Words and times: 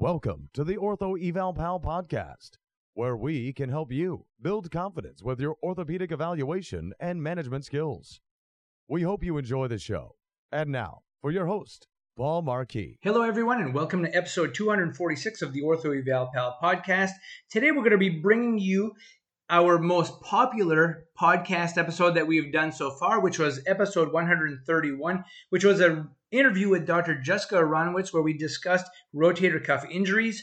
Welcome 0.00 0.48
to 0.54 0.62
the 0.62 0.76
Ortho 0.76 1.20
Eval 1.20 1.54
Pal 1.54 1.80
podcast, 1.80 2.50
where 2.94 3.16
we 3.16 3.52
can 3.52 3.68
help 3.68 3.90
you 3.90 4.26
build 4.40 4.70
confidence 4.70 5.24
with 5.24 5.40
your 5.40 5.56
orthopedic 5.60 6.12
evaluation 6.12 6.92
and 7.00 7.20
management 7.20 7.64
skills. 7.64 8.20
We 8.86 9.02
hope 9.02 9.24
you 9.24 9.36
enjoy 9.38 9.66
the 9.66 9.80
show. 9.80 10.14
And 10.52 10.70
now, 10.70 11.00
for 11.20 11.32
your 11.32 11.46
host, 11.46 11.88
Paul 12.16 12.42
Marquis. 12.42 13.00
Hello, 13.02 13.22
everyone, 13.22 13.60
and 13.60 13.74
welcome 13.74 14.04
to 14.04 14.16
episode 14.16 14.54
246 14.54 15.42
of 15.42 15.52
the 15.52 15.62
Ortho 15.62 15.98
Eval 15.98 16.30
Pal 16.32 16.56
podcast. 16.62 17.10
Today, 17.50 17.72
we're 17.72 17.78
going 17.78 17.90
to 17.90 17.98
be 17.98 18.20
bringing 18.20 18.56
you 18.56 18.92
our 19.50 19.80
most 19.80 20.20
popular 20.20 21.06
podcast 21.20 21.76
episode 21.76 22.14
that 22.14 22.28
we've 22.28 22.52
done 22.52 22.70
so 22.70 22.92
far, 22.92 23.18
which 23.18 23.40
was 23.40 23.60
episode 23.66 24.12
131, 24.12 25.24
which 25.50 25.64
was 25.64 25.80
an 25.80 26.08
interview 26.30 26.68
with 26.68 26.86
Dr. 26.86 27.20
Jessica 27.20 27.56
Aronowitz, 27.56 28.12
where 28.12 28.22
we 28.22 28.36
discussed 28.36 28.86
rotator 29.14 29.62
cuff 29.62 29.84
injuries. 29.90 30.42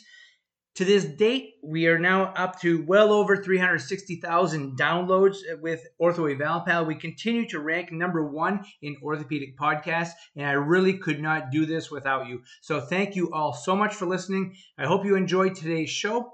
To 0.75 0.83
this 0.83 1.05
date, 1.05 1.53
we 1.63 1.87
are 1.87 1.97
now 1.97 2.33
up 2.35 2.59
to 2.59 2.83
well 2.85 3.13
over 3.13 3.37
360,000 3.37 4.77
downloads 4.77 5.37
with 5.61 5.87
Ortho 6.01 6.29
Eval 6.29 6.63
Pal. 6.67 6.85
We 6.85 6.95
continue 6.95 7.47
to 7.47 7.61
rank 7.61 7.93
number 7.93 8.29
one 8.29 8.65
in 8.81 8.97
orthopedic 9.01 9.57
podcasts, 9.57 10.11
and 10.35 10.45
I 10.45 10.53
really 10.53 10.97
could 10.97 11.21
not 11.21 11.49
do 11.49 11.65
this 11.65 11.89
without 11.89 12.27
you. 12.27 12.41
So 12.61 12.81
thank 12.81 13.15
you 13.15 13.31
all 13.31 13.53
so 13.53 13.73
much 13.73 13.95
for 13.95 14.05
listening. 14.05 14.55
I 14.77 14.85
hope 14.85 15.05
you 15.05 15.15
enjoyed 15.15 15.55
today's 15.55 15.89
show. 15.89 16.33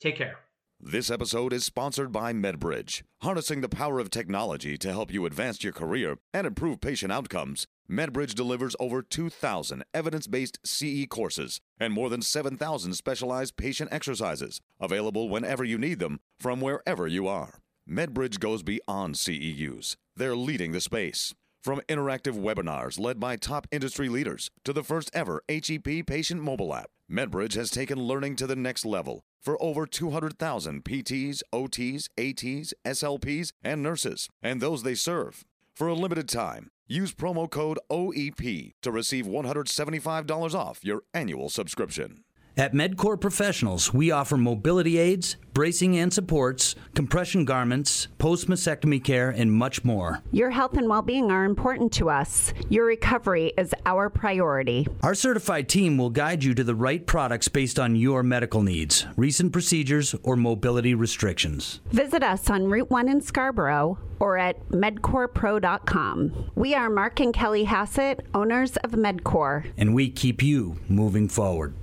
Take 0.00 0.16
care. 0.16 0.38
This 0.84 1.12
episode 1.12 1.52
is 1.52 1.64
sponsored 1.64 2.10
by 2.10 2.32
MedBridge. 2.32 3.04
Harnessing 3.20 3.60
the 3.60 3.68
power 3.68 4.00
of 4.00 4.10
technology 4.10 4.76
to 4.78 4.90
help 4.90 5.12
you 5.12 5.26
advance 5.26 5.62
your 5.62 5.72
career 5.72 6.16
and 6.34 6.44
improve 6.44 6.80
patient 6.80 7.12
outcomes, 7.12 7.68
MedBridge 7.88 8.34
delivers 8.34 8.74
over 8.80 9.00
2,000 9.00 9.84
evidence 9.94 10.26
based 10.26 10.58
CE 10.64 11.06
courses 11.08 11.60
and 11.78 11.94
more 11.94 12.10
than 12.10 12.20
7,000 12.20 12.94
specialized 12.94 13.56
patient 13.56 13.90
exercises, 13.92 14.60
available 14.80 15.28
whenever 15.28 15.62
you 15.62 15.78
need 15.78 16.00
them 16.00 16.18
from 16.40 16.60
wherever 16.60 17.06
you 17.06 17.28
are. 17.28 17.60
MedBridge 17.88 18.40
goes 18.40 18.64
beyond 18.64 19.14
CEUs, 19.14 19.94
they're 20.16 20.34
leading 20.34 20.72
the 20.72 20.80
space. 20.80 21.32
From 21.62 21.80
interactive 21.88 22.34
webinars 22.34 22.98
led 22.98 23.20
by 23.20 23.36
top 23.36 23.68
industry 23.70 24.08
leaders 24.08 24.50
to 24.64 24.72
the 24.72 24.82
first 24.82 25.12
ever 25.14 25.44
HEP 25.48 26.06
patient 26.08 26.42
mobile 26.42 26.74
app, 26.74 26.90
MedBridge 27.08 27.54
has 27.54 27.70
taken 27.70 28.02
learning 28.02 28.34
to 28.34 28.48
the 28.48 28.56
next 28.56 28.84
level 28.84 29.22
for 29.42 29.62
over 29.62 29.86
200,000 29.86 30.84
PTs, 30.84 31.42
OTs, 31.52 32.08
ATs, 32.16 32.74
SLPs, 32.84 33.52
and 33.62 33.82
nurses, 33.82 34.28
and 34.42 34.60
those 34.60 34.82
they 34.82 34.94
serve. 34.94 35.44
For 35.74 35.88
a 35.88 35.94
limited 35.94 36.28
time, 36.28 36.70
use 36.86 37.12
promo 37.12 37.50
code 37.50 37.78
OEP 37.90 38.74
to 38.82 38.90
receive 38.90 39.26
$175 39.26 40.54
off 40.54 40.84
your 40.84 41.02
annual 41.12 41.48
subscription. 41.48 42.24
At 42.54 42.74
MedCore 42.74 43.18
Professionals, 43.18 43.94
we 43.94 44.10
offer 44.10 44.36
mobility 44.36 44.98
aids, 44.98 45.36
bracing 45.54 45.96
and 45.96 46.12
supports, 46.12 46.74
compression 46.94 47.46
garments, 47.46 48.08
post 48.18 48.46
mastectomy 48.46 49.02
care, 49.02 49.30
and 49.30 49.50
much 49.50 49.84
more. 49.84 50.20
Your 50.32 50.50
health 50.50 50.76
and 50.76 50.86
well 50.86 51.00
being 51.00 51.30
are 51.30 51.46
important 51.46 51.92
to 51.94 52.10
us. 52.10 52.52
Your 52.68 52.84
recovery 52.84 53.54
is 53.56 53.74
our 53.86 54.10
priority. 54.10 54.86
Our 55.02 55.14
certified 55.14 55.70
team 55.70 55.96
will 55.96 56.10
guide 56.10 56.44
you 56.44 56.52
to 56.52 56.62
the 56.62 56.74
right 56.74 57.06
products 57.06 57.48
based 57.48 57.78
on 57.78 57.96
your 57.96 58.22
medical 58.22 58.62
needs, 58.62 59.06
recent 59.16 59.50
procedures, 59.54 60.14
or 60.22 60.36
mobility 60.36 60.94
restrictions. 60.94 61.80
Visit 61.86 62.22
us 62.22 62.50
on 62.50 62.66
Route 62.68 62.90
1 62.90 63.08
in 63.08 63.22
Scarborough 63.22 63.96
or 64.20 64.36
at 64.36 64.68
medcorepro.com. 64.68 66.50
We 66.54 66.74
are 66.74 66.90
Mark 66.90 67.18
and 67.18 67.32
Kelly 67.32 67.64
Hassett, 67.64 68.26
owners 68.34 68.76
of 68.76 68.92
MedCore, 68.92 69.72
and 69.78 69.94
we 69.94 70.10
keep 70.10 70.42
you 70.42 70.76
moving 70.88 71.28
forward. 71.28 71.74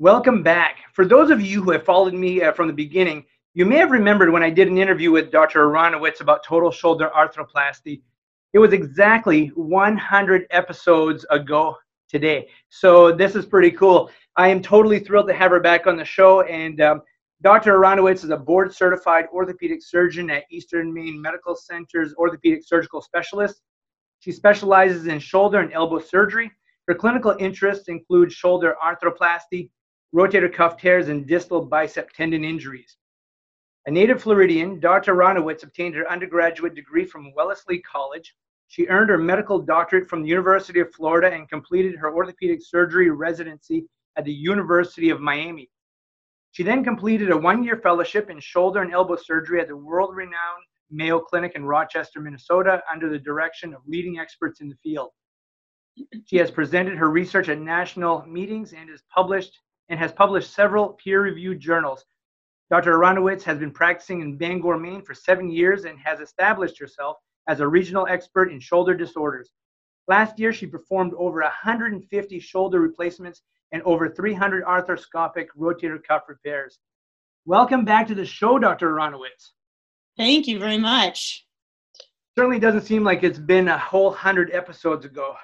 Welcome 0.00 0.44
back. 0.44 0.76
For 0.92 1.04
those 1.04 1.28
of 1.28 1.40
you 1.40 1.60
who 1.60 1.72
have 1.72 1.84
followed 1.84 2.14
me 2.14 2.40
uh, 2.40 2.52
from 2.52 2.68
the 2.68 2.72
beginning, 2.72 3.24
you 3.54 3.66
may 3.66 3.78
have 3.78 3.90
remembered 3.90 4.30
when 4.30 4.44
I 4.44 4.50
did 4.50 4.68
an 4.68 4.78
interview 4.78 5.10
with 5.10 5.32
Dr. 5.32 5.66
Aronowitz 5.66 6.20
about 6.20 6.44
total 6.44 6.70
shoulder 6.70 7.10
arthroplasty. 7.16 8.02
It 8.52 8.60
was 8.60 8.72
exactly 8.72 9.48
100 9.56 10.46
episodes 10.50 11.26
ago 11.30 11.76
today. 12.08 12.46
So 12.68 13.10
this 13.10 13.34
is 13.34 13.44
pretty 13.44 13.72
cool. 13.72 14.08
I 14.36 14.46
am 14.46 14.62
totally 14.62 15.00
thrilled 15.00 15.26
to 15.26 15.34
have 15.34 15.50
her 15.50 15.58
back 15.58 15.88
on 15.88 15.96
the 15.96 16.04
show. 16.04 16.42
And 16.42 16.80
um, 16.80 17.02
Dr. 17.42 17.76
Aronowitz 17.76 18.22
is 18.22 18.30
a 18.30 18.36
board 18.36 18.72
certified 18.72 19.24
orthopedic 19.32 19.82
surgeon 19.82 20.30
at 20.30 20.44
Eastern 20.48 20.94
Maine 20.94 21.20
Medical 21.20 21.56
Center's 21.56 22.14
orthopedic 22.14 22.62
surgical 22.64 23.02
specialist. 23.02 23.62
She 24.20 24.30
specializes 24.30 25.08
in 25.08 25.18
shoulder 25.18 25.58
and 25.58 25.72
elbow 25.72 25.98
surgery. 25.98 26.52
Her 26.86 26.94
clinical 26.94 27.34
interests 27.40 27.88
include 27.88 28.30
shoulder 28.30 28.76
arthroplasty, 28.80 29.70
rotator 30.14 30.52
cuff 30.52 30.76
tears, 30.76 31.08
and 31.08 31.26
distal 31.26 31.64
bicep 31.64 32.10
tendon 32.12 32.44
injuries. 32.44 32.96
A 33.86 33.90
native 33.90 34.22
Floridian, 34.22 34.80
Dr. 34.80 35.14
Aronowitz 35.14 35.62
obtained 35.62 35.94
her 35.94 36.10
undergraduate 36.10 36.74
degree 36.74 37.04
from 37.04 37.32
Wellesley 37.34 37.80
College. 37.80 38.34
She 38.66 38.86
earned 38.88 39.10
her 39.10 39.18
medical 39.18 39.58
doctorate 39.58 40.08
from 40.08 40.22
the 40.22 40.28
University 40.28 40.80
of 40.80 40.92
Florida 40.92 41.34
and 41.34 41.48
completed 41.48 41.96
her 41.96 42.14
orthopedic 42.14 42.60
surgery 42.62 43.10
residency 43.10 43.86
at 44.16 44.24
the 44.24 44.32
University 44.32 45.10
of 45.10 45.20
Miami. 45.20 45.70
She 46.50 46.62
then 46.62 46.84
completed 46.84 47.30
a 47.30 47.36
one 47.36 47.62
year 47.62 47.76
fellowship 47.76 48.30
in 48.30 48.40
shoulder 48.40 48.82
and 48.82 48.92
elbow 48.92 49.16
surgery 49.16 49.60
at 49.60 49.68
the 49.68 49.76
world 49.76 50.14
renowned 50.14 50.64
Mayo 50.90 51.20
Clinic 51.20 51.52
in 51.54 51.64
Rochester, 51.64 52.20
Minnesota, 52.20 52.82
under 52.90 53.08
the 53.08 53.18
direction 53.18 53.74
of 53.74 53.82
leading 53.86 54.18
experts 54.18 54.60
in 54.60 54.68
the 54.68 54.76
field. 54.82 55.10
She 56.26 56.36
has 56.36 56.50
presented 56.50 56.96
her 56.96 57.10
research 57.10 57.48
at 57.48 57.58
national 57.58 58.22
meetings 58.26 58.72
and 58.72 58.88
is 58.88 59.02
published 59.14 59.58
and 59.88 59.98
has 59.98 60.12
published 60.12 60.52
several 60.52 60.90
peer-reviewed 60.90 61.60
journals. 61.60 62.04
Dr. 62.70 62.98
Aronowitz 62.98 63.42
has 63.44 63.58
been 63.58 63.70
practicing 63.70 64.20
in 64.20 64.36
Bangor, 64.36 64.76
Maine 64.76 65.02
for 65.02 65.14
seven 65.14 65.48
years 65.50 65.84
and 65.84 65.98
has 65.98 66.20
established 66.20 66.78
herself 66.78 67.16
as 67.48 67.60
a 67.60 67.68
regional 67.68 68.06
expert 68.06 68.52
in 68.52 68.60
shoulder 68.60 68.94
disorders. 68.94 69.50
Last 70.06 70.38
year, 70.38 70.52
she 70.52 70.66
performed 70.66 71.14
over 71.14 71.40
150 71.40 72.40
shoulder 72.40 72.80
replacements 72.80 73.42
and 73.72 73.82
over 73.82 74.08
300 74.08 74.64
arthroscopic 74.64 75.46
rotator 75.58 76.02
cuff 76.02 76.22
repairs. 76.28 76.78
Welcome 77.46 77.84
back 77.84 78.06
to 78.08 78.14
the 78.14 78.26
show, 78.26 78.58
Dr. 78.58 78.90
Aronowitz. 78.92 79.52
Thank 80.16 80.46
you 80.46 80.58
very 80.58 80.78
much. 80.78 81.46
Certainly 82.36 82.58
doesn't 82.60 82.82
seem 82.82 83.04
like 83.04 83.22
it's 83.22 83.38
been 83.38 83.68
a 83.68 83.78
whole 83.78 84.10
hundred 84.12 84.50
episodes 84.52 85.04
ago. 85.04 85.34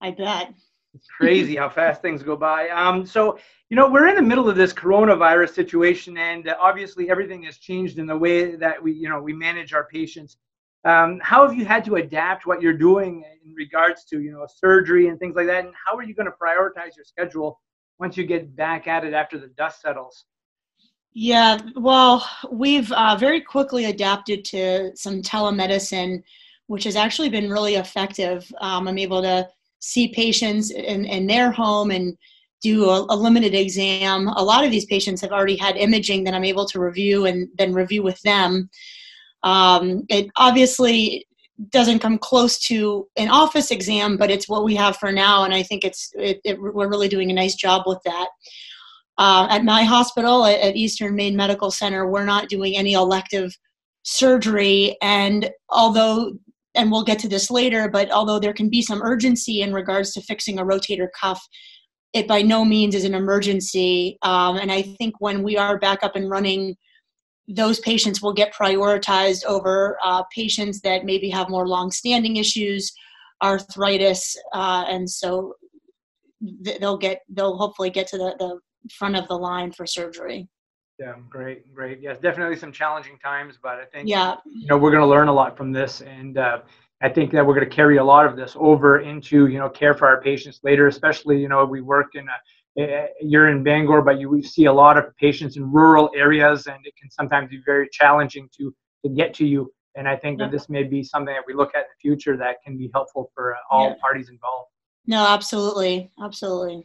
I 0.00 0.10
bet. 0.10 0.54
It's 0.94 1.08
crazy 1.08 1.56
how 1.56 1.68
fast 1.68 2.02
things 2.02 2.22
go 2.22 2.36
by. 2.36 2.68
Um, 2.68 3.04
so, 3.04 3.38
you 3.68 3.76
know, 3.76 3.90
we're 3.90 4.08
in 4.08 4.14
the 4.14 4.22
middle 4.22 4.48
of 4.48 4.56
this 4.56 4.72
coronavirus 4.72 5.50
situation, 5.50 6.16
and 6.18 6.48
uh, 6.48 6.56
obviously 6.60 7.10
everything 7.10 7.42
has 7.42 7.58
changed 7.58 7.98
in 7.98 8.06
the 8.06 8.16
way 8.16 8.54
that 8.56 8.80
we, 8.82 8.92
you 8.92 9.08
know, 9.08 9.20
we 9.20 9.32
manage 9.32 9.72
our 9.72 9.84
patients. 9.84 10.36
Um, 10.84 11.18
how 11.22 11.46
have 11.46 11.56
you 11.56 11.64
had 11.64 11.84
to 11.86 11.96
adapt 11.96 12.46
what 12.46 12.60
you're 12.60 12.76
doing 12.76 13.24
in 13.44 13.54
regards 13.54 14.04
to, 14.04 14.20
you 14.20 14.30
know, 14.32 14.46
surgery 14.46 15.08
and 15.08 15.18
things 15.18 15.34
like 15.34 15.46
that? 15.46 15.64
And 15.64 15.74
how 15.84 15.96
are 15.96 16.04
you 16.04 16.14
going 16.14 16.26
to 16.26 16.32
prioritize 16.32 16.94
your 16.94 17.04
schedule 17.04 17.60
once 17.98 18.16
you 18.16 18.24
get 18.24 18.54
back 18.54 18.86
at 18.86 19.04
it 19.04 19.14
after 19.14 19.38
the 19.38 19.48
dust 19.48 19.80
settles? 19.80 20.26
Yeah, 21.14 21.58
well, 21.76 22.28
we've 22.50 22.90
uh, 22.92 23.16
very 23.16 23.40
quickly 23.40 23.86
adapted 23.86 24.44
to 24.46 24.90
some 24.96 25.22
telemedicine, 25.22 26.22
which 26.66 26.84
has 26.84 26.96
actually 26.96 27.28
been 27.28 27.48
really 27.50 27.76
effective. 27.76 28.50
Um, 28.60 28.88
I'm 28.88 28.98
able 28.98 29.22
to 29.22 29.48
see 29.84 30.08
patients 30.08 30.70
in, 30.70 31.04
in 31.04 31.26
their 31.26 31.50
home 31.50 31.90
and 31.90 32.16
do 32.62 32.88
a, 32.88 33.06
a, 33.10 33.16
limited 33.16 33.54
exam. 33.54 34.28
A 34.28 34.42
lot 34.42 34.64
of 34.64 34.70
these 34.70 34.86
patients 34.86 35.20
have 35.20 35.30
already 35.30 35.56
had 35.56 35.76
imaging 35.76 36.24
that 36.24 36.32
I'm 36.32 36.44
able 36.44 36.64
to 36.68 36.80
review 36.80 37.26
and 37.26 37.48
then 37.58 37.74
review 37.74 38.02
with 38.02 38.20
them. 38.22 38.70
Um, 39.42 40.04
it 40.08 40.30
obviously 40.36 41.26
doesn't 41.70 41.98
come 41.98 42.16
close 42.16 42.58
to 42.60 43.06
an 43.16 43.28
office 43.28 43.70
exam, 43.70 44.16
but 44.16 44.30
it's 44.30 44.48
what 44.48 44.64
we 44.64 44.74
have 44.74 44.96
for 44.96 45.12
now, 45.12 45.44
and 45.44 45.52
I 45.52 45.62
think 45.62 45.84
it's 45.84 46.10
it, 46.14 46.40
it, 46.44 46.60
we're 46.60 46.88
really 46.88 47.08
doing 47.08 47.30
a 47.30 47.34
nice 47.34 47.54
job 47.54 47.82
with 47.86 48.00
that. 48.06 48.28
Uh, 49.18 49.46
at 49.50 49.64
my 49.64 49.84
hospital 49.84 50.46
at, 50.46 50.58
at 50.60 50.76
Eastern 50.76 51.14
Maine 51.14 51.36
Medical 51.36 51.70
Center, 51.70 52.08
we're 52.08 52.24
not 52.24 52.48
doing 52.48 52.74
any 52.74 52.94
elective 52.94 53.56
surgery, 54.02 54.96
and 55.02 55.50
although 55.68 56.32
and 56.74 56.90
we'll 56.90 57.04
get 57.04 57.18
to 57.20 57.28
this 57.28 57.50
later, 57.50 57.88
but 57.88 58.10
although 58.10 58.38
there 58.38 58.52
can 58.52 58.68
be 58.68 58.82
some 58.82 59.02
urgency 59.02 59.62
in 59.62 59.72
regards 59.72 60.12
to 60.12 60.22
fixing 60.22 60.58
a 60.58 60.64
rotator 60.64 61.08
cuff, 61.18 61.40
it 62.12 62.28
by 62.28 62.42
no 62.42 62.64
means 62.64 62.94
is 62.94 63.04
an 63.04 63.14
emergency. 63.14 64.18
Um, 64.22 64.56
and 64.56 64.70
I 64.70 64.82
think 64.82 65.14
when 65.18 65.42
we 65.42 65.56
are 65.56 65.78
back 65.78 66.02
up 66.02 66.16
and 66.16 66.30
running, 66.30 66.76
those 67.48 67.80
patients 67.80 68.22
will 68.22 68.32
get 68.32 68.54
prioritized 68.54 69.44
over 69.44 69.98
uh, 70.02 70.22
patients 70.34 70.80
that 70.80 71.04
maybe 71.04 71.28
have 71.30 71.50
more 71.50 71.68
long-standing 71.68 72.36
issues, 72.36 72.92
arthritis, 73.42 74.36
uh, 74.54 74.84
and 74.88 75.08
so 75.08 75.54
they'll 76.80 76.96
get 76.96 77.20
they'll 77.28 77.56
hopefully 77.56 77.90
get 77.90 78.06
to 78.08 78.18
the, 78.18 78.34
the 78.38 78.58
front 78.92 79.16
of 79.16 79.26
the 79.28 79.36
line 79.36 79.72
for 79.72 79.86
surgery. 79.86 80.48
Yeah, 80.98 81.14
great, 81.28 81.74
great. 81.74 82.00
Yes, 82.00 82.18
definitely 82.18 82.56
some 82.56 82.70
challenging 82.70 83.18
times, 83.18 83.58
but 83.60 83.80
I 83.80 83.84
think 83.86 84.08
yeah, 84.08 84.36
you 84.46 84.66
know 84.68 84.78
we're 84.78 84.92
going 84.92 85.02
to 85.02 85.08
learn 85.08 85.28
a 85.28 85.32
lot 85.32 85.56
from 85.56 85.72
this, 85.72 86.02
and 86.02 86.38
uh, 86.38 86.58
I 87.02 87.08
think 87.08 87.32
that 87.32 87.44
we're 87.44 87.54
going 87.54 87.68
to 87.68 87.74
carry 87.74 87.96
a 87.96 88.04
lot 88.04 88.26
of 88.26 88.36
this 88.36 88.54
over 88.56 89.00
into 89.00 89.48
you 89.48 89.58
know 89.58 89.68
care 89.68 89.94
for 89.94 90.06
our 90.06 90.20
patients 90.20 90.60
later, 90.62 90.86
especially 90.86 91.40
you 91.40 91.48
know 91.48 91.64
we 91.64 91.80
work 91.80 92.14
in 92.14 92.28
a 92.28 93.08
you're 93.20 93.48
in 93.48 93.62
Bangor, 93.62 94.02
but 94.02 94.18
you 94.18 94.42
see 94.42 94.66
a 94.66 94.72
lot 94.72 94.96
of 94.96 95.16
patients 95.16 95.56
in 95.56 95.70
rural 95.70 96.10
areas, 96.16 96.66
and 96.66 96.78
it 96.84 96.94
can 97.00 97.10
sometimes 97.10 97.50
be 97.50 97.60
very 97.64 97.88
challenging 97.90 98.48
to 98.56 98.74
to 99.04 99.10
get 99.10 99.34
to 99.34 99.46
you. 99.46 99.72
And 99.96 100.08
I 100.08 100.16
think 100.16 100.40
that 100.40 100.50
this 100.50 100.68
may 100.68 100.82
be 100.82 101.04
something 101.04 101.32
that 101.32 101.44
we 101.46 101.54
look 101.54 101.70
at 101.74 101.82
in 101.82 101.86
the 101.96 102.00
future 102.00 102.36
that 102.36 102.56
can 102.64 102.76
be 102.76 102.90
helpful 102.92 103.30
for 103.32 103.54
uh, 103.54 103.58
all 103.70 103.90
yeah. 103.90 103.94
parties 104.00 104.28
involved. 104.28 104.70
No, 105.06 105.24
absolutely, 105.24 106.10
absolutely. 106.20 106.84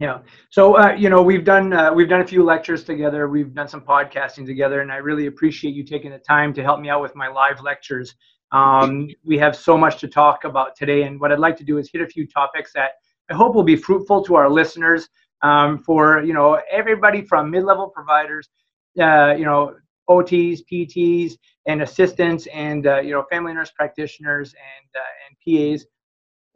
Yeah. 0.00 0.18
So 0.50 0.76
uh, 0.76 0.92
you 0.92 1.08
know 1.08 1.22
we've 1.22 1.44
done 1.44 1.72
uh, 1.72 1.92
we've 1.92 2.08
done 2.08 2.20
a 2.20 2.26
few 2.26 2.42
lectures 2.42 2.82
together. 2.82 3.28
We've 3.28 3.54
done 3.54 3.68
some 3.68 3.80
podcasting 3.80 4.44
together, 4.44 4.80
and 4.80 4.90
I 4.90 4.96
really 4.96 5.26
appreciate 5.26 5.74
you 5.74 5.84
taking 5.84 6.10
the 6.10 6.18
time 6.18 6.52
to 6.54 6.62
help 6.62 6.80
me 6.80 6.88
out 6.88 7.00
with 7.00 7.14
my 7.14 7.28
live 7.28 7.60
lectures. 7.62 8.14
Um, 8.50 9.08
we 9.24 9.38
have 9.38 9.54
so 9.54 9.78
much 9.78 10.00
to 10.00 10.08
talk 10.08 10.44
about 10.44 10.76
today, 10.76 11.04
and 11.04 11.20
what 11.20 11.30
I'd 11.30 11.38
like 11.38 11.56
to 11.58 11.64
do 11.64 11.78
is 11.78 11.90
hit 11.92 12.02
a 12.02 12.06
few 12.06 12.26
topics 12.26 12.72
that 12.74 12.92
I 13.30 13.34
hope 13.34 13.54
will 13.54 13.62
be 13.62 13.76
fruitful 13.76 14.24
to 14.24 14.34
our 14.34 14.50
listeners 14.50 15.08
um, 15.42 15.78
for 15.78 16.22
you 16.22 16.34
know 16.34 16.60
everybody 16.70 17.22
from 17.22 17.50
mid-level 17.50 17.88
providers, 17.88 18.48
uh, 19.00 19.34
you 19.34 19.44
know 19.44 19.76
OTs, 20.10 20.60
PTs, 20.70 21.34
and 21.66 21.82
assistants, 21.82 22.46
and 22.48 22.86
uh, 22.88 23.00
you 23.00 23.12
know 23.12 23.24
family 23.30 23.54
nurse 23.54 23.70
practitioners 23.70 24.54
and 24.54 24.88
uh, 24.96 25.12
and 25.28 25.36
PAs, 25.78 25.86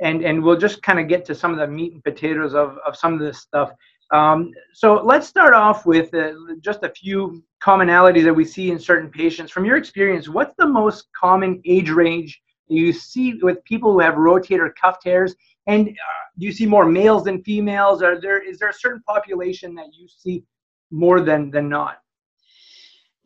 and 0.01 0.23
and 0.23 0.43
we'll 0.43 0.57
just 0.57 0.83
kind 0.83 0.99
of 0.99 1.09
get 1.09 1.25
to 1.27 1.35
some 1.35 1.53
of 1.53 1.59
the 1.59 1.67
meat 1.67 1.93
and 1.93 2.05
potatoes 2.05 2.55
of 2.55 2.79
of 2.87 2.97
some 2.97 3.15
of 3.15 3.21
this 3.21 3.39
stuff. 3.39 3.71
Um, 4.11 4.53
so 4.73 5.03
let's 5.05 5.27
start 5.27 5.53
off 5.53 5.85
with 5.85 6.15
uh, 6.15 6.33
just 6.61 6.83
a 6.83 6.89
few 6.89 7.45
commonalities 7.63 8.25
that 8.25 8.33
we 8.33 8.45
see 8.45 8.71
in 8.71 8.79
certain 8.79 9.11
patients. 9.11 9.53
From 9.53 9.65
your 9.67 9.77
experience, 9.77 10.29
what's 10.29 10.55
the 10.57 10.67
most 10.67 11.09
common 11.19 11.61
age 11.67 11.91
range 11.91 12.41
you 12.69 12.93
see 12.93 13.35
with 13.43 13.63
people 13.65 13.93
who 13.93 14.01
have 14.01 14.15
rotator 14.15 14.71
cuff 14.81 14.99
tears? 15.03 15.35
And 15.67 15.89
uh, 15.89 15.93
do 16.39 16.47
you 16.47 16.53
see 16.53 16.65
more 16.65 16.87
males 16.87 17.25
than 17.25 17.43
females? 17.43 18.03
Are 18.03 18.21
there 18.21 18.43
is 18.43 18.59
there 18.59 18.71
a 18.71 18.75
certain 18.75 19.03
population 19.07 19.75
that 19.75 19.89
you 19.93 20.09
see 20.09 20.45
more 20.91 21.21
than 21.21 21.51
than 21.51 21.69
not? 21.69 21.99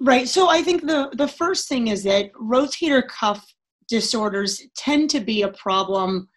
Right. 0.00 0.28
So 0.28 0.48
I 0.48 0.62
think 0.62 0.82
the 0.82 1.10
the 1.16 1.28
first 1.28 1.68
thing 1.68 1.88
is 1.88 2.02
that 2.04 2.32
rotator 2.32 3.06
cuff 3.06 3.54
disorders 3.88 4.60
tend 4.76 5.10
to 5.10 5.20
be 5.20 5.42
a 5.42 5.48
problem 5.48 6.28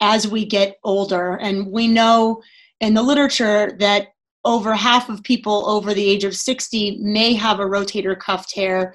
as 0.00 0.28
we 0.28 0.44
get 0.44 0.78
older, 0.84 1.36
and 1.36 1.70
we 1.70 1.88
know 1.88 2.42
in 2.80 2.94
the 2.94 3.02
literature 3.02 3.76
that 3.78 4.08
over 4.44 4.74
half 4.74 5.08
of 5.08 5.22
people 5.22 5.68
over 5.68 5.92
the 5.92 6.08
age 6.08 6.24
of 6.24 6.34
60 6.34 6.98
may 7.00 7.34
have 7.34 7.60
a 7.60 7.64
rotator 7.64 8.18
cuff 8.18 8.48
tear, 8.48 8.94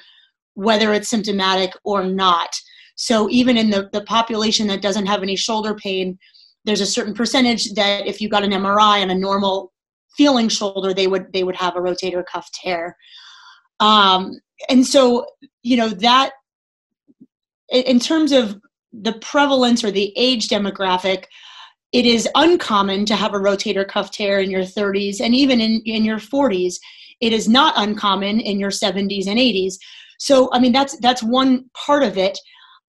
whether 0.56 0.94
it's 0.94 1.10
symptomatic 1.10 1.74
or 1.84 2.04
not. 2.04 2.56
So 2.96 3.30
even 3.30 3.58
in 3.58 3.70
the, 3.70 3.90
the 3.92 4.04
population 4.04 4.68
that 4.68 4.82
doesn't 4.82 5.06
have 5.06 5.22
any 5.22 5.36
shoulder 5.36 5.76
pain, 5.76 6.18
there's 6.66 6.82
a 6.82 6.86
certain 6.86 7.14
percentage 7.14 7.74
that 7.74 8.08
if 8.08 8.22
you 8.22 8.30
got 8.30 8.44
an 8.44 8.52
MRI 8.52 9.02
on 9.02 9.10
a 9.10 9.16
normal 9.16 9.74
feeling 10.16 10.48
shoulder, 10.48 10.94
they 10.94 11.08
would 11.08 11.32
they 11.34 11.44
would 11.44 11.56
have 11.56 11.76
a 11.76 11.80
rotator 11.80 12.24
cuff 12.26 12.50
tear. 12.52 12.96
Um, 13.80 14.40
and 14.70 14.86
so, 14.86 15.26
you 15.64 15.76
know 15.76 15.90
that 15.90 16.32
in 17.70 18.00
terms 18.00 18.32
of 18.32 18.60
the 18.94 19.14
prevalence 19.14 19.84
or 19.84 19.92
the 19.92 20.14
age 20.16 20.48
demographic, 20.48 21.26
it 21.92 22.06
is 22.06 22.28
uncommon 22.36 23.06
to 23.06 23.16
have 23.16 23.34
a 23.34 23.40
rotator 23.40 23.88
cuff 23.88 24.12
tear 24.12 24.40
in 24.40 24.50
your 24.50 24.62
30s 24.62 25.22
and 25.22 25.36
even 25.36 25.60
in, 25.60 25.82
in 25.86 26.06
your 26.06 26.18
40s. 26.18 26.76
It 27.22 27.34
is 27.34 27.48
not 27.48 27.74
uncommon 27.78 28.40
in 28.40 28.60
your 28.60 28.72
70s 28.72 29.28
and 29.28 29.40
80s. 29.40 29.76
So, 30.20 30.50
I 30.54 30.60
mean, 30.60 30.72
that's 30.72 30.98
that's 31.00 31.22
one 31.24 31.70
part 31.74 32.04
of 32.04 32.18
it. 32.18 32.38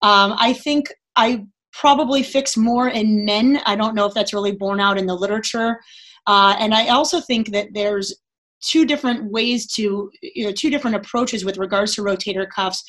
Um, 0.03 0.35
I 0.39 0.53
think 0.53 0.93
I 1.17 1.45
probably 1.73 2.23
fix 2.23 2.57
more 2.57 2.89
in 2.89 3.25
men. 3.25 3.61
I 3.67 3.77
don't 3.77 3.95
know 3.95 4.07
if 4.07 4.15
that's 4.15 4.33
really 4.33 4.53
borne 4.53 4.81
out 4.81 4.99
in 4.99 5.07
the 5.07 5.15
literature. 5.15 5.81
Uh, 6.27 6.57
and 6.59 6.75
I 6.75 6.89
also 6.89 7.21
think 7.21 7.51
that 7.51 7.69
there's 7.75 8.15
two 8.61 8.87
different 8.87 9.31
ways 9.31 9.67
to, 9.75 10.11
you 10.23 10.47
know, 10.47 10.53
two 10.53 10.71
different 10.71 10.97
approaches 10.97 11.45
with 11.45 11.59
regards 11.59 11.95
to 11.95 12.03
rotator 12.03 12.49
cuffs 12.49 12.83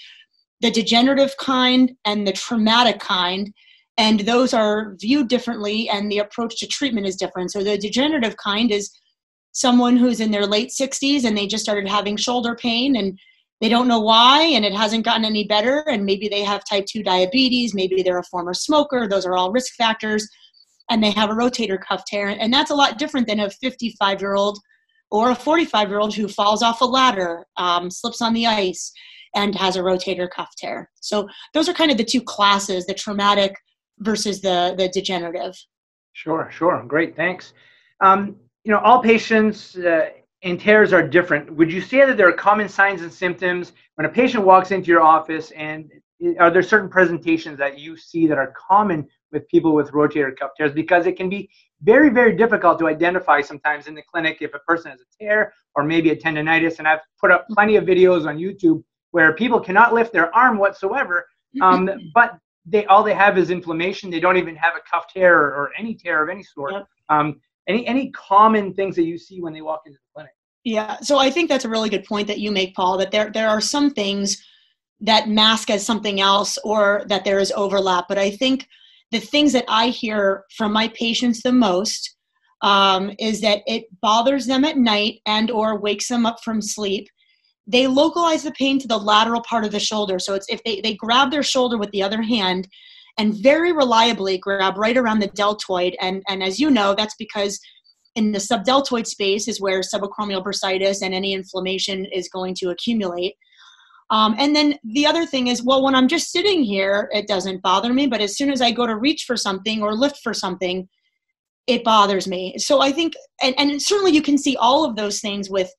the 0.61 0.71
degenerative 0.71 1.35
kind 1.37 1.91
and 2.05 2.27
the 2.27 2.33
traumatic 2.33 2.99
kind. 2.99 3.53
And 3.97 4.21
those 4.21 4.53
are 4.53 4.95
viewed 4.99 5.29
differently, 5.29 5.89
and 5.89 6.11
the 6.11 6.17
approach 6.17 6.59
to 6.59 6.67
treatment 6.67 7.07
is 7.07 7.15
different. 7.15 7.51
So, 7.51 7.63
the 7.63 7.77
degenerative 7.77 8.35
kind 8.35 8.69
is 8.69 8.91
someone 9.55 9.95
who's 9.95 10.19
in 10.19 10.31
their 10.31 10.45
late 10.45 10.69
60s 10.69 11.23
and 11.23 11.35
they 11.35 11.47
just 11.47 11.63
started 11.63 11.87
having 11.87 12.17
shoulder 12.17 12.55
pain 12.55 12.97
and 12.97 13.17
they 13.61 13.69
don't 13.69 13.87
know 13.87 14.01
why 14.01 14.41
and 14.41 14.65
it 14.65 14.73
hasn't 14.73 15.05
gotten 15.05 15.23
any 15.23 15.45
better 15.45 15.79
and 15.87 16.05
maybe 16.05 16.27
they 16.27 16.43
have 16.43 16.61
type 16.69 16.85
2 16.85 17.01
diabetes 17.01 17.73
maybe 17.73 18.03
they're 18.03 18.19
a 18.19 18.23
former 18.23 18.53
smoker 18.53 19.07
those 19.07 19.25
are 19.25 19.37
all 19.37 19.53
risk 19.53 19.73
factors 19.75 20.27
and 20.89 21.01
they 21.01 21.11
have 21.11 21.29
a 21.29 21.33
rotator 21.33 21.79
cuff 21.79 22.03
tear 22.05 22.27
and 22.27 22.53
that's 22.53 22.69
a 22.69 22.75
lot 22.75 22.97
different 22.97 23.27
than 23.27 23.39
a 23.39 23.49
55 23.49 24.19
year 24.19 24.35
old 24.35 24.59
or 25.09 25.31
a 25.31 25.35
45 25.35 25.87
year 25.87 25.99
old 25.99 26.13
who 26.13 26.27
falls 26.27 26.61
off 26.61 26.81
a 26.81 26.85
ladder 26.85 27.45
um, 27.55 27.89
slips 27.89 28.21
on 28.21 28.33
the 28.33 28.45
ice 28.45 28.91
and 29.35 29.55
has 29.55 29.75
a 29.75 29.81
rotator 29.81 30.29
cuff 30.29 30.49
tear 30.57 30.89
so 31.01 31.27
those 31.53 31.69
are 31.69 31.73
kind 31.73 31.91
of 31.91 31.97
the 31.97 32.03
two 32.03 32.21
classes 32.21 32.85
the 32.85 32.93
traumatic 32.93 33.55
versus 33.99 34.41
the 34.41 34.73
the 34.77 34.89
degenerative 34.89 35.55
sure 36.13 36.49
sure 36.51 36.83
great 36.87 37.15
thanks 37.15 37.53
um, 38.01 38.35
you 38.63 38.71
know 38.71 38.79
all 38.79 39.01
patients 39.01 39.77
uh, 39.77 40.09
and 40.45 40.59
tears 40.59 40.93
are 40.93 41.05
different. 41.05 41.53
Would 41.55 41.71
you 41.71 41.81
say 41.81 42.05
that 42.05 42.17
there 42.17 42.29
are 42.29 42.33
common 42.33 42.69
signs 42.69 43.01
and 43.01 43.11
symptoms 43.11 43.73
when 43.95 44.05
a 44.05 44.09
patient 44.09 44.45
walks 44.45 44.71
into 44.71 44.87
your 44.87 45.01
office, 45.01 45.51
and 45.51 45.91
are 46.39 46.51
there 46.51 46.61
certain 46.61 46.87
presentations 46.87 47.57
that 47.57 47.79
you 47.79 47.97
see 47.97 48.27
that 48.27 48.37
are 48.37 48.53
common 48.55 49.07
with 49.31 49.47
people 49.47 49.73
with 49.73 49.91
rotator 49.91 50.37
cuff 50.37 50.51
tears? 50.55 50.71
Because 50.71 51.07
it 51.07 51.17
can 51.17 51.29
be 51.29 51.49
very, 51.81 52.09
very 52.09 52.35
difficult 52.37 52.77
to 52.79 52.87
identify 52.87 53.41
sometimes 53.41 53.87
in 53.87 53.95
the 53.95 54.03
clinic 54.03 54.37
if 54.41 54.53
a 54.53 54.59
person 54.59 54.91
has 54.91 55.01
a 55.01 55.23
tear 55.23 55.51
or 55.75 55.83
maybe 55.83 56.11
a 56.11 56.15
tendonitis. 56.15 56.77
And 56.77 56.87
I've 56.87 57.01
put 57.19 57.31
up 57.31 57.47
plenty 57.49 57.75
of 57.75 57.83
videos 57.83 58.27
on 58.27 58.37
YouTube 58.37 58.83
where 59.15 59.31
people 59.31 59.61
cannot 59.61 59.93
lift 59.93 60.11
their 60.11 60.29
arm 60.35 60.57
whatsoever, 60.57 61.25
um, 61.61 61.89
but 62.13 62.37
they 62.65 62.85
all 62.87 63.01
they 63.01 63.13
have 63.13 63.37
is 63.37 63.49
inflammation. 63.49 64.09
They 64.09 64.19
don't 64.19 64.35
even 64.35 64.57
have 64.57 64.73
a 64.75 64.81
cuff 64.91 65.05
tear 65.07 65.39
or, 65.39 65.47
or 65.55 65.71
any 65.79 65.95
tear 65.95 66.21
of 66.21 66.29
any 66.29 66.43
sort. 66.43 66.73
Um, 67.07 67.39
any 67.69 67.87
any 67.87 68.11
common 68.11 68.73
things 68.73 68.93
that 68.97 69.05
you 69.05 69.17
see 69.17 69.39
when 69.39 69.53
they 69.53 69.61
walk 69.61 69.83
into 69.85 69.97
the 69.97 70.13
clinic? 70.13 70.33
Yeah, 70.65 70.97
so 70.99 71.17
I 71.17 71.29
think 71.29 71.47
that's 71.47 71.63
a 71.63 71.69
really 71.69 71.89
good 71.89 72.03
point 72.03 72.27
that 72.27 72.39
you 72.39 72.51
make, 72.51 72.75
Paul. 72.75 72.97
That 72.97 73.11
there 73.11 73.31
there 73.31 73.47
are 73.47 73.61
some 73.61 73.89
things 73.91 74.43
that 74.99 75.29
mask 75.29 75.69
as 75.69 75.85
something 75.85 76.19
else, 76.19 76.57
or 76.65 77.05
that 77.07 77.23
there 77.23 77.39
is 77.39 77.53
overlap. 77.55 78.09
But 78.09 78.17
I 78.17 78.31
think 78.31 78.67
the 79.11 79.21
things 79.21 79.53
that 79.53 79.65
I 79.69 79.87
hear 79.87 80.43
from 80.57 80.73
my 80.73 80.89
patients 80.89 81.41
the 81.41 81.53
most 81.53 82.17
um, 82.63 83.13
is 83.17 83.39
that 83.39 83.61
it 83.65 83.85
bothers 84.01 84.45
them 84.45 84.65
at 84.65 84.77
night 84.77 85.21
and 85.25 85.49
or 85.51 85.79
wakes 85.79 86.09
them 86.09 86.25
up 86.25 86.43
from 86.43 86.61
sleep. 86.61 87.07
They 87.67 87.87
localize 87.87 88.43
the 88.43 88.51
pain 88.51 88.79
to 88.79 88.87
the 88.87 88.97
lateral 88.97 89.41
part 89.41 89.65
of 89.65 89.71
the 89.71 89.79
shoulder. 89.79 90.19
So 90.19 90.33
it's 90.35 90.47
if 90.49 90.63
they, 90.63 90.81
they 90.81 90.93
grab 90.93 91.31
their 91.31 91.43
shoulder 91.43 91.77
with 91.77 91.91
the 91.91 92.03
other 92.03 92.21
hand 92.21 92.67
and 93.17 93.33
very 93.33 93.71
reliably 93.71 94.37
grab 94.37 94.77
right 94.77 94.97
around 94.97 95.19
the 95.19 95.27
deltoid. 95.27 95.95
And, 96.01 96.21
and 96.27 96.43
as 96.43 96.59
you 96.59 96.69
know, 96.69 96.93
that's 96.93 97.15
because 97.17 97.59
in 98.15 98.31
the 98.31 98.39
subdeltoid 98.39 99.07
space 99.07 99.47
is 99.47 99.61
where 99.61 99.81
subacromial 99.81 100.43
bursitis 100.43 101.01
and 101.01 101.13
any 101.13 101.33
inflammation 101.33 102.05
is 102.05 102.29
going 102.29 102.55
to 102.55 102.69
accumulate. 102.69 103.35
Um, 104.09 104.35
and 104.37 104.55
then 104.55 104.77
the 104.83 105.05
other 105.07 105.25
thing 105.25 105.47
is, 105.47 105.63
well, 105.63 105.83
when 105.83 105.95
I'm 105.95 106.07
just 106.07 106.31
sitting 106.31 106.63
here, 106.63 107.09
it 107.11 107.27
doesn't 107.27 107.63
bother 107.63 107.91
me. 107.91 108.05
But 108.05 108.21
as 108.21 108.37
soon 108.37 108.51
as 108.51 108.61
I 108.61 108.71
go 108.71 108.85
to 108.85 108.95
reach 108.95 109.23
for 109.25 109.35
something 109.35 109.81
or 109.81 109.95
lift 109.95 110.19
for 110.21 110.33
something, 110.33 110.87
it 111.67 111.83
bothers 111.83 112.27
me. 112.27 112.57
So 112.59 112.81
I 112.81 112.91
think, 112.91 113.13
and, 113.41 113.55
and 113.57 113.81
certainly 113.81 114.11
you 114.11 114.21
can 114.21 114.37
see 114.37 114.55
all 114.57 114.85
of 114.85 114.95
those 114.95 115.19
things 115.19 115.49
with 115.49 115.71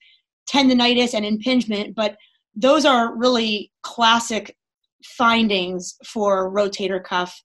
tendonitis 0.49 1.15
and 1.15 1.25
impingement, 1.25 1.95
but 1.95 2.17
those 2.55 2.85
are 2.85 3.17
really 3.17 3.71
classic 3.83 4.57
findings 5.05 5.97
for 6.05 6.53
rotator 6.53 7.03
cuff 7.03 7.43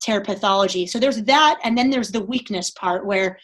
tear 0.00 0.20
pathology. 0.20 0.86
So 0.86 0.98
there's 0.98 1.22
that, 1.24 1.58
and 1.64 1.76
then 1.76 1.90
there's 1.90 2.10
the 2.10 2.24
weakness 2.24 2.70
part 2.70 3.06
where 3.06 3.38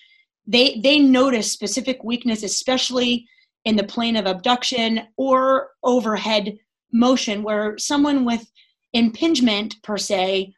they 0.47 0.81
they 0.83 0.99
notice 0.99 1.53
specific 1.53 2.03
weakness, 2.05 2.43
especially 2.43 3.27
in 3.65 3.77
the 3.77 3.85
plane 3.85 4.17
of 4.17 4.27
abduction 4.27 5.03
or 5.17 5.71
overhead 5.83 6.57
motion, 6.93 7.43
where 7.43 7.79
someone 7.79 8.25
with 8.25 8.51
impingement 8.93 9.77
per 9.83 9.97
se, 9.97 10.53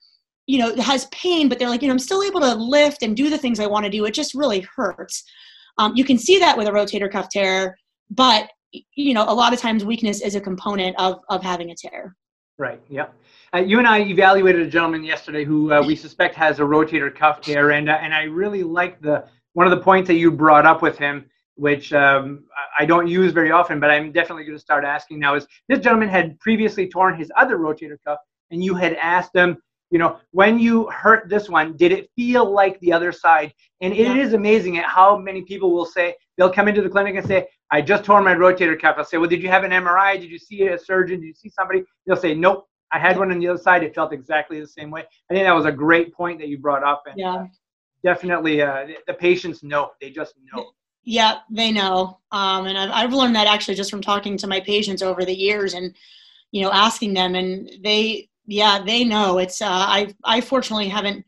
you 0.46 0.58
know, 0.58 0.74
has 0.76 1.06
pain, 1.06 1.48
but 1.48 1.58
they're 1.58 1.68
like, 1.68 1.82
you 1.82 1.88
know, 1.88 1.92
I'm 1.92 1.98
still 1.98 2.22
able 2.22 2.40
to 2.40 2.54
lift 2.54 3.02
and 3.02 3.16
do 3.16 3.28
the 3.28 3.38
things 3.38 3.60
I 3.60 3.66
want 3.66 3.84
to 3.84 3.90
do. 3.90 4.04
It 4.04 4.14
just 4.14 4.34
really 4.34 4.66
hurts. 4.74 5.24
Um, 5.78 5.92
you 5.96 6.04
can 6.04 6.18
see 6.18 6.38
that 6.38 6.56
with 6.56 6.68
a 6.68 6.72
rotator 6.72 7.10
cuff 7.10 7.28
tear, 7.28 7.76
but 8.12 8.50
you 8.94 9.12
know, 9.12 9.24
a 9.28 9.34
lot 9.34 9.52
of 9.52 9.60
times 9.60 9.84
weakness 9.84 10.22
is 10.22 10.34
a 10.34 10.40
component 10.40 10.96
of 10.98 11.20
of 11.28 11.42
having 11.42 11.70
a 11.70 11.74
tear. 11.74 12.16
Right. 12.58 12.80
Yeah. 12.88 13.06
Uh, 13.54 13.58
you 13.58 13.78
and 13.78 13.88
I 13.88 14.00
evaluated 14.00 14.62
a 14.62 14.70
gentleman 14.70 15.04
yesterday 15.04 15.44
who 15.44 15.72
uh, 15.72 15.82
we 15.84 15.96
suspect 16.06 16.34
has 16.36 16.58
a 16.58 16.62
rotator 16.62 17.14
cuff 17.14 17.40
tear, 17.40 17.72
and 17.72 17.88
uh, 17.88 17.98
and 18.00 18.14
I 18.14 18.24
really 18.24 18.62
like 18.62 19.00
the 19.00 19.24
one 19.54 19.66
of 19.66 19.70
the 19.70 19.82
points 19.82 20.08
that 20.08 20.14
you 20.14 20.30
brought 20.30 20.64
up 20.64 20.80
with 20.80 20.96
him, 20.96 21.26
which 21.56 21.92
um, 21.92 22.44
I 22.78 22.86
don't 22.86 23.06
use 23.06 23.32
very 23.32 23.50
often, 23.50 23.80
but 23.80 23.90
I'm 23.90 24.10
definitely 24.12 24.44
going 24.44 24.56
to 24.56 24.62
start 24.62 24.84
asking 24.84 25.18
now, 25.18 25.34
is 25.34 25.46
this 25.68 25.80
gentleman 25.80 26.08
had 26.08 26.38
previously 26.40 26.88
torn 26.88 27.18
his 27.18 27.30
other 27.36 27.58
rotator 27.58 27.96
cuff, 28.06 28.18
and 28.50 28.64
you 28.64 28.74
had 28.74 28.94
asked 28.94 29.34
him, 29.34 29.58
you 29.90 29.98
know, 29.98 30.18
when 30.30 30.58
you 30.58 30.88
hurt 30.90 31.28
this 31.28 31.50
one, 31.50 31.76
did 31.76 31.92
it 31.92 32.10
feel 32.16 32.50
like 32.50 32.80
the 32.80 32.92
other 32.92 33.12
side? 33.12 33.52
And 33.82 33.92
it 33.92 34.06
Yeah. 34.06 34.16
is 34.16 34.32
amazing 34.32 34.78
at 34.78 34.86
how 34.86 35.18
many 35.18 35.42
people 35.42 35.70
will 35.70 35.84
say, 35.84 36.14
they'll 36.38 36.52
come 36.52 36.68
into 36.68 36.82
the 36.82 36.88
clinic 36.88 37.16
and 37.16 37.26
say, 37.26 37.46
I 37.70 37.80
just 37.80 38.04
tore 38.04 38.20
my 38.22 38.34
rotator 38.34 38.80
cuff. 38.80 38.96
I'll 38.98 39.04
say, 39.04 39.16
well, 39.18 39.28
did 39.28 39.42
you 39.42 39.48
have 39.48 39.64
an 39.64 39.70
MRI? 39.70 40.20
Did 40.20 40.30
you 40.30 40.38
see 40.38 40.66
a 40.68 40.78
surgeon? 40.78 41.20
Did 41.20 41.26
you 41.28 41.34
see 41.34 41.48
somebody? 41.50 41.84
They'll 42.06 42.16
say, 42.16 42.34
nope. 42.34 42.66
I 42.92 42.98
had 42.98 43.18
one 43.18 43.30
on 43.32 43.38
the 43.38 43.48
other 43.48 43.58
side. 43.58 43.82
It 43.82 43.94
felt 43.94 44.12
exactly 44.12 44.60
the 44.60 44.66
same 44.66 44.90
way. 44.90 45.04
I 45.30 45.34
think 45.34 45.46
that 45.46 45.54
was 45.54 45.64
a 45.64 45.72
great 45.72 46.12
point 46.14 46.38
that 46.40 46.48
you 46.48 46.58
brought 46.58 46.84
up. 46.84 47.04
And 47.06 47.18
Yeah. 47.18 47.46
definitely, 48.04 48.60
uh, 48.60 48.86
the- 49.06 49.14
patients 49.14 49.62
know. 49.62 49.92
They 50.00 50.10
just 50.10 50.34
know. 50.52 50.72
Yeah, 51.04 51.38
they 51.50 51.72
know. 51.72 52.18
Um, 52.32 52.66
and 52.66 52.76
I've, 52.76 52.90
I've 52.90 53.12
learned 53.12 53.34
that 53.36 53.46
actually 53.46 53.74
just 53.76 53.90
from 53.90 54.02
talking 54.02 54.36
to 54.36 54.46
my 54.46 54.60
patients 54.60 55.02
over 55.02 55.24
the 55.24 55.34
years 55.34 55.74
and, 55.74 55.94
you 56.50 56.62
know, 56.62 56.70
asking 56.70 57.14
them 57.14 57.34
and 57.34 57.70
they, 57.82 58.28
yeah, 58.46 58.82
they 58.84 59.04
know 59.04 59.38
it's, 59.38 59.62
uh, 59.62 59.66
I, 59.68 60.14
I 60.24 60.40
fortunately 60.40 60.88
haven't 60.88 61.24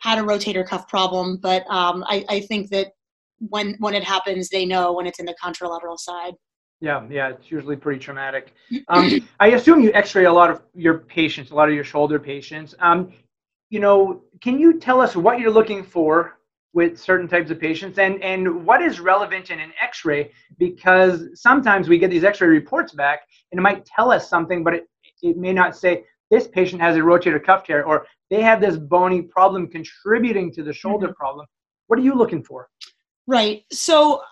had 0.00 0.18
a 0.18 0.22
rotator 0.22 0.66
cuff 0.66 0.86
problem, 0.86 1.38
but, 1.38 1.64
um, 1.70 2.04
I, 2.06 2.24
I 2.28 2.40
think 2.40 2.68
that 2.70 2.92
when, 3.38 3.74
when 3.78 3.94
it 3.94 4.04
happens, 4.04 4.48
they 4.48 4.64
know 4.64 4.92
when 4.92 5.06
it's 5.06 5.18
in 5.18 5.26
the 5.26 5.34
contralateral 5.42 5.98
side. 5.98 6.34
Yeah, 6.80 7.06
yeah, 7.10 7.30
it's 7.30 7.50
usually 7.50 7.76
pretty 7.76 8.00
traumatic. 8.00 8.52
Um, 8.88 9.28
I 9.40 9.48
assume 9.48 9.80
you 9.80 9.92
X-ray 9.94 10.26
a 10.26 10.32
lot 10.32 10.50
of 10.50 10.62
your 10.74 10.98
patients, 10.98 11.50
a 11.50 11.54
lot 11.54 11.68
of 11.68 11.74
your 11.74 11.84
shoulder 11.84 12.18
patients. 12.18 12.74
Um, 12.80 13.12
you 13.70 13.80
know, 13.80 14.22
can 14.42 14.58
you 14.58 14.78
tell 14.78 15.00
us 15.00 15.16
what 15.16 15.40
you're 15.40 15.50
looking 15.50 15.82
for 15.82 16.38
with 16.72 17.00
certain 17.00 17.26
types 17.26 17.50
of 17.50 17.58
patients, 17.58 17.98
and 17.98 18.22
and 18.22 18.66
what 18.66 18.82
is 18.82 19.00
relevant 19.00 19.50
in 19.50 19.58
an 19.60 19.72
X-ray? 19.82 20.30
Because 20.58 21.28
sometimes 21.34 21.88
we 21.88 21.98
get 21.98 22.10
these 22.10 22.24
X-ray 22.24 22.48
reports 22.48 22.92
back, 22.92 23.20
and 23.50 23.58
it 23.58 23.62
might 23.62 23.84
tell 23.86 24.12
us 24.12 24.28
something, 24.28 24.62
but 24.62 24.74
it 24.74 24.86
it 25.22 25.36
may 25.36 25.52
not 25.52 25.76
say 25.76 26.04
this 26.30 26.48
patient 26.48 26.80
has 26.80 26.96
a 26.96 27.00
rotator 27.00 27.42
cuff 27.42 27.64
tear 27.64 27.84
or 27.84 28.06
they 28.30 28.42
have 28.42 28.60
this 28.60 28.76
bony 28.76 29.22
problem 29.22 29.68
contributing 29.68 30.52
to 30.52 30.62
the 30.62 30.72
shoulder 30.72 31.12
problem. 31.14 31.46
What 31.86 31.98
are 31.98 32.02
you 32.02 32.14
looking 32.14 32.42
for? 32.42 32.68
Right. 33.26 33.64
So, 33.72 34.22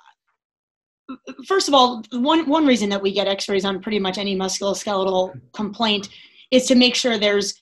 first 1.47 1.69
of 1.69 1.75
all, 1.75 2.03
one 2.13 2.49
one 2.49 2.67
reason 2.67 2.89
that 2.91 3.03
we 3.03 3.13
get 3.13 3.27
X-rays 3.27 3.65
on 3.65 3.81
pretty 3.81 3.99
much 3.99 4.19
any 4.19 4.37
musculoskeletal 4.37 5.41
complaint 5.53 6.09
is 6.51 6.67
to 6.67 6.75
make 6.75 6.95
sure 6.95 7.19
there's 7.19 7.61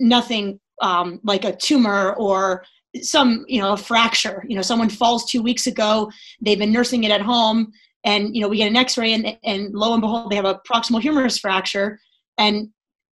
nothing 0.00 0.58
um, 0.82 1.20
like 1.22 1.44
a 1.44 1.54
tumor 1.54 2.14
or 2.14 2.64
some 3.02 3.44
you 3.48 3.60
know 3.60 3.72
a 3.72 3.76
fracture. 3.76 4.44
You 4.48 4.56
know, 4.56 4.62
someone 4.62 4.88
falls 4.88 5.30
two 5.30 5.42
weeks 5.42 5.66
ago, 5.66 6.10
they've 6.40 6.58
been 6.58 6.72
nursing 6.72 7.04
it 7.04 7.10
at 7.10 7.20
home, 7.20 7.72
and 8.04 8.34
you 8.34 8.42
know 8.42 8.48
we 8.48 8.58
get 8.58 8.68
an 8.68 8.76
X-ray, 8.76 9.12
and 9.12 9.36
and 9.44 9.72
lo 9.74 9.92
and 9.92 10.00
behold, 10.00 10.30
they 10.30 10.36
have 10.36 10.44
a 10.44 10.60
proximal 10.68 11.00
humerus 11.00 11.38
fracture, 11.38 11.98
and 12.38 12.68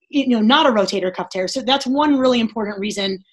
you 0.09 0.27
know 0.27 0.41
not 0.41 0.65
a 0.65 0.69
rotator 0.69 1.13
cuff 1.13 1.29
tear. 1.29 1.47
So 1.47 1.61
that's 1.61 1.87
one 1.87 2.17
really 2.17 2.39
important 2.39 2.79
reason 2.79 3.23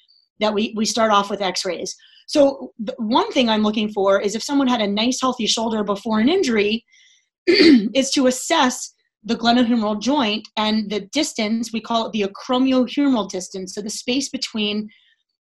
that 0.40 0.54
we 0.54 0.72
we 0.76 0.84
start 0.84 1.10
off 1.10 1.30
with 1.30 1.42
X-rays. 1.42 1.96
So 2.28 2.72
one 2.98 3.32
thing 3.32 3.48
I'm 3.48 3.62
looking 3.62 3.90
for 3.90 4.20
is 4.20 4.34
if 4.34 4.42
someone 4.42 4.68
had 4.68 4.82
a 4.82 4.86
nice 4.86 5.20
healthy 5.20 5.46
shoulder 5.46 5.82
before 5.82 6.20
an 6.20 6.28
injury, 6.28 6.84
is 7.46 8.10
to 8.10 8.26
assess 8.26 8.94
the 9.24 9.34
glenohumeral 9.34 10.00
joint 10.00 10.46
and 10.56 10.90
the 10.90 11.00
distance. 11.12 11.72
We 11.72 11.80
call 11.80 12.06
it 12.06 12.12
the 12.12 12.22
acromiohumeral 12.22 13.30
distance, 13.30 13.74
so 13.74 13.80
the 13.80 13.90
space 13.90 14.28
between 14.28 14.90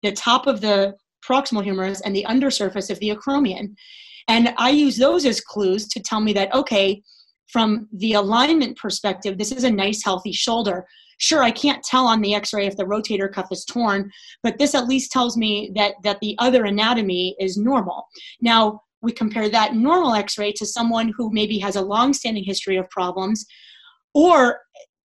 the 0.03 0.13
top 0.13 0.47
of 0.47 0.61
the 0.61 0.95
proximal 1.27 1.65
humerus 1.65 2.03
and 2.03 2.15
the 2.15 2.27
undersurface 2.27 2.91
of 2.91 3.01
the 3.01 3.11
acromion. 3.11 3.75
And 4.29 4.55
I 4.59 4.69
use 4.69 4.99
those 4.99 5.25
as 5.25 5.41
clues 5.41 5.89
to 5.89 6.01
tell 6.01 6.21
me 6.21 6.35
that 6.35 6.55
okay, 6.55 7.03
from 7.49 7.89
the 7.93 8.15
alignment 8.15 8.77
perspective, 8.77 9.39
this 9.39 9.53
is 9.53 9.65
a 9.65 9.71
nice 9.71 10.03
healthy 10.03 10.33
shoulder. 10.33 10.87
Sure, 11.19 11.43
I 11.43 11.51
can't 11.51 11.85
tell 11.85 12.07
on 12.07 12.21
the 12.21 12.35
X-ray 12.35 12.67
if 12.67 12.77
the 12.77 12.85
rotator 12.85 13.33
cuff 13.33 13.49
is 13.53 13.65
torn, 13.65 14.11
but 14.43 14.59
this 14.59 14.75
at 14.75 14.89
least 14.89 15.13
tells 15.13 15.37
me 15.37 15.71
that 15.75 15.95
that 16.03 16.19
the 16.21 16.35
other 16.39 16.65
anatomy 16.65 17.37
is 17.39 17.57
normal 17.57 18.09
now 18.41 18.81
we 19.05 19.13
compare 19.13 19.49
that 19.51 19.75
normal 19.75 20.15
x-ray 20.15 20.51
to 20.53 20.67
someone 20.67 21.13
who 21.17 21.31
maybe 21.33 21.59
has 21.59 21.77
a 21.77 21.83
long-standing 21.83 22.43
history 22.43 22.77
of 22.77 22.89
problems 22.91 23.45
or 24.15 24.61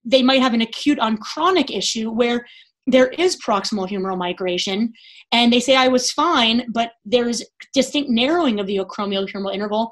they 0.05 0.23
might 0.23 0.41
have 0.41 0.53
an 0.53 0.61
acute 0.61 0.97
on 0.97 1.17
chronic 1.17 1.69
issue 1.69 2.09
where 2.09 2.45
there 2.87 3.09
is 3.09 3.37
proximal 3.45 3.87
humeral 3.87 4.17
migration 4.17 4.91
and 5.31 5.53
they 5.53 5.59
say 5.59 5.75
i 5.75 5.87
was 5.87 6.11
fine 6.11 6.65
but 6.73 6.93
there's 7.05 7.43
distinct 7.73 8.09
narrowing 8.09 8.59
of 8.59 8.65
the 8.65 8.77
acromiohumeral 8.77 9.53
interval 9.53 9.91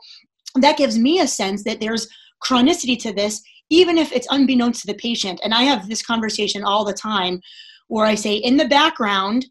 that 0.55 0.77
gives 0.77 0.97
me 0.97 1.19
a 1.19 1.27
sense 1.27 1.63
that 1.63 1.79
there's 1.79 2.07
chronicity 2.43 2.97
to 2.99 3.13
this 3.13 3.41
even 3.69 3.97
if 3.97 4.11
it's 4.13 4.27
unbeknownst 4.29 4.81
to 4.81 4.87
the 4.87 4.99
patient 4.99 5.39
and 5.43 5.53
i 5.53 5.63
have 5.63 5.87
this 5.87 6.01
conversation 6.01 6.63
all 6.63 6.85
the 6.85 6.93
time 6.93 7.39
where 7.87 8.05
I 8.05 8.15
say, 8.15 8.35
in 8.35 8.57
the 8.57 8.67
background, 8.67 9.45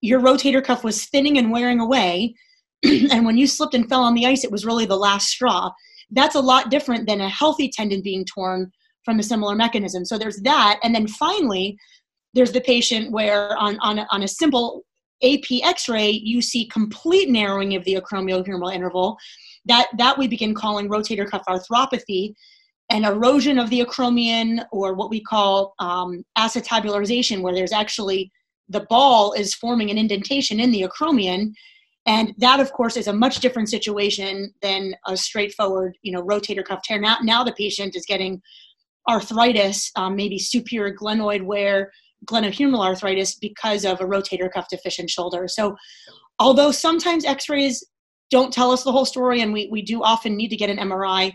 your 0.00 0.20
rotator 0.20 0.64
cuff 0.64 0.84
was 0.84 1.06
thinning 1.06 1.38
and 1.38 1.50
wearing 1.50 1.80
away. 1.80 2.34
and 2.82 3.24
when 3.24 3.36
you 3.36 3.46
slipped 3.46 3.74
and 3.74 3.88
fell 3.88 4.02
on 4.02 4.14
the 4.14 4.26
ice, 4.26 4.44
it 4.44 4.50
was 4.50 4.66
really 4.66 4.86
the 4.86 4.96
last 4.96 5.28
straw. 5.28 5.70
That's 6.10 6.34
a 6.34 6.40
lot 6.40 6.70
different 6.70 7.06
than 7.06 7.20
a 7.20 7.28
healthy 7.28 7.68
tendon 7.68 8.02
being 8.02 8.24
torn 8.24 8.70
from 9.04 9.18
a 9.18 9.22
similar 9.22 9.54
mechanism. 9.54 10.04
So 10.04 10.18
there's 10.18 10.40
that. 10.40 10.78
And 10.82 10.94
then 10.94 11.06
finally, 11.06 11.76
there's 12.34 12.52
the 12.52 12.60
patient 12.60 13.12
where 13.12 13.56
on, 13.58 13.78
on, 13.80 14.00
a, 14.00 14.06
on 14.10 14.22
a 14.22 14.28
simple 14.28 14.84
AP 15.22 15.62
x 15.62 15.88
ray, 15.88 16.10
you 16.10 16.42
see 16.42 16.66
complete 16.66 17.28
narrowing 17.28 17.74
of 17.76 17.84
the 17.84 17.94
acromiohumeral 17.94 18.74
interval. 18.74 19.16
That, 19.66 19.88
that 19.98 20.18
we 20.18 20.26
begin 20.26 20.54
calling 20.54 20.88
rotator 20.88 21.28
cuff 21.28 21.44
arthropathy 21.48 22.34
and 22.90 23.04
erosion 23.04 23.58
of 23.58 23.70
the 23.70 23.80
acromion 23.80 24.64
or 24.70 24.94
what 24.94 25.10
we 25.10 25.20
call 25.20 25.74
um, 25.78 26.24
acetabularization 26.36 27.40
where 27.40 27.54
there's 27.54 27.72
actually 27.72 28.30
the 28.68 28.86
ball 28.88 29.32
is 29.32 29.54
forming 29.54 29.90
an 29.90 29.98
indentation 29.98 30.60
in 30.60 30.70
the 30.70 30.82
acromion. 30.82 31.52
And 32.06 32.34
that 32.38 32.60
of 32.60 32.72
course 32.72 32.96
is 32.96 33.06
a 33.06 33.12
much 33.12 33.40
different 33.40 33.70
situation 33.70 34.52
than 34.62 34.94
a 35.06 35.16
straightforward 35.16 35.96
you 36.02 36.12
know 36.12 36.22
rotator 36.22 36.64
cuff 36.64 36.82
tear. 36.82 37.00
Now, 37.00 37.18
now 37.22 37.44
the 37.44 37.52
patient 37.52 37.96
is 37.96 38.04
getting 38.06 38.42
arthritis 39.08 39.90
um, 39.96 40.14
maybe 40.14 40.38
superior 40.38 40.94
glenoid 40.94 41.42
wear 41.42 41.92
glenohumeral 42.26 42.84
arthritis 42.84 43.36
because 43.36 43.84
of 43.84 44.00
a 44.00 44.04
rotator 44.04 44.50
cuff 44.52 44.66
deficient 44.70 45.10
shoulder. 45.10 45.48
So 45.48 45.76
although 46.38 46.70
sometimes 46.70 47.24
x-rays 47.24 47.84
don't 48.32 48.52
tell 48.52 48.72
us 48.72 48.82
the 48.82 48.90
whole 48.90 49.04
story 49.04 49.42
and 49.42 49.52
we, 49.52 49.68
we 49.70 49.82
do 49.82 50.02
often 50.02 50.36
need 50.36 50.48
to 50.48 50.56
get 50.56 50.70
an 50.70 50.78
mri 50.78 51.32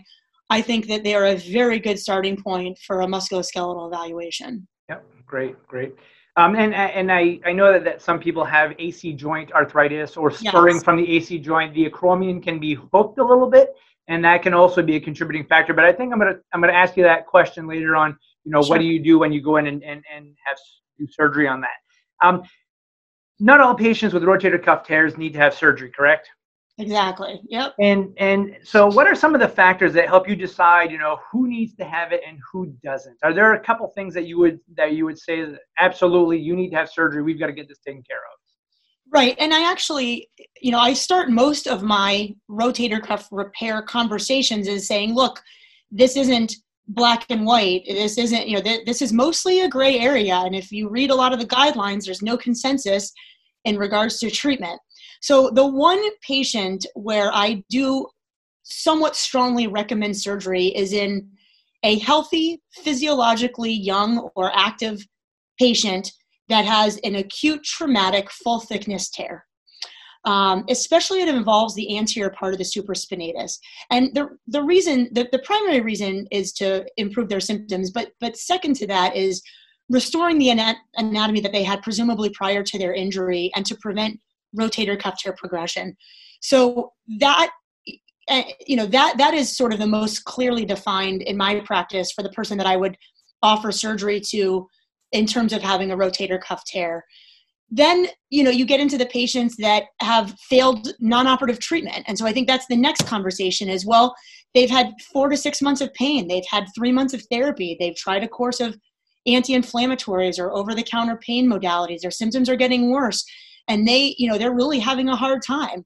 I 0.50 0.62
think 0.62 0.86
that 0.88 1.04
they 1.04 1.14
are 1.14 1.26
a 1.26 1.36
very 1.36 1.78
good 1.78 1.98
starting 1.98 2.36
point 2.42 2.78
for 2.78 3.02
a 3.02 3.06
musculoskeletal 3.06 3.86
evaluation. 3.86 4.66
Yep, 4.88 5.04
great, 5.26 5.66
great. 5.66 5.94
Um, 6.36 6.54
and 6.54 6.72
and 6.74 7.12
I, 7.12 7.40
I 7.44 7.52
know 7.52 7.72
that, 7.72 7.84
that 7.84 8.00
some 8.00 8.18
people 8.18 8.44
have 8.44 8.72
AC 8.78 9.12
joint 9.12 9.52
arthritis 9.52 10.16
or 10.16 10.30
spurring 10.30 10.76
Yes. 10.76 10.84
from 10.84 10.96
the 10.96 11.16
AC 11.16 11.38
joint. 11.40 11.74
The 11.74 11.90
acromion 11.90 12.42
can 12.42 12.58
be 12.58 12.74
hooked 12.74 13.18
a 13.18 13.24
little 13.24 13.50
bit, 13.50 13.74
and 14.06 14.24
that 14.24 14.42
can 14.42 14.54
also 14.54 14.82
be 14.82 14.96
a 14.96 15.00
contributing 15.00 15.44
factor. 15.46 15.74
But 15.74 15.84
I 15.84 15.92
think 15.92 16.12
I'm 16.12 16.18
gonna 16.18 16.36
I'm 16.54 16.60
gonna 16.60 16.72
ask 16.72 16.96
you 16.96 17.02
that 17.02 17.26
question 17.26 17.66
later 17.66 17.96
on. 17.96 18.16
You 18.44 18.52
know, 18.52 18.62
Sure. 18.62 18.70
what 18.70 18.78
do 18.78 18.86
you 18.86 19.02
do 19.02 19.18
when 19.18 19.32
you 19.32 19.42
go 19.42 19.56
in 19.56 19.66
and, 19.66 19.82
and, 19.82 20.02
and 20.14 20.34
have 20.46 20.56
do 20.98 21.06
surgery 21.10 21.48
on 21.48 21.60
that? 21.60 22.26
Um, 22.26 22.42
not 23.40 23.60
all 23.60 23.74
patients 23.74 24.14
with 24.14 24.22
rotator 24.22 24.62
cuff 24.62 24.84
tears 24.86 25.18
need 25.18 25.32
to 25.34 25.38
have 25.38 25.54
surgery, 25.54 25.90
correct? 25.90 26.30
Exactly. 26.80 27.40
Yep. 27.48 27.74
And 27.80 28.14
and 28.18 28.56
so, 28.62 28.86
what 28.86 29.06
are 29.08 29.14
some 29.14 29.34
of 29.34 29.40
the 29.40 29.48
factors 29.48 29.92
that 29.94 30.06
help 30.06 30.28
you 30.28 30.36
decide, 30.36 30.92
you 30.92 30.98
know, 30.98 31.18
who 31.30 31.48
needs 31.48 31.74
to 31.76 31.84
have 31.84 32.12
it 32.12 32.20
and 32.26 32.38
who 32.52 32.66
doesn't? 32.84 33.16
Are 33.24 33.34
there 33.34 33.54
a 33.54 33.60
couple 33.60 33.88
things 33.88 34.14
that 34.14 34.26
you 34.26 34.38
would 34.38 34.60
that 34.76 34.92
you 34.92 35.04
would 35.04 35.18
say 35.18 35.44
that 35.44 35.58
absolutely 35.78 36.38
you 36.38 36.54
need 36.54 36.70
to 36.70 36.76
have 36.76 36.88
surgery? 36.88 37.22
We've 37.22 37.38
got 37.38 37.48
to 37.48 37.52
get 37.52 37.68
this 37.68 37.78
taken 37.78 38.02
care 38.02 38.18
of. 38.18 38.38
Right. 39.10 39.34
And 39.38 39.54
I 39.54 39.68
actually, 39.68 40.30
you 40.60 40.70
know, 40.70 40.78
I 40.78 40.92
start 40.92 41.30
most 41.30 41.66
of 41.66 41.82
my 41.82 42.34
rotator 42.50 43.02
cuff 43.02 43.26
repair 43.32 43.82
conversations 43.82 44.68
is 44.68 44.86
saying, 44.86 45.14
look, 45.14 45.42
this 45.90 46.16
isn't 46.16 46.54
black 46.88 47.24
and 47.30 47.46
white. 47.46 47.84
This 47.86 48.18
isn't, 48.18 48.48
you 48.48 48.56
know, 48.56 48.62
th- 48.62 48.84
this 48.84 49.00
is 49.00 49.12
mostly 49.12 49.62
a 49.62 49.68
gray 49.68 49.98
area. 49.98 50.34
And 50.34 50.54
if 50.54 50.70
you 50.70 50.90
read 50.90 51.10
a 51.10 51.14
lot 51.14 51.32
of 51.32 51.38
the 51.38 51.46
guidelines, 51.46 52.04
there's 52.04 52.22
no 52.22 52.36
consensus 52.36 53.12
in 53.64 53.78
regards 53.78 54.18
to 54.20 54.30
treatment. 54.30 54.78
So 55.20 55.50
the 55.50 55.66
one 55.66 56.02
patient 56.20 56.86
where 56.94 57.30
I 57.32 57.62
do 57.70 58.06
somewhat 58.62 59.16
strongly 59.16 59.66
recommend 59.66 60.16
surgery 60.16 60.66
is 60.66 60.92
in 60.92 61.30
a 61.82 61.98
healthy, 61.98 62.60
physiologically 62.72 63.72
young 63.72 64.30
or 64.34 64.50
active 64.54 65.00
patient 65.58 66.12
that 66.48 66.64
has 66.64 66.98
an 66.98 67.16
acute 67.16 67.62
traumatic 67.62 68.30
full 68.30 68.60
thickness 68.60 69.10
tear. 69.10 69.44
Um, 70.24 70.64
especially 70.68 71.20
it 71.20 71.28
involves 71.28 71.74
the 71.74 71.96
anterior 71.96 72.30
part 72.30 72.52
of 72.52 72.58
the 72.58 72.64
supraspinatus. 72.64 73.58
And 73.90 74.12
the, 74.14 74.28
the 74.46 74.62
reason, 74.62 75.08
the, 75.12 75.28
the 75.30 75.38
primary 75.38 75.80
reason 75.80 76.26
is 76.30 76.52
to 76.54 76.84
improve 76.96 77.28
their 77.28 77.40
symptoms, 77.40 77.90
but, 77.90 78.10
but 78.20 78.36
second 78.36 78.74
to 78.76 78.86
that 78.88 79.16
is 79.16 79.42
restoring 79.88 80.38
the 80.38 80.50
ana- 80.50 80.76
anatomy 80.96 81.40
that 81.40 81.52
they 81.52 81.62
had 81.62 81.82
presumably 81.82 82.30
prior 82.30 82.62
to 82.62 82.78
their 82.78 82.92
injury 82.92 83.50
and 83.54 83.64
to 83.66 83.76
prevent 83.76 84.20
rotator 84.56 84.98
cuff 84.98 85.18
tear 85.18 85.32
progression. 85.32 85.96
So 86.40 86.92
that 87.18 87.50
uh, 88.28 88.42
you 88.66 88.76
know 88.76 88.86
that 88.86 89.16
that 89.18 89.34
is 89.34 89.56
sort 89.56 89.72
of 89.72 89.78
the 89.78 89.86
most 89.86 90.24
clearly 90.24 90.64
defined 90.64 91.22
in 91.22 91.36
my 91.36 91.60
practice 91.60 92.12
for 92.12 92.22
the 92.22 92.30
person 92.30 92.58
that 92.58 92.66
I 92.66 92.76
would 92.76 92.96
offer 93.42 93.72
surgery 93.72 94.20
to 94.20 94.66
in 95.12 95.26
terms 95.26 95.52
of 95.52 95.62
having 95.62 95.90
a 95.90 95.96
rotator 95.96 96.40
cuff 96.40 96.62
tear. 96.66 97.04
then 97.70 98.06
you 98.30 98.42
know 98.42 98.50
you 98.50 98.64
get 98.64 98.80
into 98.80 98.98
the 98.98 99.06
patients 99.06 99.56
that 99.56 99.84
have 100.00 100.34
failed 100.50 100.94
non-operative 101.00 101.58
treatment. 101.60 102.04
And 102.06 102.18
so 102.18 102.26
i 102.26 102.32
think 102.32 102.46
that's 102.46 102.66
the 102.66 102.76
next 102.76 103.02
conversation 103.06 103.68
as 103.68 103.84
well 103.84 104.14
they've 104.54 104.70
had 104.70 104.92
four 105.12 105.28
to 105.28 105.36
six 105.36 105.60
months 105.62 105.80
of 105.80 105.92
pain. 105.94 106.26
They've 106.26 106.44
had 106.50 106.64
three 106.74 106.92
months 106.92 107.14
of 107.14 107.22
therapy. 107.30 107.76
They've 107.78 107.96
tried 107.96 108.24
a 108.24 108.28
course 108.28 108.60
of 108.60 108.76
anti-inflammatories 109.26 110.38
or 110.38 110.52
over-the-counter 110.52 111.20
pain 111.24 111.48
modalities. 111.48 112.00
Their 112.00 112.10
symptoms 112.10 112.48
are 112.48 112.56
getting 112.56 112.90
worse 112.90 113.24
and 113.68 113.86
they 113.86 114.14
you 114.18 114.28
know 114.28 114.38
they're 114.38 114.54
really 114.54 114.78
having 114.78 115.08
a 115.08 115.16
hard 115.16 115.42
time. 115.46 115.84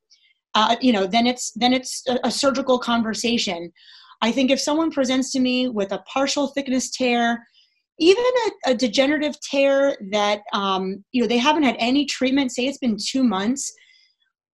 Uh, 0.55 0.77
you 0.81 0.93
know 0.93 1.07
then 1.07 1.27
it's 1.27 1.53
then 1.57 1.73
it's 1.73 2.03
a, 2.09 2.19
a 2.25 2.31
surgical 2.31 2.79
conversation. 2.79 3.73
I 4.21 4.31
think 4.31 4.51
if 4.51 4.61
someone 4.61 4.91
presents 4.91 5.33
to 5.33 5.41
me 5.41 5.69
with 5.69 5.91
a 5.93 5.99
partial 6.13 6.49
thickness 6.49 6.91
tear 6.91 7.45
even 7.99 8.25
a, 8.67 8.71
a 8.71 8.75
degenerative 8.75 9.39
tear 9.41 9.97
that 10.11 10.41
um, 10.53 11.05
you 11.13 11.23
know 11.23 11.29
they 11.29 11.39
haven't 11.39 11.63
had 11.63 11.77
any 11.79 12.05
treatment 12.05 12.51
say 12.51 12.67
it's 12.67 12.79
been 12.79 12.97
two 12.99 13.23
months 13.23 13.73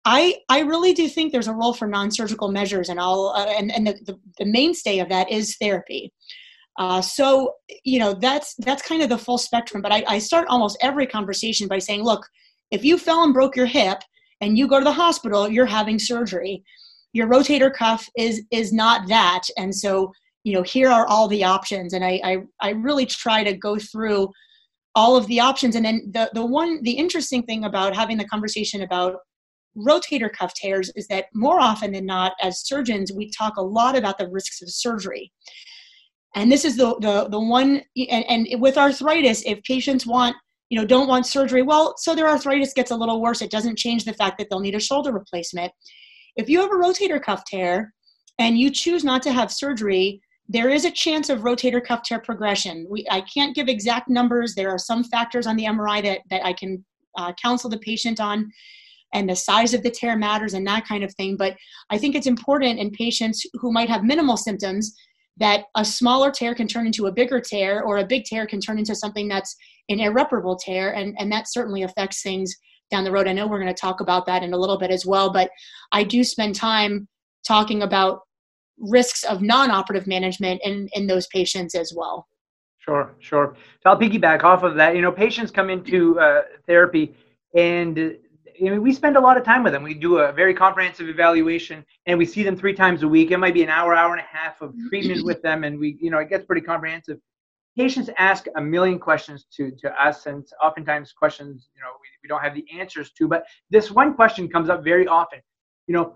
i 0.06 0.36
i 0.50 0.60
really 0.60 0.94
do 0.94 1.08
think 1.08 1.32
there's 1.32 1.48
a 1.48 1.54
role 1.54 1.74
for 1.74 1.88
non-surgical 1.88 2.50
measures 2.52 2.90
and 2.90 3.00
all 3.00 3.34
uh, 3.36 3.46
and, 3.46 3.72
and 3.72 3.88
the, 3.88 3.94
the, 4.06 4.20
the, 4.40 4.46
mainstay 4.46 5.00
of 5.00 5.10
that 5.10 5.32
is 5.32 5.56
therapy. 5.58 6.14
Uh, 6.78 7.02
so 7.02 7.54
you 7.84 8.00
know 8.00 8.14
that's 8.14 8.54
that's 8.60 8.88
kind 8.88 9.02
of 9.02 9.10
the 9.10 9.18
full 9.18 9.38
spectrum 9.38 9.82
but 9.82 9.92
I, 9.92 10.04
I 10.08 10.20
start 10.20 10.48
almost 10.48 10.78
every 10.82 11.08
conversation 11.08 11.68
by 11.68 11.80
saying 11.80 12.04
look 12.04 12.26
if 12.72 12.84
you 12.84 12.98
fell 12.98 13.24
and 13.24 13.34
broke 13.34 13.56
your 13.56 13.66
hip 13.66 14.00
and 14.42 14.58
you 14.58 14.68
go 14.68 14.80
to 14.80 14.84
the 14.84 14.92
hospital 14.92 15.48
you're 15.48 15.66
having 15.66 16.00
surgery. 16.00 16.64
Your 17.14 17.28
rotator 17.28 17.74
cuff 17.74 18.08
is 18.18 18.44
is 18.52 18.74
not 18.74 19.08
that. 19.08 19.44
And 19.58 19.74
so 19.74 20.12
you 20.44 20.54
know 20.54 20.64
here 20.64 20.90
are 20.90 21.08
all 21.08 21.28
the 21.28 21.44
options. 21.44 21.94
And 21.94 22.04
I, 22.04 22.22
I 22.24 22.38
i 22.62 22.70
really 22.72 23.06
try 23.06 23.44
to 23.44 23.54
go 23.54 23.78
through 23.78 24.30
all 24.96 25.16
of 25.16 25.28
the 25.28 25.40
options. 25.40 25.76
And 25.76 25.86
then 25.86 26.12
the 26.12 26.30
the 26.34 26.46
one 26.46 26.82
the 26.84 26.92
interesting 26.92 27.44
thing 27.44 27.64
about 27.64 27.96
having 27.96 28.18
the 28.18 28.28
conversation 28.28 28.82
about 28.82 29.16
rotator 29.78 30.32
cuff 30.32 30.54
tears 30.56 30.92
is 30.96 31.08
that 31.08 31.26
more 31.34 31.60
often 31.60 31.92
than 31.92 32.06
not 32.06 32.34
as 32.42 32.66
surgeons 32.66 33.12
we 33.14 33.30
talk 33.30 33.58
a 33.58 33.62
lot 33.62 33.96
about 33.96 34.18
the 34.18 34.28
risks 34.28 34.62
of 34.62 34.70
surgery. 34.70 35.32
And 36.36 36.52
this 36.52 36.66
is 36.66 36.78
the 36.78 36.96
the, 37.00 37.30
the 37.30 37.40
one 37.40 37.82
and, 38.10 38.48
and 38.52 38.62
with 38.62 38.78
arthritis 38.78 39.44
if 39.46 39.64
patients 39.64 40.06
want 40.06 40.36
you 40.70 40.80
know 40.80 40.86
don't 40.86 41.08
want 41.08 41.26
surgery 41.26 41.62
well 41.62 41.96
so 41.98 42.16
their 42.16 42.28
arthritis 42.30 42.74
gets 42.74 42.92
a 42.92 42.96
little 42.96 43.22
worse 43.22 43.42
it 43.42 43.52
doesn't 43.52 43.78
change 43.78 44.04
the 44.06 44.14
fact 44.14 44.38
that 44.38 44.48
they'll 44.50 44.60
need 44.60 44.76
a 44.76 44.80
shoulder 44.80 45.12
replacement 45.12 45.72
if 46.36 46.50
you 46.50 46.60
have 46.60 46.72
a 46.72 46.76
rotator 46.76 47.22
cuff 47.22 47.44
tear 47.46 47.94
and 48.40 48.58
you 48.58 48.70
choose 48.70 49.04
not 49.04 49.22
to 49.22 49.32
have 49.32 49.52
surgery 49.52 50.22
there 50.50 50.70
is 50.70 50.86
a 50.86 50.92
chance 50.92 51.30
of 51.30 51.42
rotator 51.42 51.84
cuff 51.84 52.04
tear 52.04 52.20
progression. 52.20 52.88
We, 52.90 53.06
I 53.12 53.22
can't 53.22 53.56
give 53.56 53.68
exact 53.68 54.10
numbers. 54.10 54.56
There 54.56 54.70
are 54.70 54.78
some 54.78 55.04
factors 55.04 55.46
on 55.46 55.56
the 55.56 55.66
MRI 55.66 56.02
that, 56.04 56.22
that 56.30 56.46
I 56.46 56.54
can 56.54 56.84
uh, 57.18 57.34
counsel 57.42 57.70
the 57.70 57.80
patient 57.80 58.20
on, 58.20 58.52
and 59.14 59.30
the 59.30 59.36
size 59.36 59.74
of 59.74 59.84
the 59.84 59.90
tear 59.90 60.18
matters 60.18 60.54
and 60.54 60.66
that 60.68 60.86
kind 60.88 61.04
of 61.04 61.14
thing. 61.16 61.38
But 61.38 61.56
I 61.90 61.98
think 61.98 62.16
it's 62.16 62.28
important 62.28 62.80
in 62.80 62.92
patients 62.92 63.46
who 63.54 63.72
might 63.72 63.90
have 63.90 64.04
minimal 64.04 64.38
symptoms 64.38 64.94
that 65.38 65.66
a 65.76 65.86
smaller 65.86 66.32
tear 66.32 66.56
can 66.56 66.68
turn 66.68 66.88
into 66.88 67.08
a 67.08 67.12
bigger 67.12 67.40
tear, 67.40 67.84
or 67.84 67.98
a 67.98 68.06
big 68.06 68.24
tear 68.24 68.46
can 68.46 68.60
turn 68.60 68.80
into 68.80 68.96
something 68.96 69.28
that's 69.28 69.56
an 69.90 70.00
irreparable 70.00 70.56
tear, 70.56 70.94
and, 70.94 71.16
and 71.20 71.32
that 71.32 71.50
certainly 71.50 71.84
affects 71.84 72.22
things 72.22 72.56
down 72.92 73.04
the 73.04 73.12
road. 73.12 73.28
I 73.28 73.34
know 73.34 73.48
we're 73.48 73.62
going 73.62 73.74
to 73.74 73.80
talk 73.80 74.00
about 74.00 74.26
that 74.26 74.44
in 74.44 74.54
a 74.54 74.58
little 74.58 74.78
bit 74.78 74.92
as 74.92 75.06
well, 75.06 75.32
but 75.32 75.50
I 75.92 76.04
do 76.04 76.24
spend 76.24 76.56
time 76.56 77.08
talking 77.46 77.82
about 77.82 78.22
risks 78.80 79.24
of 79.24 79.42
non-operative 79.42 80.08
management 80.08 80.62
in, 80.64 80.88
in 80.94 81.08
those 81.08 81.28
patients 81.28 81.76
as 81.76 81.94
well. 81.96 82.28
Sure, 82.80 83.14
sure. 83.20 83.56
So 83.84 83.90
I'll 83.90 84.00
piggyback 84.00 84.44
off 84.44 84.64
of 84.64 84.76
that. 84.76 84.96
You 84.96 85.02
know, 85.02 85.12
patients 85.12 85.52
come 85.52 85.70
into 85.70 86.20
uh, 86.20 86.44
therapy 86.66 87.14
and 87.56 88.18
you 88.60 88.74
know, 88.74 88.82
we 88.82 88.92
spend 88.92 89.18
a 89.18 89.20
lot 89.20 89.38
of 89.38 89.44
time 89.44 89.64
with 89.64 89.74
them. 89.74 89.84
We 89.84 89.94
do 89.94 90.20
a 90.20 90.32
very 90.32 90.54
comprehensive 90.54 91.10
evaluation 91.10 91.86
and 92.06 92.18
we 92.18 92.26
see 92.26 92.44
them 92.44 92.56
three 92.56 92.74
times 92.74 93.04
a 93.04 93.08
week. 93.08 93.32
It 93.32 93.38
might 93.38 93.54
be 93.54 93.64
an 93.64 93.70
hour, 93.70 93.94
hour 93.94 94.14
and 94.14 94.22
a 94.22 94.38
half 94.38 94.62
of 94.62 94.74
treatment 94.90 95.24
with 95.26 95.42
them. 95.42 95.64
And 95.64 95.80
we, 95.80 95.98
you 96.02 96.10
know, 96.10 96.18
it 96.20 96.30
gets 96.30 96.46
pretty 96.46 96.62
comprehensive. 96.62 97.20
Patients 97.78 98.10
ask 98.18 98.48
a 98.56 98.62
million 98.62 98.98
questions 98.98 99.46
to, 99.56 99.72
to 99.72 100.04
us 100.04 100.26
and 100.26 100.44
oftentimes 100.64 101.14
questions, 101.14 101.70
you 101.76 101.82
know, 101.82 101.92
we, 102.02 102.08
we 102.24 102.28
don't 102.28 102.42
have 102.42 102.56
the 102.56 102.66
answers 102.78 103.12
to, 103.12 103.28
but 103.28 103.46
this 103.70 103.92
one 103.92 104.16
question 104.16 104.50
comes 104.50 104.70
up 104.70 104.84
very 104.84 105.08
often. 105.08 105.40
You 105.86 105.94
know, 105.94 106.16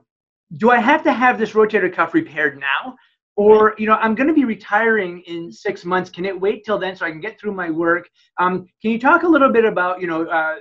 do 0.57 0.71
I 0.71 0.79
have 0.79 1.03
to 1.03 1.13
have 1.13 1.37
this 1.37 1.51
rotator 1.51 1.93
cuff 1.93 2.13
repaired 2.13 2.59
now? 2.59 2.95
Or, 3.37 3.75
you 3.77 3.87
know, 3.87 3.93
I'm 3.93 4.15
going 4.15 4.27
to 4.27 4.33
be 4.33 4.43
retiring 4.43 5.21
in 5.21 5.51
six 5.51 5.85
months. 5.85 6.09
Can 6.09 6.25
it 6.25 6.39
wait 6.39 6.65
till 6.65 6.77
then 6.77 6.95
so 6.95 7.05
I 7.05 7.11
can 7.11 7.21
get 7.21 7.39
through 7.39 7.53
my 7.53 7.69
work? 7.69 8.09
Um, 8.39 8.67
can 8.81 8.91
you 8.91 8.99
talk 8.99 9.23
a 9.23 9.27
little 9.27 9.49
bit 9.49 9.63
about, 9.63 10.01
you 10.01 10.07
know, 10.07 10.25
uh, 10.25 10.55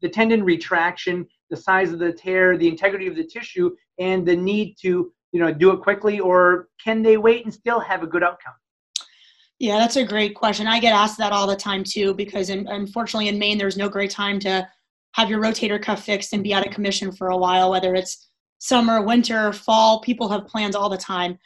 the 0.00 0.08
tendon 0.08 0.44
retraction, 0.44 1.26
the 1.50 1.56
size 1.56 1.92
of 1.92 1.98
the 1.98 2.12
tear, 2.12 2.56
the 2.56 2.68
integrity 2.68 3.06
of 3.06 3.16
the 3.16 3.24
tissue, 3.24 3.74
and 3.98 4.26
the 4.26 4.36
need 4.36 4.76
to, 4.82 5.12
you 5.32 5.40
know, 5.40 5.52
do 5.52 5.72
it 5.72 5.80
quickly? 5.80 6.20
Or 6.20 6.68
can 6.82 7.02
they 7.02 7.16
wait 7.16 7.44
and 7.44 7.52
still 7.52 7.80
have 7.80 8.02
a 8.02 8.06
good 8.06 8.22
outcome? 8.22 8.54
Yeah, 9.64 9.78
that's 9.78 9.96
a 9.96 10.04
great 10.04 10.34
question. 10.34 10.66
I 10.66 10.78
get 10.78 10.92
asked 10.92 11.16
that 11.16 11.32
all 11.32 11.46
the 11.46 11.56
time 11.56 11.84
too, 11.84 12.12
because 12.12 12.50
in, 12.50 12.66
unfortunately 12.66 13.28
in 13.28 13.38
Maine, 13.38 13.56
there's 13.56 13.78
no 13.78 13.88
great 13.88 14.10
time 14.10 14.38
to 14.40 14.68
have 15.12 15.30
your 15.30 15.40
rotator 15.40 15.80
cuff 15.82 16.04
fixed 16.04 16.34
and 16.34 16.44
be 16.44 16.52
out 16.52 16.66
of 16.66 16.74
commission 16.74 17.10
for 17.10 17.28
a 17.28 17.36
while, 17.38 17.70
whether 17.70 17.94
it's 17.94 18.28
summer, 18.58 19.00
winter, 19.00 19.54
fall. 19.54 20.02
People 20.02 20.28
have 20.28 20.46
plans 20.46 20.76
all 20.76 20.90
the 20.90 20.98
time. 20.98 21.38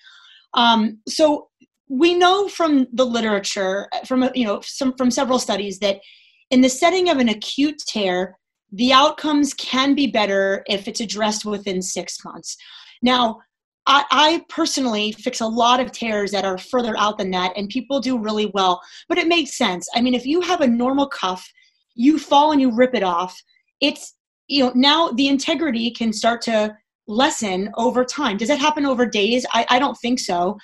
Um, 0.54 0.98
so 1.06 1.46
we 1.88 2.12
know 2.12 2.48
from 2.48 2.88
the 2.92 3.06
literature, 3.06 3.88
from 4.04 4.28
you 4.34 4.46
know, 4.46 4.62
some, 4.64 4.94
from 4.96 5.12
several 5.12 5.38
studies 5.38 5.78
that 5.78 6.00
in 6.50 6.60
the 6.60 6.68
setting 6.68 7.10
of 7.10 7.18
an 7.18 7.28
acute 7.28 7.80
tear, 7.86 8.36
the 8.72 8.92
outcomes 8.92 9.54
can 9.54 9.94
be 9.94 10.08
better 10.08 10.64
if 10.66 10.88
it's 10.88 11.00
addressed 11.00 11.44
within 11.44 11.80
six 11.80 12.24
months. 12.24 12.56
Now, 13.00 13.38
I, 13.88 14.04
I, 14.10 14.44
personally 14.50 15.12
fix 15.12 15.40
a 15.40 15.46
lot 15.46 15.80
of 15.80 15.92
tears 15.92 16.30
that 16.32 16.44
are 16.44 16.58
further 16.58 16.94
out 16.98 17.16
than 17.16 17.30
that, 17.30 17.56
and 17.56 17.68
people 17.68 18.00
do 18.00 18.18
really 18.18 18.46
well. 18.52 18.80
But 19.08 19.18
it 19.18 19.26
makes 19.26 19.56
sense. 19.56 19.88
I 19.94 20.02
mean, 20.02 20.14
if 20.14 20.26
you 20.26 20.42
have 20.42 20.60
a 20.60 20.66
normal 20.66 21.08
cuff, 21.08 21.50
you 21.94 22.18
fall 22.18 22.52
and 22.52 22.60
you 22.60 22.70
rip 22.70 22.94
it 22.94 23.02
off. 23.02 23.36
It's 23.80 24.14
you 24.46 24.64
know 24.64 24.72
now 24.74 25.08
the 25.10 25.28
integrity 25.28 25.90
can 25.90 26.12
start 26.12 26.42
to 26.42 26.76
lessen 27.08 27.70
over 27.76 28.04
time. 28.04 28.36
Does 28.36 28.48
that 28.48 28.58
happen 28.58 28.86
over 28.86 29.06
days? 29.06 29.44
I, 29.52 29.66
I 29.70 29.78
don't 29.78 29.96
think 29.96 30.20
so. 30.20 30.58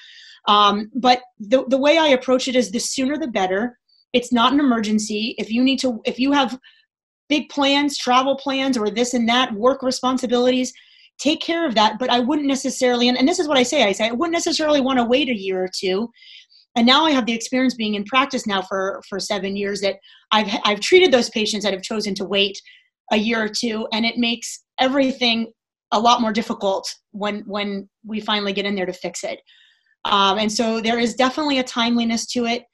Um, 0.47 0.91
but 0.95 1.23
the, 1.39 1.65
the 1.69 1.79
way 1.79 1.97
I 1.99 2.09
approach 2.09 2.49
it 2.49 2.55
is 2.55 2.71
the 2.71 2.79
sooner 2.79 3.17
the 3.17 3.29
better. 3.29 3.79
It's 4.13 4.33
not 4.33 4.53
an 4.53 4.61
emergency. 4.61 5.35
If 5.39 5.51
you 5.51 5.65
need 5.65 5.79
to, 5.81 6.01
if 6.05 6.19
you 6.19 6.33
have 6.33 6.59
big 7.29 7.49
plans, 7.49 7.97
travel 7.97 8.37
plans, 8.37 8.77
or 8.77 8.91
this 8.91 9.15
and 9.15 9.29
that, 9.29 9.53
work 9.55 9.83
responsibilities, 9.83 10.73
take 11.18 11.40
care 11.40 11.66
of 11.66 11.74
that. 11.74 11.98
But 11.98 12.11
I 12.11 12.20
wouldn't 12.20 12.48
necessarily, 12.48 13.09
and, 13.09 13.18
and 13.18 13.27
this 13.27 13.38
is 13.38 13.48
what 13.48 13.59
I 13.59 13.62
say 13.62 13.85
I 13.85 13.92
say, 13.92 14.09
I 14.09 14.12
wouldn't 14.12 14.33
necessarily 14.33 14.81
want 14.81 14.98
to 14.98 15.05
wait 15.05 15.29
a 15.29 15.38
year 15.38 15.62
or 15.62 15.68
two. 15.74 16.11
And 16.77 16.87
now 16.87 17.05
I 17.05 17.12
have 17.12 17.27
the 17.27 17.33
experience 17.33 17.74
being 17.74 17.94
in 17.94 18.05
practice 18.05 18.46
now 18.46 18.61
for, 18.61 19.00
for 19.09 19.20
seven 19.20 19.57
years 19.57 19.81
that 19.83 19.96
I've, 20.33 20.53
I've 20.64 20.81
treated 20.81 21.12
those 21.12 21.31
patients 21.31 21.62
that 21.62 21.72
have 21.72 21.83
chosen 21.83 22.14
to 22.16 22.24
wait 22.24 22.61
a 23.12 23.16
year 23.16 23.42
or 23.42 23.48
two, 23.48 23.87
and 23.92 24.05
it 24.05 24.16
makes 24.16 24.64
everything 24.81 25.53
a 25.92 26.00
lot 26.00 26.20
more 26.20 26.33
difficult 26.33 26.92
when 27.12 27.40
when 27.46 27.88
we 28.05 28.20
finally 28.20 28.53
get 28.53 28.66
in 28.66 28.74
there 28.74 28.87
to 28.87 28.92
fix 28.92 29.22
it. 29.22 29.40
Um, 30.05 30.38
and 30.38 30.50
so 30.50 30.81
there 30.81 30.98
is 30.98 31.14
definitely 31.14 31.59
a 31.59 31.62
timeliness 31.64 32.27
to 32.29 32.46
it. 32.46 32.64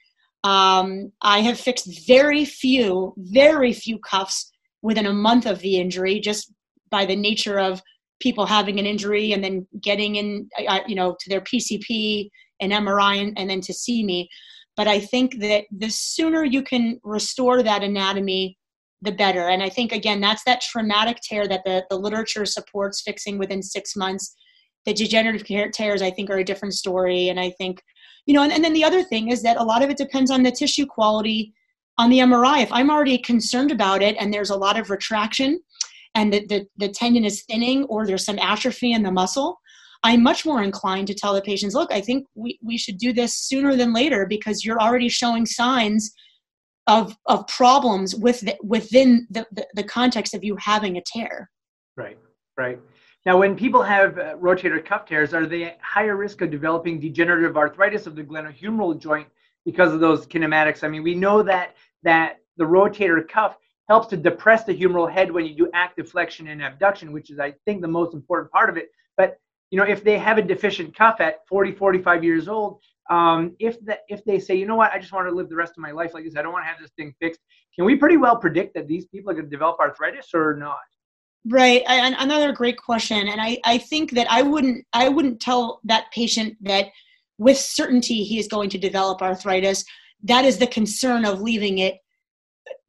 Um, 0.42 1.12
I 1.20 1.40
have 1.40 1.60
fixed 1.60 2.06
very 2.06 2.44
few, 2.44 3.12
very 3.18 3.72
few 3.72 3.98
cuffs 3.98 4.50
within 4.82 5.06
a 5.06 5.12
month 5.12 5.46
of 5.46 5.58
the 5.58 5.76
injury, 5.76 6.20
just 6.20 6.52
by 6.90 7.04
the 7.04 7.16
nature 7.16 7.58
of 7.58 7.82
people 8.20 8.46
having 8.46 8.78
an 8.78 8.86
injury 8.86 9.32
and 9.32 9.42
then 9.42 9.66
getting 9.80 10.16
in, 10.16 10.48
you 10.86 10.94
know, 10.94 11.16
to 11.20 11.28
their 11.28 11.40
PCP 11.40 12.30
and 12.60 12.72
MRI 12.72 13.20
and, 13.22 13.38
and 13.38 13.50
then 13.50 13.60
to 13.62 13.72
see 13.72 14.04
me. 14.04 14.28
But 14.76 14.86
I 14.86 15.00
think 15.00 15.40
that 15.40 15.64
the 15.70 15.90
sooner 15.90 16.44
you 16.44 16.62
can 16.62 17.00
restore 17.02 17.62
that 17.62 17.82
anatomy, 17.82 18.56
the 19.02 19.12
better. 19.12 19.48
And 19.48 19.62
I 19.62 19.68
think, 19.68 19.92
again, 19.92 20.20
that's 20.20 20.44
that 20.44 20.60
traumatic 20.60 21.18
tear 21.22 21.48
that 21.48 21.64
the, 21.64 21.84
the 21.90 21.96
literature 21.96 22.46
supports 22.46 23.02
fixing 23.02 23.38
within 23.38 23.62
six 23.62 23.96
months. 23.96 24.34
The 24.86 24.94
degenerative 24.94 25.46
tears, 25.72 26.02
I 26.02 26.10
think, 26.10 26.30
are 26.30 26.38
a 26.38 26.44
different 26.44 26.74
story. 26.74 27.28
And 27.28 27.40
I 27.40 27.50
think, 27.50 27.82
you 28.26 28.34
know, 28.34 28.42
and, 28.42 28.52
and 28.52 28.62
then 28.62 28.72
the 28.72 28.84
other 28.84 29.02
thing 29.02 29.30
is 29.30 29.42
that 29.42 29.56
a 29.56 29.64
lot 29.64 29.82
of 29.82 29.90
it 29.90 29.96
depends 29.96 30.30
on 30.30 30.42
the 30.42 30.52
tissue 30.52 30.86
quality 30.86 31.52
on 31.98 32.08
the 32.08 32.18
MRI. 32.18 32.62
If 32.62 32.72
I'm 32.72 32.90
already 32.90 33.18
concerned 33.18 33.70
about 33.70 34.02
it 34.02 34.16
and 34.18 34.32
there's 34.32 34.50
a 34.50 34.56
lot 34.56 34.78
of 34.78 34.88
retraction 34.90 35.60
and 36.14 36.32
the, 36.32 36.46
the, 36.46 36.66
the 36.76 36.88
tendon 36.88 37.24
is 37.24 37.42
thinning 37.44 37.84
or 37.84 38.06
there's 38.06 38.24
some 38.24 38.38
atrophy 38.38 38.92
in 38.92 39.02
the 39.02 39.12
muscle, 39.12 39.58
I'm 40.02 40.22
much 40.22 40.46
more 40.46 40.62
inclined 40.62 41.06
to 41.08 41.14
tell 41.14 41.34
the 41.34 41.42
patients, 41.42 41.74
look, 41.74 41.92
I 41.92 42.00
think 42.00 42.26
we, 42.34 42.58
we 42.62 42.78
should 42.78 42.98
do 42.98 43.12
this 43.12 43.34
sooner 43.34 43.76
than 43.76 43.92
later 43.92 44.26
because 44.26 44.64
you're 44.64 44.80
already 44.80 45.08
showing 45.08 45.46
signs 45.46 46.12
of 46.86 47.16
of 47.26 47.46
problems 47.46 48.16
with 48.16 48.40
the, 48.40 48.56
within 48.64 49.26
the, 49.30 49.46
the, 49.52 49.66
the 49.74 49.84
context 49.84 50.34
of 50.34 50.42
you 50.42 50.56
having 50.58 50.96
a 50.96 51.02
tear. 51.06 51.50
Right, 51.96 52.18
right. 52.56 52.80
Now, 53.26 53.38
when 53.38 53.54
people 53.54 53.82
have 53.82 54.18
uh, 54.18 54.36
rotator 54.36 54.82
cuff 54.84 55.04
tears, 55.04 55.34
are 55.34 55.46
they 55.46 55.64
at 55.64 55.78
higher 55.82 56.16
risk 56.16 56.40
of 56.40 56.50
developing 56.50 56.98
degenerative 56.98 57.56
arthritis 57.56 58.06
of 58.06 58.16
the 58.16 58.24
glenohumeral 58.24 58.98
joint 58.98 59.28
because 59.66 59.92
of 59.92 60.00
those 60.00 60.26
kinematics? 60.26 60.82
I 60.82 60.88
mean, 60.88 61.02
we 61.02 61.14
know 61.14 61.42
that 61.42 61.76
that 62.02 62.38
the 62.56 62.64
rotator 62.64 63.28
cuff 63.28 63.56
helps 63.90 64.06
to 64.06 64.16
depress 64.16 64.62
the 64.62 64.72
humeral 64.72 65.10
head 65.10 65.32
when 65.32 65.44
you 65.44 65.52
do 65.52 65.68
active 65.74 66.08
flexion 66.08 66.46
and 66.46 66.62
abduction, 66.62 67.10
which 67.10 67.28
is, 67.28 67.40
I 67.40 67.52
think, 67.64 67.82
the 67.82 67.88
most 67.88 68.14
important 68.14 68.48
part 68.52 68.70
of 68.70 68.76
it. 68.76 68.88
But 69.16 69.36
you 69.72 69.78
know, 69.78 69.84
if 69.84 70.04
they 70.04 70.16
have 70.16 70.38
a 70.38 70.42
deficient 70.42 70.96
cuff 70.96 71.20
at 71.20 71.46
40, 71.48 71.72
45 71.72 72.22
years 72.22 72.46
old, 72.46 72.80
um, 73.10 73.56
if 73.58 73.84
the, 73.84 73.98
if 74.08 74.24
they 74.24 74.38
say, 74.38 74.54
you 74.54 74.64
know 74.64 74.76
what, 74.76 74.92
I 74.92 74.98
just 75.00 75.12
want 75.12 75.28
to 75.28 75.34
live 75.34 75.48
the 75.48 75.56
rest 75.56 75.72
of 75.76 75.78
my 75.78 75.90
life 75.90 76.14
like 76.14 76.22
this, 76.22 76.36
I 76.36 76.42
don't 76.42 76.52
want 76.52 76.64
to 76.64 76.68
have 76.68 76.80
this 76.80 76.92
thing 76.96 77.12
fixed. 77.20 77.40
Can 77.74 77.84
we 77.84 77.96
pretty 77.96 78.16
well 78.16 78.36
predict 78.36 78.74
that 78.74 78.86
these 78.86 79.06
people 79.06 79.32
are 79.32 79.34
going 79.34 79.46
to 79.46 79.50
develop 79.50 79.80
arthritis 79.80 80.28
or 80.34 80.54
not? 80.54 80.78
Right. 81.48 81.82
And 81.88 82.14
another 82.20 82.52
great 82.52 82.78
question. 82.78 83.26
And 83.26 83.40
I, 83.40 83.58
I 83.64 83.78
think 83.78 84.12
that 84.12 84.28
I 84.30 84.42
wouldn't 84.42 84.84
I 84.92 85.08
wouldn't 85.08 85.40
tell 85.40 85.80
that 85.84 86.04
patient 86.12 86.56
that 86.60 86.86
with 87.38 87.58
certainty 87.58 88.22
he 88.22 88.38
is 88.38 88.46
going 88.46 88.70
to 88.70 88.78
develop 88.78 89.20
arthritis. 89.20 89.84
That 90.22 90.44
is 90.44 90.58
the 90.58 90.68
concern 90.68 91.24
of 91.24 91.40
leaving 91.40 91.78
it 91.78 91.96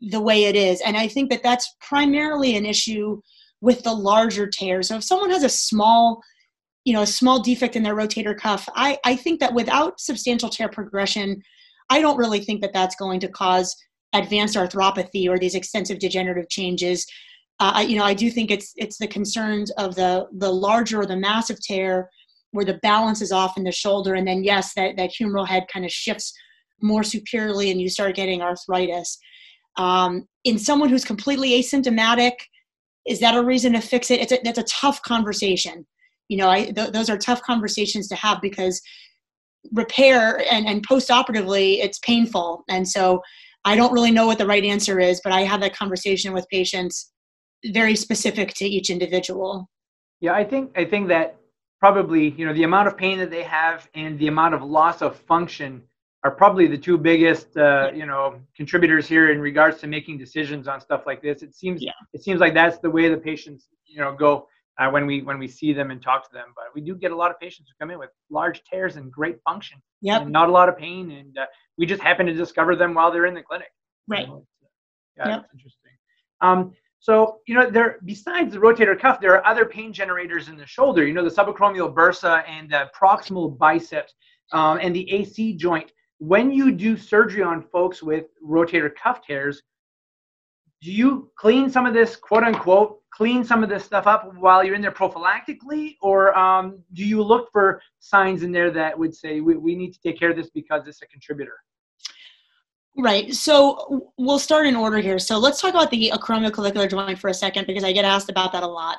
the 0.02 0.22
way 0.22 0.46
it 0.46 0.56
is. 0.56 0.82
And 0.82 0.98
I 0.98 1.08
think 1.08 1.30
that 1.30 1.44
that's 1.44 1.76
primarily 1.80 2.56
an 2.56 2.66
issue 2.66 3.22
with 3.62 3.84
the 3.84 3.94
larger 3.94 4.48
tear. 4.48 4.82
So 4.82 4.98
if 4.98 5.04
someone 5.04 5.30
has 5.30 5.44
a 5.44 5.50
small, 5.50 6.22
you 6.86 6.94
know, 6.94 7.04
a 7.04 7.08
small 7.08 7.42
defect 7.42 7.76
in 7.76 7.84
their 7.84 7.96
rotator 7.96 8.36
cuff, 8.38 8.68
I, 8.76 8.98
I 9.06 9.16
think 9.16 9.40
that 9.40 9.54
without 9.54 10.00
substantial 10.00 10.50
tear 10.50 10.70
progression, 10.70 11.42
I 11.90 12.02
don't 12.02 12.18
really 12.18 12.40
think 12.40 12.62
that 12.62 12.74
that's 12.74 12.96
going 12.96 13.20
to 13.20 13.28
cause 13.28 13.76
advanced 14.14 14.56
arthropathy 14.56 15.30
or 15.30 15.38
these 15.38 15.56
extensive 15.56 16.00
degenerative 16.00 16.50
changes. 16.50 17.06
Uh, 17.60 17.74
I, 17.76 17.82
you 17.84 17.98
know, 17.98 18.04
I 18.04 18.14
do 18.14 18.32
think 18.32 18.50
it's 18.50 18.74
it's 18.76 18.98
the 18.98 19.08
concerns 19.08 19.70
of 19.72 19.96
the 19.96 20.28
the 20.38 20.52
larger 20.52 21.02
or 21.02 21.06
the 21.06 21.16
massive 21.16 21.62
tear 21.62 22.10
where 22.52 22.66
the 22.66 22.80
balance 22.82 23.22
is 23.22 23.32
off 23.32 23.58
in 23.58 23.64
the 23.64 23.72
shoulder, 23.72 24.16
and 24.16 24.28
then 24.28 24.44
yes, 24.44 24.74
that 24.74 24.98
that 24.98 25.12
humeral 25.12 25.48
head 25.48 25.66
kind 25.72 25.86
of 25.86 25.92
shifts 25.92 26.34
more 26.82 27.04
superiorly, 27.04 27.70
and 27.70 27.80
you 27.80 27.90
start 27.90 28.16
getting 28.16 28.42
arthritis. 28.42 29.20
Um, 29.78 30.28
in 30.44 30.60
someone 30.60 30.90
who's 30.90 31.06
completely 31.06 31.52
asymptomatic, 31.62 32.34
is 33.08 33.20
that 33.20 33.36
a 33.36 33.44
reason 33.44 33.74
to 33.74 33.82
fix 33.82 34.12
it? 34.12 34.20
It's 34.20 34.32
a, 34.32 34.40
that's 34.44 34.60
a 34.60 34.64
tough 34.64 35.02
conversation. 35.02 35.86
You 36.28 36.38
know, 36.38 36.50
I, 36.50 36.66
th- 36.66 36.92
those 36.92 37.10
are 37.10 37.18
tough 37.18 37.42
conversations 37.42 38.08
to 38.10 38.16
have 38.16 38.42
because 38.42 38.82
repair 39.74 40.44
and, 40.52 40.68
and 40.68 40.84
post-operatively 40.84 41.82
it's 41.82 42.00
painful. 42.00 42.64
And 42.70 42.88
so 42.88 43.22
I 43.64 43.76
don't 43.76 43.94
really 43.94 44.12
know 44.12 44.26
what 44.26 44.38
the 44.38 44.46
right 44.46 44.64
answer 44.64 45.00
is, 45.00 45.22
but 45.24 45.34
I 45.34 45.42
have 45.42 45.62
that 45.62 45.76
conversation 45.76 46.34
with 46.34 46.48
patients 46.50 47.12
very 47.68 47.96
specific 47.96 48.54
to 48.56 48.66
each 48.66 48.90
individual. 48.90 49.70
Yeah, 50.20 50.34
I 50.34 50.44
think 50.44 50.72
I 50.76 50.86
think 50.86 51.08
that 51.10 51.38
probably, 51.80 52.30
you 52.32 52.46
know, 52.46 52.54
the 52.54 52.64
amount 52.64 52.88
of 52.88 52.98
pain 52.98 53.20
that 53.20 53.30
they 53.30 53.44
have 53.44 53.90
and 53.94 54.18
the 54.20 54.28
amount 54.28 54.54
of 54.54 54.64
loss 54.64 55.02
of 55.02 55.16
function 55.16 55.84
are 56.24 56.32
probably 56.32 56.68
the 56.68 56.78
two 56.78 56.98
biggest 56.98 57.58
uh, 57.58 57.92
you 57.94 58.06
know 58.06 58.40
contributors 58.56 59.08
here 59.08 59.32
in 59.32 59.40
regards 59.40 59.80
to 59.80 59.88
making 59.88 60.18
decisions 60.18 60.68
on 60.68 60.80
stuff 60.80 61.04
like 61.06 61.22
this. 61.22 61.42
It 61.42 61.56
seems 61.56 61.82
yeah. 61.82 61.92
it 62.14 62.24
seems 62.24 62.40
like 62.40 62.54
that's 62.54 62.80
the 62.80 62.90
way 62.90 63.10
the 63.10 63.18
patients 63.18 63.68
you 63.86 64.00
know 64.00 64.14
go 64.14 64.48
uh, 64.80 64.90
when 64.90 65.06
we 65.06 65.22
when 65.22 65.40
we 65.40 65.48
see 65.48 65.74
them 65.74 65.92
and 65.92 66.02
talk 66.02 66.28
to 66.30 66.34
them. 66.34 66.48
But 66.56 66.66
we 66.76 66.82
do 66.82 66.96
get 66.96 67.12
a 67.12 67.16
lot 67.16 67.32
of 67.32 67.40
patients 67.40 67.70
who 67.70 67.84
come 67.84 67.92
in 67.92 68.00
with 68.00 68.10
large 68.30 68.64
tears 68.64 68.96
and 68.98 69.12
great 69.12 69.38
function, 69.44 69.82
yep. 70.02 70.24
and 70.24 70.32
not 70.32 70.50
a 70.50 70.52
lot 70.52 70.70
of 70.70 70.78
pain, 70.78 71.12
and 71.12 71.38
uh, 71.38 71.46
we 71.78 71.86
just 71.86 72.02
happen 72.02 72.26
to 72.26 72.34
discover 72.34 72.76
them 72.76 72.94
while 72.94 73.12
they're 73.12 73.26
in 73.26 73.34
the 73.34 73.44
clinic. 73.44 73.70
Right. 74.08 74.28
Know, 74.28 74.46
yeah, 75.18 75.28
yep. 75.28 75.42
that's 75.42 75.54
interesting. 75.54 75.92
Um, 76.42 76.74
so, 77.00 77.40
you 77.48 77.56
know, 77.56 77.70
there 77.70 77.98
besides 78.06 78.54
the 78.54 78.60
rotator 78.60 79.00
cuff, 79.00 79.20
there 79.20 79.34
are 79.34 79.46
other 79.46 79.66
pain 79.66 79.92
generators 79.92 80.50
in 80.50 80.56
the 80.56 80.68
shoulder. 80.68 81.06
You 81.06 81.14
know, 81.14 81.28
the 81.28 81.36
subacromial 81.36 81.92
bursa 81.92 82.44
and 82.48 82.70
the 82.70 82.92
proximal 83.00 83.58
biceps 83.58 84.14
um, 84.52 84.78
and 84.80 84.96
the 84.96 85.12
AC 85.12 85.54
joint 85.54 85.92
when 86.22 86.52
you 86.52 86.72
do 86.72 86.96
surgery 86.96 87.42
on 87.42 87.64
folks 87.64 88.04
with 88.04 88.26
rotator 88.48 88.92
cuff 88.96 89.26
tears, 89.26 89.64
do 90.80 90.92
you 90.92 91.32
clean 91.36 91.68
some 91.68 91.88
of 91.88 91.96
this 91.96 92.16
quote 92.16 92.44
unquote 92.44 93.00
clean 93.12 93.44
some 93.44 93.64
of 93.64 93.70
this 93.70 93.84
stuff 93.84 94.06
up 94.06 94.32
while 94.36 94.64
you're 94.64 94.76
in 94.76 94.84
there 94.84 94.92
prophylactically? 94.92 95.96
Or 96.00 96.38
um, 96.38 96.80
do 96.94 97.04
you 97.04 97.24
look 97.24 97.52
for 97.52 97.82
signs 98.00 98.44
in 98.44 98.52
there 98.52 98.70
that 98.70 98.98
would 98.98 99.16
say 99.16 99.42
we, 99.42 99.58
we 99.58 99.76
need 99.76 99.94
to 99.94 100.00
take 100.00 100.20
care 100.20 100.30
of 100.30 100.36
this 100.36 100.52
because 100.52 100.88
it's 100.88 101.02
a 101.02 101.08
contributor 101.08 101.56
right. 102.98 103.34
So 103.34 104.12
we'll 104.18 104.38
start 104.38 104.68
in 104.68 104.76
order 104.76 104.98
here. 104.98 105.18
So 105.18 105.40
let's 105.40 105.60
talk 105.60 105.72
about 105.72 105.90
the 105.90 106.12
acromioclavicular 106.14 106.90
joint 106.90 107.18
for 107.18 107.30
a 107.30 107.34
second 107.34 107.66
because 107.66 107.86
i 107.86 107.92
get 107.94 108.06
asked 108.06 108.30
about 108.30 108.52
that 108.52 108.64
a 108.64 108.68
lot. 108.68 108.98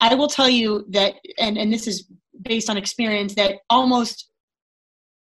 I 0.00 0.14
will 0.14 0.28
tell 0.28 0.48
you 0.48 0.84
that 0.90 1.14
and, 1.38 1.58
and 1.58 1.72
this 1.72 1.88
is 1.88 2.06
based 2.42 2.70
on 2.70 2.76
experience 2.76 3.34
that 3.34 3.56
almost 3.70 4.28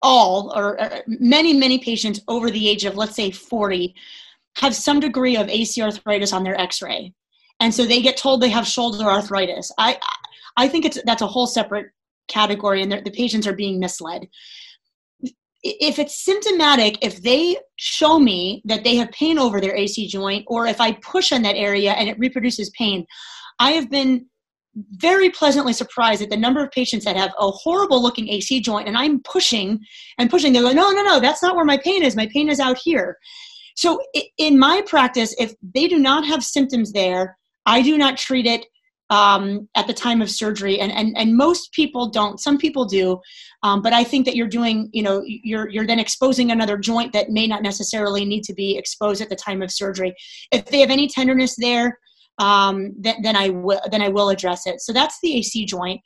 all 0.02 0.52
or 0.56 0.80
uh, 0.80 1.00
many, 1.06 1.52
many 1.52 1.78
patients 1.78 2.20
over 2.28 2.50
the 2.50 2.68
age 2.68 2.84
of, 2.84 2.96
let's 2.96 3.16
say, 3.16 3.30
40 3.30 3.94
have 4.56 4.74
some 4.74 5.00
degree 5.00 5.36
of 5.36 5.48
AC 5.48 5.80
arthritis 5.80 6.32
on 6.32 6.42
their 6.42 6.58
x 6.60 6.82
ray. 6.82 7.12
And 7.60 7.74
so 7.74 7.84
they 7.84 8.00
get 8.00 8.16
told 8.16 8.40
they 8.40 8.48
have 8.48 8.66
shoulder 8.66 9.04
arthritis. 9.04 9.70
I, 9.78 9.98
I 10.56 10.68
think 10.68 10.84
it's, 10.84 10.98
that's 11.04 11.22
a 11.22 11.26
whole 11.26 11.46
separate 11.46 11.86
category, 12.28 12.82
and 12.82 12.92
the 12.92 13.10
patients 13.10 13.46
are 13.46 13.52
being 13.52 13.78
misled. 13.78 14.28
If 15.62 15.98
it's 15.98 16.24
symptomatic, 16.24 16.96
if 17.02 17.20
they 17.22 17.58
show 17.76 18.18
me 18.18 18.62
that 18.64 18.82
they 18.82 18.96
have 18.96 19.10
pain 19.10 19.38
over 19.38 19.60
their 19.60 19.76
AC 19.76 20.08
joint, 20.08 20.44
or 20.48 20.66
if 20.66 20.80
I 20.80 20.92
push 20.92 21.32
on 21.32 21.42
that 21.42 21.56
area 21.56 21.92
and 21.92 22.08
it 22.08 22.18
reproduces 22.18 22.70
pain, 22.70 23.06
I 23.58 23.72
have 23.72 23.90
been 23.90 24.26
very 24.92 25.30
pleasantly 25.30 25.72
surprised 25.72 26.22
at 26.22 26.30
the 26.30 26.36
number 26.36 26.62
of 26.62 26.70
patients 26.70 27.04
that 27.04 27.16
have 27.16 27.32
a 27.38 27.50
horrible 27.50 28.02
looking 28.02 28.28
AC 28.28 28.60
joint 28.60 28.86
and 28.88 28.96
I'm 28.96 29.20
pushing 29.22 29.80
and 30.18 30.30
pushing. 30.30 30.52
They're 30.52 30.62
go, 30.62 30.72
no, 30.72 30.90
no, 30.90 31.02
no, 31.02 31.20
that's 31.20 31.42
not 31.42 31.56
where 31.56 31.64
my 31.64 31.76
pain 31.78 32.02
is. 32.02 32.16
My 32.16 32.28
pain 32.32 32.48
is 32.48 32.60
out 32.60 32.78
here. 32.82 33.18
So 33.76 34.00
in 34.38 34.58
my 34.58 34.82
practice, 34.86 35.34
if 35.38 35.54
they 35.62 35.88
do 35.88 35.98
not 35.98 36.26
have 36.26 36.44
symptoms 36.44 36.92
there, 36.92 37.36
I 37.66 37.82
do 37.82 37.96
not 37.98 38.16
treat 38.16 38.46
it 38.46 38.66
um, 39.10 39.68
at 39.74 39.86
the 39.86 39.94
time 39.94 40.22
of 40.22 40.30
surgery. 40.30 40.78
And, 40.78 40.92
and, 40.92 41.16
and 41.16 41.36
most 41.36 41.72
people 41.72 42.08
don't. 42.08 42.38
Some 42.38 42.58
people 42.58 42.84
do. 42.84 43.20
Um, 43.62 43.82
but 43.82 43.92
I 43.92 44.04
think 44.04 44.24
that 44.26 44.36
you're 44.36 44.48
doing, 44.48 44.88
you 44.92 45.02
know, 45.02 45.22
you're, 45.24 45.68
you're 45.68 45.86
then 45.86 45.98
exposing 45.98 46.50
another 46.50 46.78
joint 46.78 47.12
that 47.12 47.30
may 47.30 47.46
not 47.46 47.62
necessarily 47.62 48.24
need 48.24 48.44
to 48.44 48.54
be 48.54 48.78
exposed 48.78 49.20
at 49.20 49.28
the 49.28 49.36
time 49.36 49.62
of 49.62 49.72
surgery. 49.72 50.14
If 50.52 50.66
they 50.66 50.80
have 50.80 50.90
any 50.90 51.08
tenderness 51.08 51.56
there, 51.56 51.98
um, 52.40 52.94
then, 52.98 53.16
then 53.22 53.36
I 53.36 53.50
will 53.50 53.80
then 53.90 54.02
I 54.02 54.08
will 54.08 54.30
address 54.30 54.66
it. 54.66 54.80
So 54.80 54.92
that's 54.92 55.18
the 55.22 55.36
AC 55.36 55.66
joint. 55.66 56.00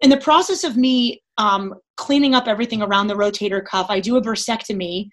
In 0.00 0.08
the 0.08 0.16
process 0.16 0.64
of 0.64 0.76
me 0.76 1.22
um, 1.36 1.74
cleaning 1.96 2.34
up 2.34 2.46
everything 2.46 2.80
around 2.80 3.08
the 3.08 3.14
rotator 3.14 3.62
cuff, 3.62 3.86
I 3.90 4.00
do 4.00 4.16
a 4.16 4.22
bursectomy, 4.22 5.08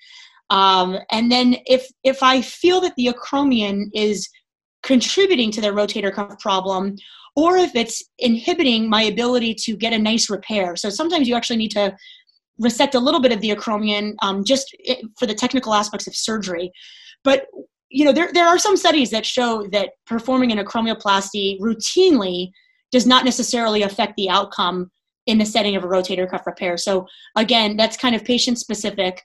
um, 0.52 1.00
and 1.12 1.32
then 1.32 1.58
if 1.66 1.88
if 2.04 2.22
I 2.22 2.42
feel 2.42 2.80
that 2.82 2.94
the 2.96 3.08
acromion 3.08 3.86
is 3.94 4.30
contributing 4.84 5.52
to 5.52 5.62
the 5.62 5.70
rotator 5.70 6.14
cuff 6.14 6.40
problem, 6.40 6.96
or 7.36 7.58
if 7.58 7.76
it's 7.76 8.04
inhibiting 8.20 8.88
my 8.88 9.02
ability 9.04 9.56
to 9.64 9.76
get 9.76 9.94
a 9.94 9.98
nice 9.98 10.30
repair. 10.30 10.76
So 10.76 10.90
sometimes 10.90 11.28
you 11.28 11.36
actually 11.36 11.58
need 11.58 11.72
to 11.72 11.96
resect 12.60 12.94
a 12.94 13.00
little 13.00 13.20
bit 13.20 13.32
of 13.32 13.42
the 13.42 13.50
acromion 13.50 14.14
um, 14.22 14.44
just 14.44 14.76
for 15.18 15.26
the 15.26 15.34
technical 15.34 15.74
aspects 15.74 16.06
of 16.06 16.16
surgery. 16.16 16.72
But 17.24 17.46
you 17.92 18.06
know, 18.06 18.14
there, 18.14 18.32
there 18.34 18.48
are 18.48 18.58
some 18.58 18.78
studies 18.78 19.10
that 19.12 19.26
show 19.26 19.68
that 19.72 19.92
performing 20.08 20.52
an 20.52 20.58
acromioplasty 20.58 21.60
routinely 21.60 22.50
does 22.92 23.06
not 23.06 23.26
necessarily 23.26 23.84
affect 23.84 24.16
the 24.16 24.30
outcome 24.30 24.90
in 25.28 25.38
the 25.38 25.46
setting 25.46 25.76
of 25.76 25.84
a 25.84 25.88
rotator 25.88 26.30
cuff 26.30 26.48
repair. 26.48 26.78
So 26.78 27.06
again, 27.36 27.78
that's 27.78 27.98
kind 27.98 28.16
of 28.16 28.24
patient 28.24 28.60
specific. 28.60 29.22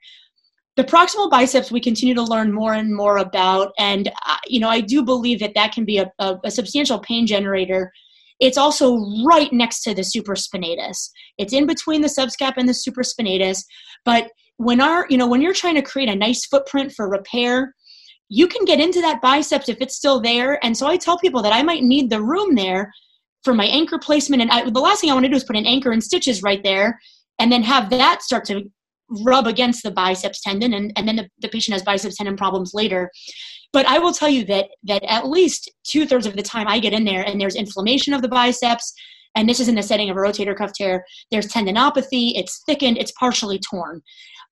The 0.76 0.84
proximal 0.84 1.30
biceps 1.30 1.70
we 1.70 1.80
continue 1.80 2.14
to 2.14 2.22
learn 2.22 2.52
more 2.52 2.74
and 2.74 2.94
more 2.94 3.16
about, 3.16 3.72
and 3.78 4.08
uh, 4.26 4.36
you 4.46 4.60
know 4.60 4.68
I 4.68 4.82
do 4.82 5.02
believe 5.02 5.40
that 5.40 5.54
that 5.54 5.72
can 5.72 5.86
be 5.86 5.98
a, 5.98 6.12
a, 6.18 6.36
a 6.44 6.50
substantial 6.50 6.98
pain 6.98 7.26
generator. 7.26 7.90
It's 8.40 8.58
also 8.58 8.98
right 9.24 9.50
next 9.52 9.82
to 9.84 9.94
the 9.94 10.02
supraspinatus. 10.02 11.08
It's 11.38 11.54
in 11.54 11.66
between 11.66 12.02
the 12.02 12.08
subscap 12.08 12.54
and 12.58 12.68
the 12.68 12.74
supraspinatus. 12.74 13.64
But 14.04 14.30
when 14.58 14.82
our 14.82 15.06
you 15.08 15.16
know 15.16 15.26
when 15.26 15.40
you're 15.40 15.54
trying 15.54 15.76
to 15.76 15.82
create 15.82 16.10
a 16.10 16.14
nice 16.14 16.44
footprint 16.44 16.92
for 16.92 17.08
repair, 17.08 17.74
you 18.28 18.48
can 18.48 18.64
get 18.64 18.80
into 18.80 19.00
that 19.00 19.20
biceps 19.20 19.68
if 19.68 19.78
it's 19.80 19.96
still 19.96 20.20
there. 20.20 20.64
And 20.64 20.76
so 20.76 20.86
I 20.86 20.96
tell 20.96 21.18
people 21.18 21.42
that 21.42 21.52
I 21.52 21.62
might 21.62 21.82
need 21.82 22.10
the 22.10 22.22
room 22.22 22.54
there 22.54 22.92
for 23.44 23.54
my 23.54 23.66
anchor 23.66 23.98
placement. 23.98 24.42
And 24.42 24.50
I, 24.50 24.68
the 24.68 24.80
last 24.80 25.00
thing 25.00 25.10
I 25.10 25.14
want 25.14 25.24
to 25.24 25.30
do 25.30 25.36
is 25.36 25.44
put 25.44 25.56
an 25.56 25.66
anchor 25.66 25.92
and 25.92 26.02
stitches 26.02 26.42
right 26.42 26.62
there 26.64 26.98
and 27.38 27.52
then 27.52 27.62
have 27.62 27.90
that 27.90 28.22
start 28.22 28.44
to 28.46 28.64
rub 29.24 29.46
against 29.46 29.84
the 29.84 29.90
biceps 29.92 30.40
tendon. 30.40 30.74
And, 30.74 30.92
and 30.96 31.06
then 31.06 31.16
the, 31.16 31.28
the 31.38 31.48
patient 31.48 31.74
has 31.74 31.82
biceps 31.82 32.16
tendon 32.16 32.36
problems 32.36 32.72
later. 32.74 33.10
But 33.72 33.86
I 33.86 33.98
will 33.98 34.12
tell 34.12 34.28
you 34.28 34.44
that, 34.46 34.66
that 34.84 35.04
at 35.04 35.28
least 35.28 35.70
two 35.84 36.06
thirds 36.06 36.26
of 36.26 36.34
the 36.34 36.42
time 36.42 36.66
I 36.66 36.80
get 36.80 36.92
in 36.92 37.04
there 37.04 37.22
and 37.22 37.40
there's 37.40 37.54
inflammation 37.54 38.14
of 38.14 38.22
the 38.22 38.28
biceps. 38.28 38.92
And 39.36 39.48
this 39.48 39.60
is 39.60 39.68
in 39.68 39.74
the 39.74 39.82
setting 39.82 40.10
of 40.10 40.16
a 40.16 40.20
rotator 40.20 40.56
cuff 40.56 40.72
tear. 40.72 41.04
There's 41.30 41.46
tendinopathy, 41.46 42.32
it's 42.36 42.62
thickened, 42.66 42.98
it's 42.98 43.12
partially 43.12 43.60
torn. 43.60 44.02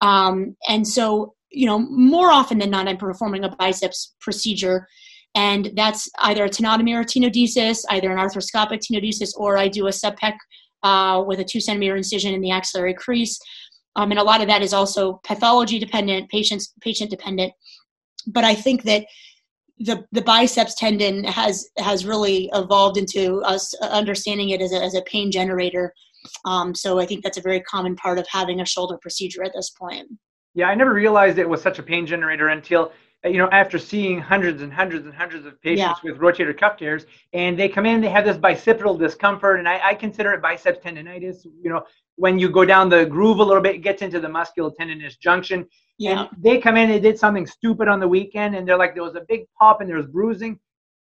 Um, 0.03 0.57
and 0.69 0.87
so 0.87 1.35
you 1.55 1.67
know, 1.67 1.79
more 1.79 2.31
often 2.31 2.59
than 2.59 2.71
not, 2.71 2.89
I'm 2.89 2.97
performing 2.97 3.45
a 3.45 3.55
biceps 3.57 4.15
procedure, 4.21 4.87
and 5.35 5.71
that's 5.75 6.09
either 6.19 6.45
a 6.45 6.49
tenotomy 6.49 6.95
or 6.95 7.05
tenodesis, 7.05 7.85
either 7.91 8.11
an 8.11 8.19
arthroscopic 8.19 8.81
tenodesis, 8.81 9.31
or 9.37 9.57
I 9.57 9.69
do 9.69 9.87
a 9.87 9.91
subpec 9.91 10.35
uh, 10.83 11.23
with 11.27 11.41
a 11.41 11.45
two 11.45 11.61
centimeter 11.61 11.97
incision 11.97 12.35
in 12.35 12.41
the 12.41 12.51
axillary 12.51 12.95
crease. 12.95 13.39
Um, 13.97 14.11
and 14.11 14.21
a 14.21 14.25
lot 14.25 14.41
of 14.41 14.49
that 14.49 14.63
is 14.63 14.73
also 14.73 15.21
pathology 15.25 15.79
dependent, 15.79 16.29
patients 16.31 16.73
patient 16.81 17.11
dependent. 17.11 17.53
But 18.27 18.45
I 18.45 18.55
think 18.55 18.83
that 18.85 19.07
the 19.79 20.05
the 20.13 20.23
biceps 20.23 20.75
tendon 20.75 21.25
has 21.25 21.69
has 21.79 22.07
really 22.07 22.51
evolved 22.53 22.97
into 22.97 23.41
us 23.43 23.75
understanding 23.83 24.51
it 24.51 24.61
as 24.61 24.73
a, 24.73 24.83
as 24.83 24.95
a 24.95 25.03
pain 25.03 25.31
generator. 25.31 25.93
Um, 26.45 26.75
so 26.75 26.99
I 26.99 27.07
think 27.07 27.23
that's 27.23 27.39
a 27.39 27.43
very 27.43 27.61
common 27.61 27.97
part 27.97 28.19
of 28.19 28.27
having 28.31 28.61
a 28.61 28.67
shoulder 28.67 28.99
procedure 29.01 29.45
at 29.45 29.53
this 29.55 29.71
point. 29.71 30.09
Yeah, 30.55 30.69
I 30.69 30.75
never 30.75 30.93
realized 30.93 31.39
it 31.39 31.49
was 31.49 31.61
such 31.61 31.79
a 31.79 31.83
pain 31.83 32.07
generator 32.07 32.49
until 32.49 32.93
uh, 33.25 33.29
you 33.29 33.39
know 33.39 33.49
after 33.51 33.79
seeing 33.79 34.21
hundreds 34.21 34.63
and 34.63 34.73
hundreds 34.73 35.05
and 35.05 35.15
hundreds 35.15 35.47
of 35.47 35.61
patients 35.61 35.99
yeah. 36.03 36.11
with 36.11 36.21
rotator 36.21 36.57
cuff 36.57 36.77
tears, 36.77 37.07
and 37.33 37.59
they 37.59 37.69
come 37.69 37.87
in, 37.87 38.01
they 38.01 38.09
have 38.09 38.25
this 38.25 38.37
bicipital 38.37 38.99
discomfort, 38.99 39.59
and 39.59 39.69
I, 39.69 39.81
I 39.89 39.95
consider 39.95 40.33
it 40.33 40.43
biceps 40.43 40.79
tendonitis. 40.85 41.45
You 41.45 41.71
know, 41.71 41.85
when 42.17 42.39
you 42.39 42.49
go 42.49 42.65
down 42.65 42.89
the 42.89 43.05
groove 43.05 43.39
a 43.39 43.43
little 43.43 43.63
bit, 43.63 43.77
it 43.77 43.79
gets 43.79 44.03
into 44.03 44.21
the 44.21 44.29
musculotendinous 44.29 45.19
junction. 45.19 45.67
Yeah. 45.99 46.23
And 46.23 46.43
they 46.43 46.59
come 46.59 46.77
in, 46.77 46.89
they 46.89 47.01
did 47.01 47.19
something 47.19 47.47
stupid 47.47 47.89
on 47.89 48.01
the 48.01 48.09
weekend, 48.09 48.55
and 48.55 48.67
they're 48.67 48.79
like, 48.79 48.95
there 48.95 49.03
was 49.03 49.15
a 49.15 49.25
big 49.29 49.47
pop 49.59 49.81
and 49.81 49.89
there 49.89 49.97
was 49.97 50.07
bruising. 50.07 50.59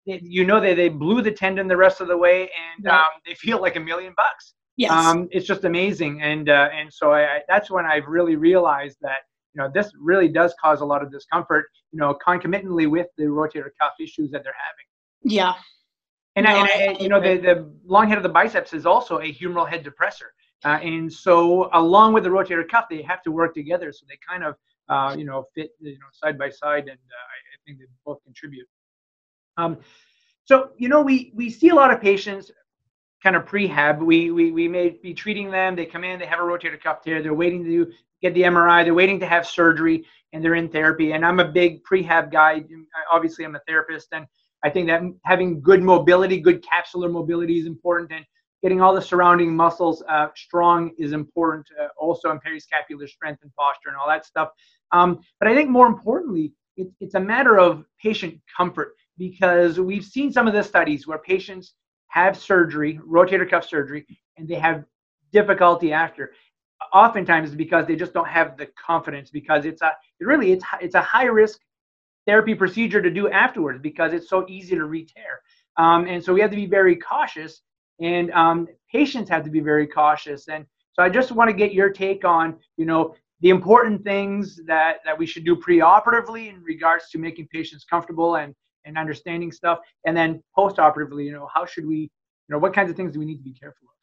you 0.05 0.45
know, 0.45 0.59
they, 0.59 0.73
they 0.73 0.89
blew 0.89 1.21
the 1.21 1.31
tendon 1.31 1.67
the 1.67 1.75
rest 1.77 2.01
of 2.01 2.07
the 2.07 2.17
way, 2.17 2.43
and 2.43 2.85
right. 2.85 2.99
um, 2.99 3.07
they 3.25 3.33
feel 3.33 3.61
like 3.61 3.75
a 3.75 3.79
million 3.79 4.13
bucks. 4.15 4.53
Yes. 4.77 4.91
Um, 4.91 5.27
it's 5.31 5.45
just 5.45 5.63
amazing. 5.65 6.21
And, 6.21 6.49
uh, 6.49 6.69
and 6.73 6.93
so 6.93 7.11
I, 7.11 7.21
I, 7.21 7.39
that's 7.47 7.69
when 7.69 7.85
I've 7.85 8.07
really 8.07 8.35
realized 8.35 8.97
that, 9.01 9.19
you 9.57 9.63
know, 9.63 9.71
this 9.73 9.91
really 9.99 10.27
does 10.27 10.53
cause 10.61 10.81
a 10.81 10.85
lot 10.85 11.01
of 11.01 11.11
discomfort, 11.11 11.65
you 11.91 11.99
know, 11.99 12.13
concomitantly 12.13 12.85
with 12.85 13.07
the 13.17 13.23
rotator 13.23 13.69
cuff 13.81 13.93
issues 13.99 14.29
that 14.29 14.43
they're 14.43 14.53
having. 14.53 14.85
Yeah. 15.23 15.55
And, 16.35 16.45
no, 16.45 16.51
I, 16.51 16.67
and 16.67 16.97
I, 16.97 17.01
you 17.01 17.09
know, 17.09 17.19
the, 17.19 17.37
the 17.37 17.73
long 17.83 18.07
head 18.07 18.17
of 18.17 18.23
the 18.23 18.29
biceps 18.29 18.71
is 18.73 18.85
also 18.85 19.17
a 19.17 19.33
humeral 19.33 19.67
head 19.67 19.83
depressor. 19.83 20.29
Uh, 20.63 20.79
and 20.83 21.11
so 21.11 21.71
along 21.73 22.13
with 22.13 22.23
the 22.23 22.29
rotator 22.29 22.67
cuff, 22.69 22.85
they 22.87 23.01
have 23.01 23.23
to 23.23 23.31
work 23.31 23.55
together. 23.55 23.91
So 23.91 24.05
they 24.07 24.19
kind 24.29 24.43
of, 24.43 24.55
uh, 24.89 25.15
you 25.17 25.25
know, 25.25 25.45
fit, 25.55 25.71
you 25.79 25.93
know, 25.93 26.05
side 26.11 26.37
by 26.37 26.51
side. 26.51 26.81
And 26.83 26.91
uh, 26.91 26.93
I 26.93 27.57
think 27.65 27.79
they 27.79 27.85
both 28.05 28.23
contribute. 28.23 28.67
Um, 29.57 29.79
so, 30.45 30.69
you 30.77 30.87
know, 30.87 31.01
we, 31.01 31.31
we 31.33 31.49
see 31.49 31.69
a 31.69 31.75
lot 31.75 31.91
of 31.91 31.99
patients 31.99 32.51
kind 33.23 33.35
of 33.35 33.45
prehab. 33.45 33.99
We, 33.99 34.31
we, 34.31 34.51
we 34.51 34.67
may 34.67 34.89
be 34.89 35.13
treating 35.13 35.51
them. 35.51 35.75
They 35.75 35.85
come 35.85 36.03
in, 36.03 36.19
they 36.19 36.25
have 36.25 36.39
a 36.39 36.43
rotator 36.43 36.81
cuff 36.81 37.01
tear. 37.01 37.21
They're 37.21 37.33
waiting 37.33 37.63
to 37.65 37.91
get 38.21 38.33
the 38.33 38.43
MRI. 38.43 38.83
They're 38.83 38.93
waiting 38.93 39.19
to 39.19 39.27
have 39.27 39.47
surgery 39.47 40.05
and 40.33 40.43
they're 40.43 40.55
in 40.55 40.69
therapy. 40.69 41.13
And 41.13 41.25
I'm 41.25 41.39
a 41.39 41.47
big 41.47 41.83
prehab 41.83 42.31
guy. 42.31 42.63
Obviously, 43.11 43.45
I'm 43.45 43.55
a 43.55 43.61
therapist. 43.67 44.09
And 44.11 44.25
I 44.63 44.69
think 44.69 44.87
that 44.87 45.01
having 45.23 45.61
good 45.61 45.81
mobility, 45.81 46.39
good 46.39 46.63
capsular 46.63 47.11
mobility 47.11 47.59
is 47.59 47.65
important. 47.65 48.11
And 48.11 48.25
getting 48.61 48.81
all 48.81 48.93
the 48.93 49.01
surrounding 49.01 49.55
muscles 49.55 50.03
uh, 50.09 50.27
strong 50.35 50.91
is 50.97 51.11
important 51.11 51.67
uh, 51.81 51.87
also 51.97 52.31
in 52.31 52.39
periscapular 52.39 53.07
strength 53.07 53.41
and 53.43 53.53
posture 53.55 53.89
and 53.89 53.97
all 53.97 54.07
that 54.07 54.25
stuff. 54.25 54.49
Um, 54.91 55.19
but 55.39 55.47
I 55.47 55.55
think 55.55 55.69
more 55.69 55.87
importantly, 55.87 56.53
it, 56.75 56.87
it's 56.99 57.15
a 57.15 57.19
matter 57.19 57.59
of 57.59 57.85
patient 58.01 58.39
comfort 58.55 58.95
because 59.17 59.79
we've 59.79 60.05
seen 60.05 60.31
some 60.31 60.47
of 60.47 60.53
the 60.53 60.63
studies 60.63 61.07
where 61.07 61.17
patients 61.17 61.73
have 62.17 62.37
surgery, 62.37 62.99
rotator 63.07 63.47
cuff 63.49 63.65
surgery, 63.67 64.05
and 64.37 64.47
they 64.47 64.55
have 64.55 64.83
difficulty 65.31 65.93
after. 65.93 66.33
Oftentimes 66.93 67.53
because 67.53 67.85
they 67.85 67.95
just 67.95 68.13
don't 68.13 68.27
have 68.27 68.57
the 68.57 68.67
confidence 68.89 69.29
because 69.29 69.65
it's 69.65 69.81
a 69.81 69.91
it 70.19 70.25
really 70.25 70.51
it's 70.51 70.63
it's 70.81 70.95
a 70.95 71.01
high 71.01 71.29
risk 71.41 71.59
therapy 72.27 72.55
procedure 72.55 73.01
to 73.01 73.09
do 73.09 73.29
afterwards 73.29 73.79
because 73.81 74.13
it's 74.13 74.29
so 74.29 74.45
easy 74.47 74.75
to 74.75 74.85
re-tear. 74.85 75.33
Um, 75.77 76.07
and 76.07 76.23
so 76.23 76.33
we 76.33 76.41
have 76.41 76.51
to 76.51 76.55
be 76.55 76.65
very 76.65 76.95
cautious, 76.95 77.61
and 77.99 78.31
um, 78.31 78.67
patients 78.91 79.29
have 79.29 79.43
to 79.43 79.49
be 79.49 79.59
very 79.59 79.87
cautious. 79.87 80.47
And 80.47 80.65
so 80.93 81.03
I 81.03 81.09
just 81.09 81.31
want 81.31 81.49
to 81.49 81.55
get 81.63 81.73
your 81.73 81.89
take 81.89 82.25
on 82.25 82.55
you 82.77 82.85
know 82.85 83.15
the 83.41 83.49
important 83.49 84.03
things 84.03 84.59
that 84.65 84.97
that 85.05 85.17
we 85.19 85.25
should 85.25 85.45
do 85.45 85.55
preoperatively 85.55 86.43
in 86.51 86.63
regards 86.63 87.09
to 87.11 87.17
making 87.17 87.47
patients 87.57 87.83
comfortable 87.93 88.31
and 88.41 88.55
and 88.87 88.97
understanding 88.97 89.51
stuff 89.51 89.79
and 90.05 90.15
then 90.15 90.41
post-operatively 90.55 91.25
you 91.25 91.31
know 91.31 91.47
how 91.53 91.65
should 91.65 91.85
we 91.85 91.97
you 91.97 92.09
know 92.49 92.57
what 92.57 92.73
kinds 92.73 92.89
of 92.89 92.95
things 92.95 93.11
do 93.11 93.19
we 93.19 93.25
need 93.25 93.37
to 93.37 93.43
be 93.43 93.53
careful 93.53 93.87
of? 93.87 93.93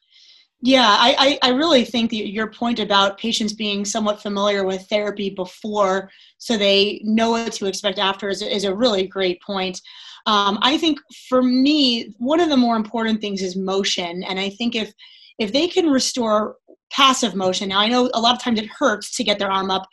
Yeah 0.61 0.95
i 0.99 1.37
i, 1.41 1.49
really 1.49 1.83
think 1.83 2.13
your 2.13 2.47
point 2.47 2.79
about 2.79 3.17
patients 3.17 3.53
being 3.53 3.83
somewhat 3.83 4.21
familiar 4.21 4.63
with 4.63 4.87
therapy 4.87 5.29
before 5.29 6.09
so 6.37 6.57
they 6.57 7.01
know 7.03 7.31
what 7.31 7.51
to 7.53 7.65
expect 7.65 7.99
after 7.99 8.29
is, 8.29 8.41
is 8.41 8.63
a 8.63 8.75
really 8.75 9.07
great 9.07 9.41
point. 9.41 9.81
Um, 10.27 10.57
i 10.61 10.77
think 10.77 10.99
for 11.29 11.41
me 11.43 12.13
one 12.17 12.39
of 12.39 12.49
the 12.49 12.57
more 12.57 12.77
important 12.77 13.21
things 13.21 13.41
is 13.41 13.55
motion 13.55 14.23
and 14.23 14.39
i 14.39 14.49
think 14.49 14.75
if 14.75 14.93
if 15.37 15.51
they 15.51 15.67
can 15.67 15.87
restore 15.87 16.55
passive 16.91 17.35
motion 17.35 17.69
now 17.69 17.79
i 17.79 17.87
know 17.87 18.09
a 18.13 18.21
lot 18.21 18.35
of 18.35 18.41
times 18.41 18.59
it 18.59 18.67
hurts 18.67 19.15
to 19.17 19.23
get 19.23 19.37
their 19.39 19.51
arm 19.51 19.69
up 19.69 19.87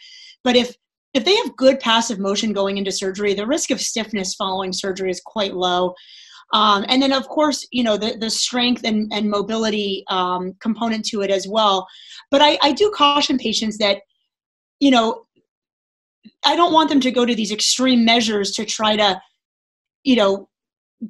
but 0.44 0.57
if 0.57 0.74
if 1.14 1.25
they 1.25 1.37
have 1.37 1.57
good 1.57 1.79
passive 1.81 2.18
motion 2.18 2.53
going 2.53 2.79
into 2.79 2.92
surgery, 2.92 3.35
the 3.35 3.46
risk 3.46 3.70
of 3.70 3.81
stiffness 3.81 4.35
following 4.35 4.72
surgery 4.72 5.11
is 5.11 5.20
quite 5.25 5.55
low. 5.55 5.94
Um, 6.53 6.85
and 6.88 7.01
then, 7.01 7.12
of 7.12 7.29
course, 7.29 7.66
you 7.70 7.83
know, 7.83 7.96
the, 7.96 8.16
the 8.18 8.31
strength 8.31 8.85
and, 8.85 9.11
and 9.12 9.31
mobility 9.31 10.05
um, 10.09 10.55
component 10.61 11.05
to 11.07 11.22
it 11.22 11.31
as 11.31 11.46
well. 11.48 11.87
But 12.31 12.42
I, 12.42 12.59
I 12.62 12.72
do 12.72 12.92
caution 12.94 13.38
patients 13.38 13.79
that, 13.79 14.03
you 14.81 14.90
know, 14.90 15.25
I 16.44 16.57
don't 16.57 16.72
want 16.72 16.88
them 16.88 17.01
to 17.01 17.11
go 17.11 17.25
to 17.25 17.35
these 17.35 17.53
extreme 17.53 18.05
measures 18.05 18.53
to 18.53 18.64
try 18.64 18.96
to, 18.96 19.20
you 20.05 20.16
know, 20.16 20.48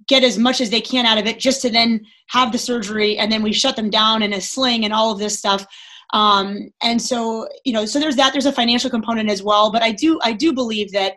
get 0.09 0.25
as 0.25 0.38
much 0.38 0.61
as 0.61 0.71
they 0.71 0.81
can 0.81 1.07
out 1.07 1.19
of 1.19 1.27
it 1.27 1.38
just 1.38 1.61
to 1.62 1.71
then 1.71 2.01
have 2.29 2.51
the 2.51 2.59
surgery 2.59 3.19
and 3.19 3.31
then 3.31 3.43
we 3.43 3.53
shut 3.53 3.77
them 3.77 3.91
down 3.91 4.23
in 4.23 4.33
a 4.33 4.41
sling 4.41 4.85
and 4.85 4.95
all 4.95 5.12
of 5.12 5.19
this 5.19 5.38
stuff 5.38 5.67
um, 6.12 6.68
and 6.83 7.01
so 7.01 7.48
you 7.64 7.72
know 7.72 7.85
so 7.85 7.98
there's 7.98 8.16
that 8.16 8.33
there's 8.33 8.46
a 8.46 8.53
financial 8.53 8.90
component 8.90 9.31
as 9.31 9.42
well 9.42 9.70
but 9.72 9.83
i 9.83 9.90
do 9.90 10.18
i 10.22 10.33
do 10.33 10.53
believe 10.53 10.92
that 10.92 11.14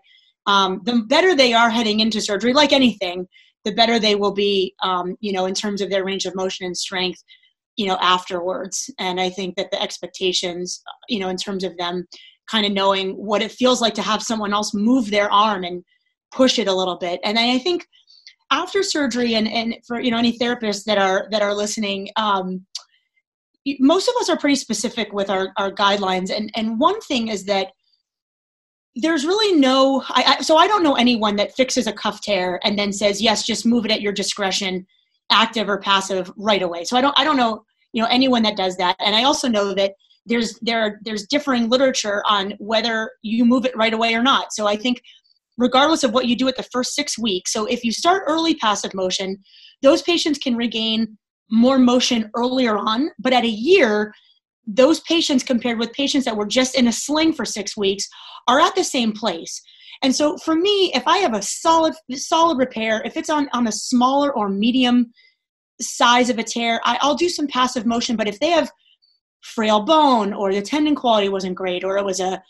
um, 0.48 0.82
the 0.86 1.04
better 1.08 1.36
they 1.36 1.54
are 1.54 1.70
heading 1.70 2.00
into 2.00 2.22
surgery 2.22 2.54
like 2.54 2.72
anything 2.72 3.28
the 3.66 3.74
better 3.74 4.00
they 4.00 4.16
will 4.16 4.34
be 4.34 4.74
um, 4.84 5.16
you 5.20 5.32
know 5.32 5.46
in 5.46 5.54
terms 5.54 5.82
of 5.82 5.90
their 5.90 6.06
range 6.06 6.26
of 6.26 6.36
motion 6.36 6.66
and 6.66 6.78
strength 6.78 7.24
you 7.76 7.88
know 7.88 7.98
afterwards. 8.02 8.90
And 9.00 9.20
i 9.20 9.30
think 9.30 9.56
that 9.56 9.72
the 9.72 9.82
expectations 9.82 10.82
you 11.10 11.20
know 11.20 11.30
in 11.30 11.38
terms 11.38 11.64
of 11.64 11.76
them 11.78 12.08
kind 12.50 12.66
of 12.66 12.72
knowing 12.72 13.14
what 13.14 13.42
it 13.42 13.52
feels 13.52 13.82
like 13.82 13.96
to 13.96 14.02
have 14.02 14.22
someone 14.22 14.54
else 14.54 14.74
move 14.74 15.10
their 15.10 15.32
arm 15.32 15.64
and 15.64 15.84
push 16.32 16.60
it 16.60 16.68
a 16.68 16.74
little 16.74 16.98
bit. 16.98 17.20
And 17.24 17.38
i 17.38 17.58
think 17.60 17.86
after 18.52 18.84
surgery 18.84 19.34
and, 19.36 19.48
and 19.48 19.76
for 19.88 20.00
you 20.00 20.12
know 20.12 20.18
any 20.18 20.38
therapists 20.38 20.84
that 20.86 20.98
are 20.98 21.28
that 21.32 21.42
are 21.42 21.54
listening 21.54 22.10
um, 22.16 22.66
most 23.80 24.08
of 24.08 24.16
us 24.20 24.30
are 24.30 24.38
pretty 24.38 24.56
specific 24.56 25.12
with 25.14 25.30
our, 25.30 25.52
our 25.58 25.72
guidelines. 25.72 26.36
And 26.36 26.52
and 26.56 26.80
one 26.80 27.00
thing 27.02 27.30
is 27.30 27.46
that 27.46 27.72
there's 28.96 29.26
really 29.26 29.60
no 29.60 30.02
I, 30.08 30.38
I, 30.40 30.42
so 30.42 30.56
i 30.56 30.68
don't 30.68 30.84
know 30.84 30.96
anyone 30.96 31.36
that 31.36 31.54
fixes 31.54 31.86
a 31.86 31.92
cuff 31.92 32.22
tear 32.22 32.62
and 32.64 32.80
then 32.80 32.94
says 32.94 33.22
yes 33.22 33.46
just 33.46 33.66
move 33.66 33.84
it 33.84 33.92
at 33.92 34.00
your 34.00 34.14
discretion 34.14 34.86
active 35.32 35.70
or 35.70 35.80
passive 35.80 36.32
right 36.38 36.62
away. 36.62 36.84
So 36.86 36.98
i 36.98 37.02
don't 37.02 37.18
i 37.18 37.24
don't 37.24 37.38
know 37.38 37.64
you 37.94 38.02
know 38.02 38.10
anyone 38.10 38.44
that 38.44 38.58
does 38.58 38.78
that. 38.78 38.96
And 39.00 39.16
i 39.16 39.24
also 39.24 39.48
know 39.48 39.74
that 39.74 39.94
there's 40.26 40.58
there 40.62 41.00
there's 41.04 41.28
differing 41.28 41.70
literature 41.70 42.24
on 42.28 42.54
whether 42.60 43.12
you 43.22 43.46
move 43.46 43.66
it 43.66 43.76
right 43.76 43.94
away 43.94 44.16
or 44.16 44.24
not. 44.24 44.54
So 44.54 44.68
i 44.68 44.76
think 44.76 45.02
regardless 45.58 46.04
of 46.04 46.12
what 46.12 46.26
you 46.26 46.36
do 46.36 46.48
at 46.48 46.58
the 46.58 46.64
first 46.64 46.94
six 46.94 47.18
weeks 47.18 47.52
so 47.54 47.66
if 47.66 47.84
you 47.84 47.92
start 47.92 48.24
early 48.28 48.56
passive 48.56 48.94
motion 48.94 49.38
those 49.82 50.02
patients 50.02 50.38
can 50.38 50.56
regain 50.56 51.18
more 51.50 51.78
motion 51.78 52.30
earlier 52.36 52.78
on, 52.78 53.10
but 53.20 53.34
at 53.34 53.44
a 53.44 53.50
year, 53.50 54.14
those 54.68 55.00
patients 55.02 55.44
compared 55.44 55.80
with 55.80 55.94
patients 55.94 56.26
that 56.26 56.36
were 56.36 56.48
just 56.48 56.76
in 56.76 56.88
a 56.88 56.92
sling 56.92 57.34
for 57.34 57.46
six 57.46 57.78
weeks 57.78 58.08
are 58.48 58.60
at 58.60 58.76
the 58.76 58.84
same 58.84 59.12
place. 59.12 59.62
And 60.02 60.16
so 60.16 60.38
for 60.38 60.56
me, 60.56 60.92
if 60.94 61.08
I 61.08 61.18
have 61.20 61.34
a 61.34 61.42
solid 61.42 61.94
solid 62.14 62.58
repair, 62.58 63.02
if 63.06 63.16
it's 63.16 63.30
on, 63.30 63.48
on 63.54 63.68
a 63.68 63.72
smaller 63.72 64.36
or 64.36 64.50
medium 64.50 65.12
size 65.82 66.30
of 66.30 66.40
a 66.40 66.44
tear, 66.44 66.82
I, 66.84 66.98
I'll 67.02 67.16
do 67.16 67.30
some 67.30 67.48
passive 67.48 67.86
motion. 67.86 68.16
But 68.16 68.28
if 68.28 68.40
they 68.40 68.50
have 68.50 68.72
frail 69.42 69.82
bone 69.82 70.34
or 70.34 70.54
the 70.54 70.62
tendon 70.62 70.96
quality 70.96 71.30
wasn't 71.30 71.56
great 71.56 71.84
or 71.84 71.98
it 71.98 72.06
was 72.06 72.20
a 72.20 72.42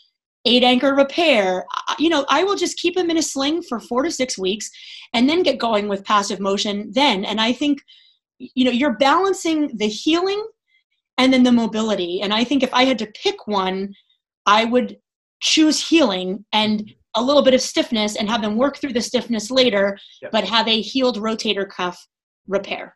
eight 0.45 0.63
anchor 0.63 0.95
repair, 0.95 1.65
you 1.99 2.09
know, 2.09 2.25
I 2.29 2.43
will 2.43 2.55
just 2.55 2.77
keep 2.77 2.95
them 2.95 3.09
in 3.09 3.17
a 3.17 3.21
sling 3.21 3.63
for 3.63 3.79
four 3.79 4.03
to 4.03 4.11
six 4.11 4.37
weeks 4.37 4.69
and 5.13 5.27
then 5.27 5.43
get 5.43 5.57
going 5.57 5.87
with 5.87 6.05
passive 6.05 6.39
motion 6.39 6.91
then. 6.93 7.25
And 7.25 7.41
I 7.41 7.51
think 7.51 7.81
you 8.39 8.65
know 8.65 8.71
you're 8.71 8.97
balancing 8.97 9.75
the 9.77 9.87
healing 9.87 10.45
and 11.17 11.31
then 11.31 11.43
the 11.43 11.51
mobility 11.51 12.21
and 12.21 12.33
i 12.33 12.43
think 12.43 12.63
if 12.63 12.73
i 12.73 12.83
had 12.83 12.99
to 12.99 13.07
pick 13.07 13.47
one 13.47 13.93
i 14.45 14.65
would 14.65 14.97
choose 15.41 15.87
healing 15.87 16.43
and 16.53 16.93
a 17.17 17.21
little 17.21 17.43
bit 17.43 17.53
of 17.53 17.61
stiffness 17.61 18.15
and 18.17 18.29
have 18.29 18.41
them 18.41 18.57
work 18.57 18.77
through 18.77 18.93
the 18.93 19.01
stiffness 19.01 19.49
later 19.49 19.97
yep. 20.21 20.31
but 20.31 20.43
have 20.43 20.67
a 20.67 20.81
healed 20.81 21.17
rotator 21.17 21.69
cuff 21.69 22.07
repair 22.47 22.95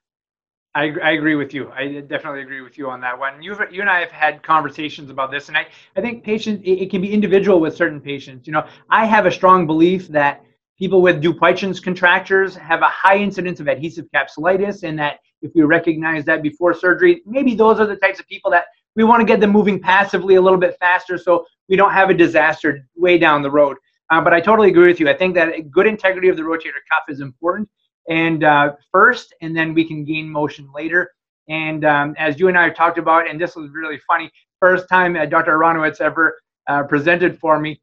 I, 0.75 0.93
I 1.03 1.11
agree 1.11 1.35
with 1.35 1.53
you. 1.53 1.71
I 1.71 2.01
definitely 2.01 2.41
agree 2.41 2.61
with 2.61 2.77
you 2.77 2.89
on 2.89 3.01
that 3.01 3.17
one. 3.17 3.41
You've, 3.41 3.59
you 3.71 3.81
and 3.81 3.89
I 3.89 3.99
have 4.01 4.11
had 4.11 4.43
conversations 4.43 5.09
about 5.09 5.31
this, 5.31 5.47
and 5.47 5.57
I, 5.57 5.65
I 5.95 6.01
think 6.01 6.23
patients 6.23 6.61
it, 6.63 6.73
it 6.73 6.91
can 6.91 7.01
be 7.01 7.11
individual 7.11 7.59
with 7.59 7.75
certain 7.75 7.99
patients. 7.99 8.45
You 8.45 8.53
know, 8.53 8.67
I 8.89 9.05
have 9.05 9.25
a 9.25 9.31
strong 9.31 9.65
belief 9.65 10.07
that 10.09 10.43
people 10.77 11.01
with 11.01 11.23
Dupuytren's 11.23 11.79
contractures 11.79 12.55
have 12.55 12.81
a 12.81 12.87
high 12.87 13.17
incidence 13.17 13.59
of 13.59 13.67
adhesive 13.67 14.05
capsulitis, 14.13 14.83
and 14.83 14.99
that 14.99 15.19
if 15.41 15.51
we 15.55 15.61
recognize 15.61 16.25
that 16.25 16.41
before 16.41 16.73
surgery, 16.73 17.21
maybe 17.25 17.55
those 17.55 17.79
are 17.79 17.87
the 17.87 17.95
types 17.95 18.19
of 18.19 18.27
people 18.27 18.51
that 18.51 18.65
we 18.95 19.03
want 19.03 19.21
to 19.21 19.25
get 19.25 19.39
them 19.39 19.51
moving 19.51 19.79
passively 19.79 20.35
a 20.35 20.41
little 20.41 20.59
bit 20.59 20.75
faster 20.79 21.17
so 21.17 21.45
we 21.69 21.75
don't 21.75 21.93
have 21.93 22.09
a 22.09 22.13
disaster 22.13 22.85
way 22.95 23.17
down 23.17 23.41
the 23.41 23.51
road. 23.51 23.77
Uh, 24.09 24.19
but 24.19 24.33
I 24.33 24.41
totally 24.41 24.69
agree 24.69 24.87
with 24.87 24.99
you. 24.99 25.07
I 25.07 25.15
think 25.15 25.35
that 25.35 25.69
good 25.69 25.85
integrity 25.85 26.29
of 26.29 26.37
the 26.37 26.43
rotator 26.43 26.81
cuff 26.91 27.03
is 27.07 27.21
important, 27.21 27.69
and 28.09 28.43
uh, 28.43 28.73
first, 28.91 29.33
and 29.41 29.55
then 29.55 29.73
we 29.73 29.85
can 29.85 30.03
gain 30.03 30.27
motion 30.27 30.67
later. 30.73 31.11
And 31.47 31.85
um, 31.85 32.15
as 32.17 32.39
you 32.39 32.47
and 32.47 32.57
I 32.57 32.63
have 32.63 32.75
talked 32.75 32.97
about, 32.97 33.29
and 33.29 33.39
this 33.39 33.55
was 33.55 33.69
really 33.71 33.99
funny, 34.07 34.31
first 34.59 34.89
time 34.89 35.15
uh, 35.15 35.25
Dr. 35.25 35.57
Aronowitz 35.57 36.01
ever 36.01 36.37
uh, 36.67 36.83
presented 36.83 37.39
for 37.39 37.59
me, 37.59 37.79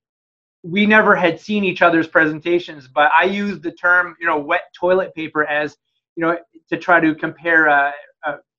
we 0.63 0.85
never 0.85 1.15
had 1.15 1.41
seen 1.41 1.65
each 1.65 1.83
other's 1.83 2.09
presentations, 2.09 2.89
but 2.89 3.11
I 3.13 3.25
used 3.25 3.63
the 3.63 3.73
term, 3.73 4.17
you 4.21 4.27
know, 4.27 4.39
wet 4.39 4.63
toilet 4.79 5.15
paper 5.15 5.45
as, 5.45 5.77
you 6.17 6.27
know, 6.27 6.37
to 6.71 6.77
try 6.77 7.01
to 7.01 7.15
compare 7.15 7.69
uh, 7.69 7.93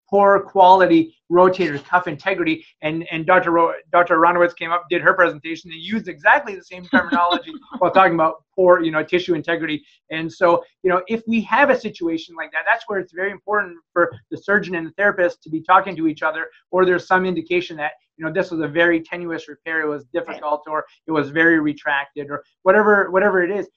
poor 0.10 0.40
quality 0.40 1.16
rotator 1.32 1.84
cuff 1.84 2.08
integrity. 2.08 2.66
And, 2.82 3.06
and 3.12 3.26
Dr. 3.26 3.52
Ro- 3.52 3.74
Dr. 3.92 4.18
Aronowitz 4.18 4.56
came 4.56 4.72
up, 4.72 4.86
did 4.90 5.02
her 5.02 5.14
presentation, 5.14 5.72
and 5.72 5.80
used 5.82 6.08
exactly 6.08 6.56
the 6.56 6.64
same 6.64 6.86
terminology 6.86 7.52
while 7.80 7.92
talking 7.92 8.14
about 8.14 8.44
poor, 8.56 8.82
you 8.82 8.92
know, 8.92 9.04
tissue 9.04 9.36
integrity. 9.36 9.84
And 10.10 10.32
so, 10.32 10.64
you 10.84 10.90
know, 10.90 11.02
if 11.08 11.22
we 11.28 11.42
have 11.42 11.70
a 11.70 11.80
situation 11.80 12.36
like 12.36 12.52
that, 12.52 12.64
that's 12.66 12.86
where 12.88 13.00
it's 13.00 13.14
very 13.14 13.32
important 13.32 13.78
for 13.92 14.12
the 14.32 14.38
surgeon 14.38 14.76
and 14.76 14.88
the 14.88 14.92
therapist 14.92 15.44
to 15.44 15.50
be 15.50 15.62
talking 15.62 15.96
to 15.98 16.08
each 16.08 16.24
other, 16.24 16.48
or 16.72 16.86
there's 16.86 17.08
some 17.08 17.26
indication 17.26 17.76
that, 17.78 17.92
you 18.18 18.26
know, 18.26 18.32
this 18.32 18.50
was 18.50 18.62
a 18.62 18.68
very 18.68 19.02
tenuous 19.02 19.48
repair, 19.48 19.82
it 19.82 19.88
was 19.88 20.06
difficult, 20.14 20.64
or 20.68 20.86
it 21.06 21.12
was 21.12 21.30
very 21.30 21.60
retracted, 21.60 22.30
or 22.30 22.44
whatever, 22.64 23.12
whatever 23.12 23.44
it 23.44 23.52
is. 23.52 23.68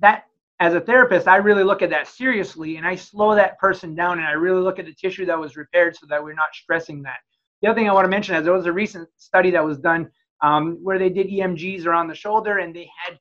That 0.00 0.24
as 0.60 0.74
a 0.74 0.80
therapist, 0.80 1.26
I 1.26 1.36
really 1.36 1.64
look 1.64 1.82
at 1.82 1.90
that 1.90 2.06
seriously 2.06 2.76
and 2.76 2.86
I 2.86 2.94
slow 2.94 3.34
that 3.34 3.58
person 3.58 3.94
down 3.94 4.18
and 4.18 4.26
I 4.26 4.32
really 4.32 4.60
look 4.60 4.78
at 4.78 4.86
the 4.86 4.94
tissue 4.94 5.26
that 5.26 5.38
was 5.38 5.56
repaired 5.56 5.96
so 5.96 6.06
that 6.08 6.22
we're 6.22 6.34
not 6.34 6.54
stressing 6.54 7.02
that. 7.02 7.18
The 7.60 7.68
other 7.68 7.78
thing 7.78 7.88
I 7.88 7.92
want 7.92 8.04
to 8.04 8.10
mention 8.10 8.34
is 8.36 8.44
there 8.44 8.52
was 8.52 8.66
a 8.66 8.72
recent 8.72 9.08
study 9.16 9.50
that 9.52 9.64
was 9.64 9.78
done 9.78 10.10
um, 10.42 10.78
where 10.82 10.98
they 10.98 11.08
did 11.08 11.28
EMGs 11.28 11.86
around 11.86 12.08
the 12.08 12.14
shoulder 12.14 12.58
and 12.58 12.74
they 12.74 12.88
had 13.04 13.18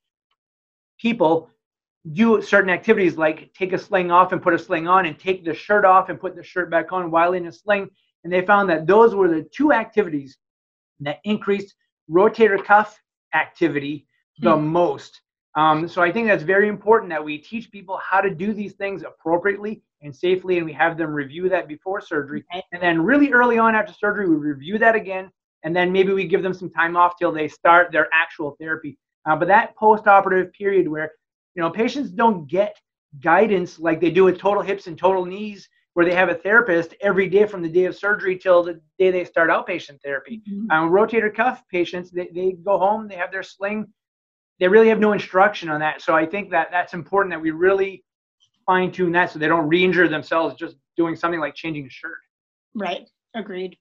people 1.00 1.50
do 2.12 2.41
certain 2.41 2.69
activities 2.69 3.17
like 3.17 3.54
take 3.54 3.74
a 3.74 3.78
sling 3.78 4.12
off 4.12 4.34
and 4.34 4.41
put 4.41 4.54
a 4.54 4.60
sling 4.60 4.88
on 4.88 5.06
and 5.06 5.17
take 5.17 5.46
the 5.46 5.54
shirt 5.54 5.86
off 5.86 6.10
and 6.10 6.19
put 6.19 6.36
the 6.36 6.43
shirt 6.43 6.69
back 6.69 6.91
on 6.91 7.10
while 7.10 7.34
in 7.34 7.48
a 7.48 7.52
sling. 7.52 7.89
And 8.24 8.32
they 8.32 8.46
found 8.46 8.69
that 8.69 8.86
those 8.86 9.15
were 9.15 9.30
the 9.30 9.48
two 9.54 9.72
activities 9.72 10.38
that 11.00 11.19
increased 11.24 11.74
rotator 12.10 12.63
cuff 12.63 13.00
activity 13.34 14.08
the 14.39 14.56
hmm. 14.56 14.67
most. 14.67 15.22
Um, 15.56 15.88
so 15.88 16.02
I 16.02 16.12
think 16.12 16.28
that's 16.28 16.44
very 16.44 16.68
important 16.68 17.10
that 17.12 17.24
we 17.24 17.38
teach 17.38 17.72
people 17.72 17.98
how 17.98 18.22
to 18.22 18.30
do 18.34 18.54
these 18.54 18.74
things 18.74 19.04
appropriately 19.04 19.84
and 20.02 20.16
safely, 20.16 20.58
and 20.58 20.66
we 20.66 20.74
have 20.74 20.98
them 20.98 21.12
review 21.12 21.48
that 21.50 21.68
before 21.68 22.02
surgery. 22.02 22.44
And 22.72 22.82
then 22.82 23.02
really 23.02 23.32
early 23.32 23.58
on 23.60 23.76
after 23.76 23.94
surgery, 23.94 24.28
we 24.28 24.36
review 24.36 24.78
that 24.80 24.96
again, 24.96 25.30
and 25.63 25.76
then 25.76 25.92
maybe 25.92 26.12
we 26.12 26.28
give 26.28 26.44
them 26.44 26.54
some 26.54 26.70
time 26.70 26.98
off 26.98 27.13
till 27.18 27.32
they 27.32 27.48
start 27.48 27.92
their 27.92 28.10
actual 28.13 28.56
therapy. 28.60 28.98
Uh, 29.26 29.36
but 29.36 29.48
that 29.48 29.76
post-operative 29.76 30.52
period 30.54 30.88
where 30.88 31.12
you 31.56 31.62
know 31.62 31.70
patients 31.70 32.10
don't 32.10 32.48
get 32.48 32.78
guidance 33.22 33.80
like 33.80 34.02
they 34.02 34.10
do 34.10 34.24
with 34.24 34.39
total 34.39 34.63
hips 34.63 34.88
and 34.88 34.98
total 34.98 35.24
knees 35.24 35.70
where 35.94 36.06
they 36.06 36.16
have 36.16 36.30
a 36.30 36.36
therapist 36.36 36.96
every 37.02 37.30
day 37.30 37.46
from 37.46 37.62
the 37.62 37.70
day 37.70 37.86
of 37.86 37.96
surgery 37.96 38.38
till 38.38 38.63
the 38.63 38.82
day 38.98 39.12
they 39.12 39.24
start 39.24 39.52
outpatient 39.52 40.02
therapy. 40.02 40.42
Mm-hmm. 40.50 40.72
Um, 40.72 40.89
rotator 40.89 41.34
cuff 41.34 41.63
patients, 41.72 42.10
they, 42.10 42.30
they 42.34 42.54
go 42.54 42.80
home, 42.80 43.08
they 43.08 43.16
have 43.16 43.32
their 43.32 43.44
sling, 43.44 43.88
they 44.60 44.68
really 44.68 44.89
have 44.89 45.00
no 45.00 45.13
instruction 45.13 45.70
on 45.70 45.80
that. 45.80 46.02
So 46.02 46.16
I 46.16 46.26
think 46.26 46.50
that 46.52 46.70
that's 46.72 46.94
important 46.94 47.32
that 47.34 47.42
we 47.42 47.52
really 47.52 48.04
fine 48.66 48.92
tune 48.92 49.12
that 49.13 49.32
so 49.32 49.39
they 49.39 49.48
don't 49.48 49.68
re-injure 49.68 50.08
themselves 50.08 50.56
just 50.56 50.78
doing 50.96 51.16
something 51.16 51.39
like 51.39 51.56
changing 51.56 51.86
a 51.86 51.89
shirt. 51.89 52.18
Right. 52.74 53.10
Agreed. 53.36 53.78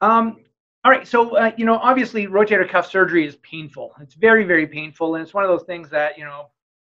Um, 0.00 0.38
all 0.84 0.90
right. 0.90 1.06
So, 1.06 1.36
uh, 1.36 1.52
you 1.56 1.66
know, 1.66 1.76
obviously 1.76 2.26
rotator 2.26 2.68
cuff 2.68 2.90
surgery 2.90 3.26
is 3.26 3.36
painful. 3.36 3.92
It's 4.00 4.14
very, 4.14 4.44
very 4.44 4.66
painful. 4.66 5.14
And 5.14 5.22
it's 5.22 5.34
one 5.34 5.44
of 5.44 5.50
those 5.50 5.64
things 5.64 5.90
that, 5.90 6.16
you 6.16 6.24
know, 6.24 6.46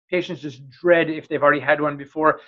patients 0.10 0.41
just 0.41 0.69
dread 0.69 1.10
if 1.10 1.28
they've 1.28 1.41
already 1.41 1.62
had 1.62 1.80
one 1.80 1.95
before 1.95 2.41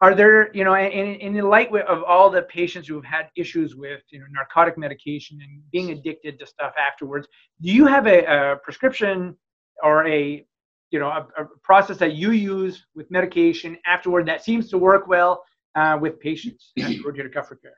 are 0.00 0.14
there 0.14 0.54
you 0.54 0.64
know 0.64 0.74
in, 0.74 1.14
in 1.16 1.34
the 1.34 1.42
light 1.42 1.70
of 1.74 2.02
all 2.04 2.30
the 2.30 2.42
patients 2.42 2.88
who 2.88 2.94
have 2.94 3.04
had 3.04 3.26
issues 3.36 3.76
with 3.76 4.00
you 4.10 4.18
know 4.18 4.26
narcotic 4.32 4.78
medication 4.78 5.38
and 5.42 5.62
being 5.70 5.90
addicted 5.90 6.38
to 6.38 6.46
stuff 6.46 6.72
afterwards 6.78 7.26
do 7.60 7.70
you 7.70 7.86
have 7.86 8.06
a, 8.06 8.24
a 8.24 8.56
prescription 8.56 9.36
or 9.82 10.06
a 10.06 10.44
you 10.90 10.98
know 10.98 11.08
a, 11.08 11.26
a, 11.42 11.46
process 11.62 11.96
that 11.98 12.14
you 12.14 12.32
use 12.32 12.86
with 12.94 13.10
medication 13.10 13.76
afterward 13.86 14.26
that 14.26 14.44
seems 14.44 14.68
to 14.70 14.78
work 14.78 15.06
well 15.06 15.42
uh, 15.74 15.96
with 16.00 16.18
patients 16.20 16.72
rotator 16.78 17.32
cuff 17.32 17.50
repair 17.50 17.74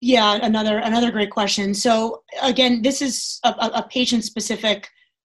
yeah 0.00 0.38
another 0.42 0.78
another 0.78 1.10
great 1.10 1.30
question. 1.30 1.74
So 1.74 2.22
again 2.42 2.82
this 2.82 3.02
is 3.02 3.40
a, 3.44 3.48
a 3.74 3.86
patient 3.90 4.24
specific 4.24 4.88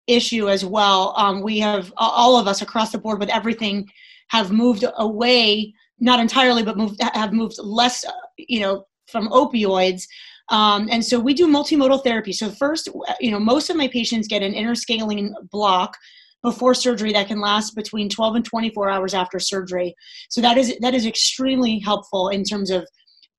issue 0.07 0.49
as 0.49 0.65
well. 0.65 1.13
Um, 1.17 1.41
we 1.41 1.59
have 1.59 1.93
all 1.95 2.37
of 2.37 2.47
us 2.47 2.63
across 2.63 2.91
the 2.91 2.97
board 2.97 3.19
with 3.19 3.29
everything 3.29 3.87
have 4.29 4.51
moved 4.51 4.83
away 4.97 5.73
not 5.99 6.19
entirely, 6.19 6.63
but 6.63 6.77
moved, 6.77 7.01
have 7.13 7.33
moved 7.33 7.55
less, 7.59 8.05
you 8.37 8.59
know, 8.59 8.85
from 9.07 9.29
opioids. 9.29 10.03
Um, 10.49 10.87
and 10.91 11.03
so 11.03 11.19
we 11.19 11.33
do 11.33 11.47
multimodal 11.47 12.03
therapy. 12.03 12.33
So 12.33 12.49
first, 12.49 12.89
you 13.19 13.31
know, 13.31 13.39
most 13.39 13.69
of 13.69 13.75
my 13.75 13.87
patients 13.87 14.27
get 14.27 14.41
an 14.41 14.53
interscalene 14.53 15.31
block 15.51 15.95
before 16.41 16.73
surgery 16.73 17.11
that 17.13 17.27
can 17.27 17.39
last 17.39 17.75
between 17.75 18.09
12 18.09 18.35
and 18.35 18.45
24 18.45 18.89
hours 18.89 19.13
after 19.13 19.39
surgery. 19.39 19.93
So 20.29 20.41
that 20.41 20.57
is 20.57 20.75
that 20.79 20.93
is 20.93 21.05
extremely 21.05 21.79
helpful 21.79 22.29
in 22.29 22.43
terms 22.43 22.71
of 22.71 22.87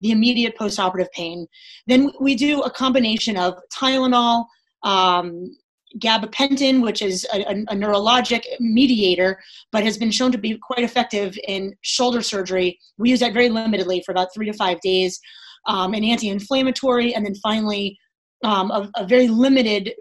the 0.03 0.11
immediate 0.11 0.57
postoperative 0.59 1.11
pain. 1.13 1.47
Then 1.87 2.11
we 2.21 2.35
do 2.35 2.63
a 2.63 2.71
combination 2.71 3.37
of 3.37 3.55
Tylenol, 3.75 4.45
um, 4.83 5.57
gabapentin, 5.99 6.83
which 6.83 7.03
is 7.03 7.27
a, 7.33 7.41
a, 7.41 7.53
a, 7.69 7.75
neurologic 7.75 8.45
mediator, 8.61 9.41
but 9.73 9.83
has 9.83 9.99
been 9.99 10.11
shown 10.11 10.31
to 10.33 10.39
be 10.39 10.57
quite 10.59 10.85
effective 10.85 11.37
in 11.49 11.75
shoulder 11.83 12.23
surgery. 12.23 12.79
We 12.99 13.11
use 13.11 13.21
that 13.21 13.35
very 13.35 13.49
limitedly 13.49 14.05
for 14.05 14.13
about 14.13 14.29
three 14.33 14.47
to 14.47 14.53
five 14.53 14.81
days, 14.81 15.19
um, 15.67 15.95
an 15.95 16.05
anti-inflammatory, 16.05 17.15
and 17.15 17.27
then 17.27 17.35
finally 17.37 17.99
um, 18.45 18.71
a, 18.71 18.91
a, 18.97 19.07
very 19.07 19.29
limited 19.29 19.93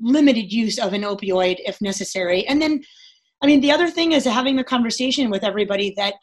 limited 0.00 0.52
use 0.52 0.78
of 0.78 0.92
an 0.92 1.02
opioid 1.02 1.56
if 1.64 1.80
necessary. 1.80 2.46
And 2.46 2.62
then, 2.62 2.80
I 3.42 3.46
mean, 3.46 3.60
the 3.60 3.72
other 3.72 3.90
thing 3.90 4.12
is 4.12 4.24
having 4.24 4.58
a 4.58 4.64
conversation 4.64 5.28
with 5.30 5.42
everybody 5.42 5.92
that 5.96 6.14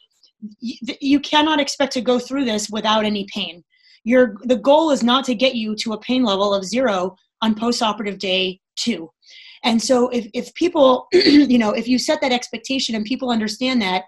y- 0.62 0.96
you 1.00 1.20
cannot 1.20 1.60
expect 1.60 1.92
to 1.92 2.00
go 2.00 2.18
through 2.18 2.46
this 2.46 2.70
without 2.70 3.04
any 3.04 3.26
pain. 3.34 3.62
Your 4.04 4.36
the 4.44 4.56
goal 4.56 4.90
is 4.90 5.02
not 5.02 5.24
to 5.24 5.34
get 5.34 5.54
you 5.54 5.74
to 5.76 5.92
a 5.92 6.00
pain 6.00 6.24
level 6.24 6.54
of 6.54 6.64
zero 6.64 7.16
on 7.42 7.54
postoperative 7.54 8.18
day 8.18 8.60
two. 8.76 9.10
And 9.62 9.80
so 9.80 10.08
if, 10.08 10.26
if 10.32 10.54
people, 10.54 11.06
you 11.12 11.58
know, 11.58 11.70
if 11.70 11.86
you 11.86 11.98
set 11.98 12.20
that 12.20 12.32
expectation 12.32 12.94
and 12.94 13.04
people 13.04 13.30
understand 13.30 13.82
that, 13.82 14.04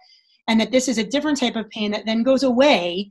and 0.48 0.60
that 0.60 0.72
this 0.72 0.88
is 0.88 0.98
a 0.98 1.04
different 1.04 1.38
type 1.38 1.56
of 1.56 1.68
pain 1.70 1.92
that 1.92 2.04
then 2.04 2.22
goes 2.22 2.42
away, 2.42 3.10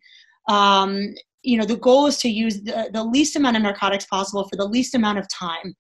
um, 0.50 1.14
you 1.44 1.58
know, 1.58 1.66
the 1.66 1.78
goal 1.78 2.08
is 2.08 2.18
to 2.18 2.30
use 2.30 2.62
the, 2.62 2.90
the 2.94 3.04
least 3.04 3.36
amount 3.36 3.56
of 3.56 3.64
narcotics 3.64 4.06
possible 4.06 4.48
for 4.48 4.58
the 4.58 4.66
least 4.66 4.96
amount 4.96 5.18
of 5.18 5.28
time. 5.30 5.76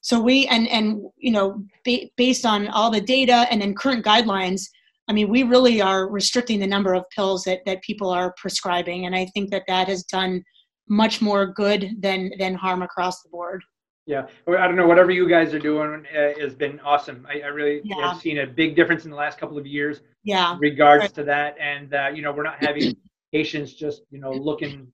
So 0.00 0.20
we, 0.20 0.46
and, 0.46 0.68
and 0.68 1.02
you 1.16 1.32
know, 1.32 1.64
ba- 1.84 2.08
based 2.16 2.46
on 2.46 2.68
all 2.68 2.90
the 2.90 3.00
data 3.00 3.46
and 3.50 3.60
then 3.60 3.74
current 3.74 4.04
guidelines, 4.04 4.62
I 5.08 5.12
mean, 5.12 5.28
we 5.28 5.42
really 5.42 5.80
are 5.80 6.08
restricting 6.08 6.58
the 6.60 6.66
number 6.66 6.94
of 6.94 7.04
pills 7.14 7.44
that, 7.44 7.60
that 7.66 7.82
people 7.82 8.10
are 8.10 8.34
prescribing. 8.36 9.06
And 9.06 9.14
I 9.14 9.26
think 9.26 9.50
that 9.50 9.64
that 9.68 9.88
has 9.88 10.04
done 10.04 10.42
much 10.88 11.20
more 11.20 11.46
good 11.46 11.90
than, 12.00 12.30
than 12.38 12.54
harm 12.54 12.82
across 12.82 13.22
the 13.22 13.28
board. 13.28 13.62
Yeah, 14.06 14.26
I 14.46 14.68
don't 14.68 14.76
know. 14.76 14.86
Whatever 14.86 15.10
you 15.10 15.28
guys 15.28 15.52
are 15.52 15.58
doing 15.58 16.06
uh, 16.16 16.38
has 16.40 16.54
been 16.54 16.78
awesome. 16.80 17.26
I, 17.28 17.40
I 17.40 17.46
really 17.48 17.80
yeah. 17.82 18.12
have 18.12 18.20
seen 18.20 18.38
a 18.38 18.46
big 18.46 18.76
difference 18.76 19.04
in 19.04 19.10
the 19.10 19.16
last 19.16 19.36
couple 19.36 19.58
of 19.58 19.66
years. 19.66 20.00
Yeah. 20.22 20.56
regards 20.60 21.02
right. 21.02 21.14
to 21.14 21.24
that, 21.24 21.56
and 21.60 21.92
uh, 21.92 22.08
you 22.14 22.22
know, 22.22 22.32
we're 22.32 22.44
not 22.44 22.62
having 22.62 22.96
patients 23.32 23.72
just 23.72 24.02
you 24.10 24.20
know 24.20 24.30
looking 24.30 24.86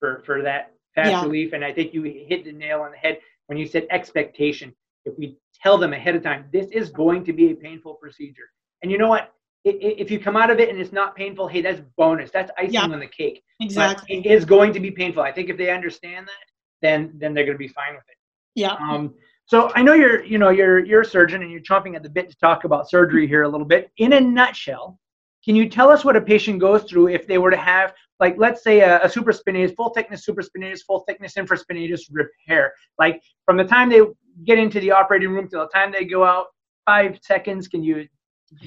for 0.00 0.22
for 0.26 0.42
that 0.42 0.72
fast 0.96 1.10
yeah. 1.10 1.22
relief. 1.22 1.52
And 1.52 1.64
I 1.64 1.72
think 1.72 1.94
you 1.94 2.02
hit 2.02 2.44
the 2.44 2.52
nail 2.52 2.80
on 2.80 2.90
the 2.90 2.96
head 2.96 3.18
when 3.46 3.56
you 3.56 3.66
said 3.66 3.86
expectation. 3.90 4.74
If 5.04 5.16
we 5.16 5.38
tell 5.62 5.78
them 5.78 5.92
ahead 5.92 6.16
of 6.16 6.24
time, 6.24 6.46
this 6.52 6.66
is 6.72 6.90
going 6.90 7.24
to 7.24 7.32
be 7.32 7.52
a 7.52 7.54
painful 7.54 7.94
procedure, 7.94 8.50
and 8.82 8.90
you 8.90 8.98
know 8.98 9.08
what? 9.08 9.32
If 9.64 10.12
you 10.12 10.20
come 10.20 10.36
out 10.36 10.50
of 10.50 10.60
it 10.60 10.68
and 10.68 10.78
it's 10.78 10.92
not 10.92 11.16
painful, 11.16 11.48
hey, 11.48 11.60
that's 11.60 11.80
bonus. 11.96 12.30
That's 12.30 12.52
icing 12.56 12.74
yeah. 12.74 12.82
on 12.82 13.00
the 13.00 13.06
cake. 13.08 13.42
Exactly. 13.60 14.20
But 14.20 14.26
it 14.26 14.32
is 14.32 14.44
going 14.44 14.72
to 14.72 14.78
be 14.78 14.92
painful. 14.92 15.24
I 15.24 15.32
think 15.32 15.50
if 15.50 15.56
they 15.56 15.70
understand 15.70 16.28
that, 16.28 16.46
then 16.82 17.12
then 17.14 17.34
they're 17.34 17.44
going 17.44 17.56
to 17.56 17.58
be 17.58 17.68
fine 17.68 17.94
with 17.94 18.04
it. 18.08 18.15
Yeah. 18.56 18.76
Um, 18.80 19.14
so 19.44 19.70
I 19.76 19.82
know 19.82 19.92
you're, 19.92 20.24
you 20.24 20.38
know, 20.38 20.48
you're 20.48 20.84
you're 20.84 21.02
a 21.02 21.04
surgeon 21.04 21.42
and 21.42 21.52
you're 21.52 21.60
chomping 21.60 21.94
at 21.94 22.02
the 22.02 22.08
bit 22.10 22.28
to 22.30 22.36
talk 22.38 22.64
about 22.64 22.90
surgery 22.90 23.28
here 23.28 23.44
a 23.44 23.48
little 23.48 23.66
bit. 23.66 23.92
In 23.98 24.14
a 24.14 24.20
nutshell, 24.20 24.98
can 25.44 25.54
you 25.54 25.68
tell 25.68 25.88
us 25.88 26.04
what 26.04 26.16
a 26.16 26.20
patient 26.20 26.58
goes 26.58 26.82
through 26.82 27.08
if 27.08 27.28
they 27.28 27.38
were 27.38 27.52
to 27.52 27.56
have, 27.56 27.94
like, 28.18 28.34
let's 28.36 28.64
say 28.64 28.80
a, 28.80 28.98
a 29.02 29.06
supraspinatus, 29.06 29.76
full 29.76 29.90
thickness 29.90 30.26
supraspinatus, 30.26 30.80
full 30.84 31.04
thickness 31.06 31.34
infraspinatus 31.34 32.00
repair? 32.10 32.72
Like 32.98 33.22
from 33.44 33.56
the 33.56 33.64
time 33.64 33.88
they 33.88 34.00
get 34.44 34.58
into 34.58 34.80
the 34.80 34.90
operating 34.90 35.30
room 35.30 35.48
to 35.50 35.58
the 35.58 35.68
time 35.68 35.92
they 35.92 36.04
go 36.04 36.24
out, 36.24 36.46
five 36.86 37.18
seconds. 37.22 37.68
Can 37.68 37.84
you 37.84 38.08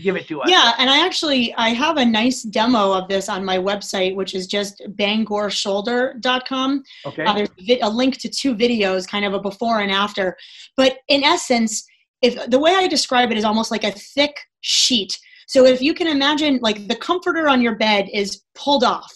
give 0.01 0.15
it 0.15 0.27
to 0.27 0.41
us. 0.41 0.49
Yeah, 0.49 0.73
and 0.77 0.89
I 0.89 1.05
actually 1.05 1.53
I 1.55 1.69
have 1.69 1.97
a 1.97 2.05
nice 2.05 2.43
demo 2.43 2.93
of 2.93 3.07
this 3.07 3.29
on 3.29 3.45
my 3.45 3.57
website, 3.57 4.15
which 4.15 4.35
is 4.35 4.47
just 4.47 4.81
bangorshoulder.com. 4.97 6.83
Okay. 7.05 7.23
Uh, 7.23 7.33
there's 7.33 7.49
a 7.81 7.89
link 7.89 8.17
to 8.17 8.29
two 8.29 8.55
videos, 8.55 9.07
kind 9.07 9.25
of 9.25 9.33
a 9.33 9.39
before 9.39 9.81
and 9.81 9.91
after. 9.91 10.37
But 10.75 10.99
in 11.07 11.23
essence, 11.23 11.85
if 12.21 12.49
the 12.49 12.59
way 12.59 12.75
I 12.75 12.87
describe 12.87 13.31
it 13.31 13.37
is 13.37 13.45
almost 13.45 13.71
like 13.71 13.83
a 13.83 13.91
thick 13.91 14.37
sheet. 14.61 15.17
So 15.47 15.65
if 15.65 15.81
you 15.81 15.93
can 15.93 16.07
imagine 16.07 16.59
like 16.61 16.87
the 16.87 16.95
comforter 16.95 17.47
on 17.47 17.61
your 17.61 17.75
bed 17.75 18.07
is 18.13 18.43
pulled 18.55 18.83
off. 18.83 19.11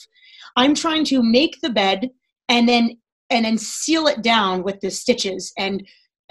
I'm 0.55 0.74
trying 0.76 1.05
to 1.05 1.22
make 1.22 1.59
the 1.61 1.70
bed 1.70 2.09
and 2.49 2.68
then 2.68 2.97
and 3.30 3.45
then 3.45 3.57
seal 3.57 4.07
it 4.07 4.22
down 4.22 4.64
with 4.64 4.80
the 4.82 4.91
stitches 4.91 5.51
and 5.57 5.84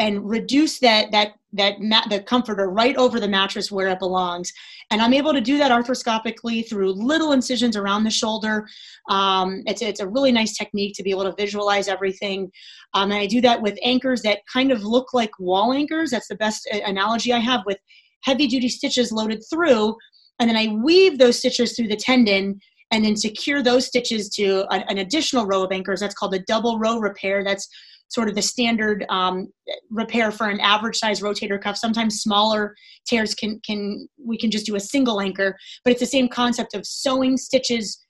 and 0.02 0.28
reduce 0.28 0.80
that 0.80 1.12
that 1.12 1.34
that 1.52 1.76
the 2.10 2.20
comforter 2.20 2.68
right 2.70 2.96
over 2.96 3.20
the 3.20 3.28
mattress 3.28 3.70
where 3.70 3.88
it 3.88 3.98
belongs. 3.98 4.52
And 4.90 5.02
I'm 5.02 5.12
able 5.12 5.32
to 5.34 5.40
do 5.40 5.58
that 5.58 5.70
arthroscopically 5.70 6.66
through 6.68 6.92
little 6.92 7.32
incisions 7.32 7.76
around 7.76 8.04
the 8.04 8.10
shoulder. 8.10 8.66
Um, 9.10 9.62
it's, 9.66 9.82
it's 9.82 10.00
a 10.00 10.08
really 10.08 10.32
nice 10.32 10.56
technique 10.56 10.94
to 10.96 11.02
be 11.02 11.10
able 11.10 11.24
to 11.24 11.34
visualize 11.36 11.88
everything. 11.88 12.50
Um, 12.94 13.12
and 13.12 13.20
I 13.20 13.26
do 13.26 13.42
that 13.42 13.60
with 13.60 13.78
anchors 13.84 14.22
that 14.22 14.40
kind 14.50 14.72
of 14.72 14.82
look 14.82 15.12
like 15.12 15.38
wall 15.38 15.74
anchors. 15.74 16.10
That's 16.10 16.28
the 16.28 16.36
best 16.36 16.66
uh, 16.72 16.78
analogy 16.86 17.34
I 17.34 17.38
have 17.38 17.60
with 17.66 17.78
heavy 18.22 18.46
duty 18.46 18.70
stitches 18.70 19.12
loaded 19.12 19.42
through. 19.50 19.94
And 20.40 20.48
then 20.48 20.56
I 20.56 20.68
weave 20.68 21.18
those 21.18 21.38
stitches 21.38 21.76
through 21.76 21.88
the 21.88 21.96
tendon 21.96 22.58
and 22.90 23.04
then 23.04 23.16
secure 23.16 23.62
those 23.62 23.86
stitches 23.86 24.30
to 24.30 24.64
an 24.70 24.98
additional 24.98 25.46
row 25.46 25.64
of 25.64 25.72
anchors. 25.72 26.00
That's 26.00 26.14
called 26.14 26.34
a 26.34 26.40
double 26.40 26.78
row 26.78 26.98
repair. 26.98 27.44
That's 27.44 27.68
sort 28.12 28.28
of 28.28 28.34
the 28.34 28.42
standard 28.42 29.06
um, 29.08 29.48
repair 29.90 30.30
for 30.30 30.48
an 30.48 30.60
average 30.60 30.98
size 30.98 31.20
rotator 31.20 31.60
cuff. 31.60 31.76
Sometimes 31.76 32.20
smaller 32.20 32.74
tears 33.06 33.34
can 33.34 33.60
can 33.64 34.06
we 34.24 34.36
can 34.36 34.50
just 34.50 34.66
do 34.66 34.76
a 34.76 34.80
single 34.80 35.20
anchor, 35.20 35.56
but 35.84 35.92
it's 35.92 36.00
the 36.00 36.06
same 36.06 36.28
concept 36.28 36.74
of 36.74 36.86
sewing 36.86 37.36
stitches 37.36 38.04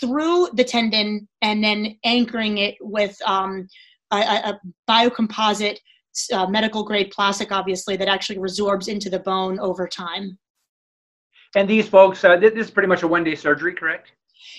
through 0.00 0.48
the 0.54 0.64
tendon 0.64 1.26
and 1.42 1.64
then 1.64 1.96
anchoring 2.04 2.58
it 2.58 2.76
with 2.80 3.16
um, 3.24 3.66
a, 4.12 4.16
a, 4.16 4.60
biocomposite 4.88 5.78
uh, 6.32 6.46
medical 6.46 6.84
grade 6.84 7.10
plastic, 7.10 7.50
obviously 7.52 7.96
that 7.96 8.06
actually 8.06 8.36
resorbs 8.36 8.88
into 8.88 9.08
the 9.08 9.20
bone 9.20 9.58
over 9.60 9.88
time. 9.88 10.38
And 11.56 11.66
these 11.66 11.88
folks, 11.88 12.22
uh, 12.22 12.36
this 12.36 12.52
is 12.52 12.70
pretty 12.70 12.88
much 12.88 13.02
a 13.02 13.08
one 13.08 13.24
day 13.24 13.34
surgery, 13.34 13.74
correct? 13.74 14.12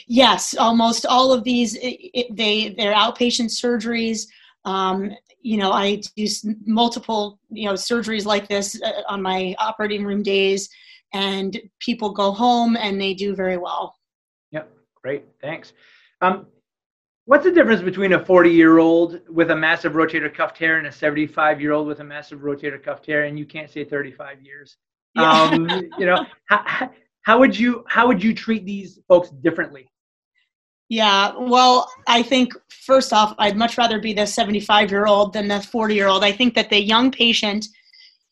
Yes, 0.08 0.56
almost 0.58 1.06
all 1.06 1.32
of 1.32 1.44
these 1.44 1.76
it, 1.76 1.98
it, 2.14 2.36
they 2.36 2.76
they're 2.78 2.94
outpatient 2.94 3.50
surgeries. 3.50 4.26
Um, 4.66 5.12
you 5.42 5.58
know, 5.58 5.72
I 5.72 6.02
do 6.16 6.28
multiple, 6.66 7.40
you 7.50 7.66
know, 7.66 7.74
surgeries 7.74 8.26
like 8.26 8.48
this 8.48 8.82
uh, 8.82 9.02
on 9.08 9.22
my 9.22 9.56
operating 9.58 10.04
room 10.04 10.22
days, 10.22 10.70
and 11.14 11.60
people 11.80 12.12
go 12.12 12.32
home 12.32 12.76
and 12.76 13.00
they 13.00 13.14
do 13.14 13.36
very 13.36 13.58
well. 13.58 13.96
Yep, 14.52 14.72
great, 15.02 15.26
thanks. 15.42 15.74
Um, 16.22 16.48
what's 17.26 17.44
the 17.44 17.52
difference 17.52 17.82
between 17.82 18.14
a 18.14 18.26
40 18.26 18.50
year 18.50 18.80
old 18.80 19.22
with 19.30 19.52
a 19.52 19.56
massive 19.56 19.94
rotator 19.94 20.34
cuff 20.34 20.54
tear 20.54 20.78
and 20.78 20.88
a 20.88 20.92
75 20.92 21.62
year 21.62 21.72
old 21.72 21.88
with 21.88 22.00
a 22.00 22.04
massive 22.04 22.40
rotator 22.40 22.82
cuff 22.82 23.02
tear? 23.02 23.26
And 23.26 23.40
you 23.40 23.46
can't 23.46 23.70
say 23.70 23.86
35 23.86 24.42
years. 24.42 24.78
Yeah. 25.16 25.32
Um, 25.32 25.70
you 25.98 26.06
know, 26.06 26.26
how, 26.46 26.92
how 27.22 27.40
would 27.40 27.58
you 27.58 27.84
how 27.88 28.08
would 28.08 28.24
you 28.24 28.34
treat 28.34 28.66
these 28.66 29.00
folks 29.08 29.30
differently? 29.30 29.88
Yeah, 30.90 31.34
well, 31.38 31.92
I 32.08 32.24
think 32.24 32.54
first 32.70 33.14
off, 33.14 33.36
I'd 33.38 33.56
much 33.56 33.78
rather 33.78 34.00
be 34.00 34.12
the 34.12 34.26
75 34.26 34.90
year 34.90 35.06
old 35.06 35.34
than 35.34 35.48
the 35.48 35.62
40 35.62 35.94
year 35.94 36.08
old. 36.08 36.24
I 36.24 36.32
think 36.32 36.56
that 36.56 36.72
the 36.72 36.82
young 36.82 37.12
patient 37.12 37.68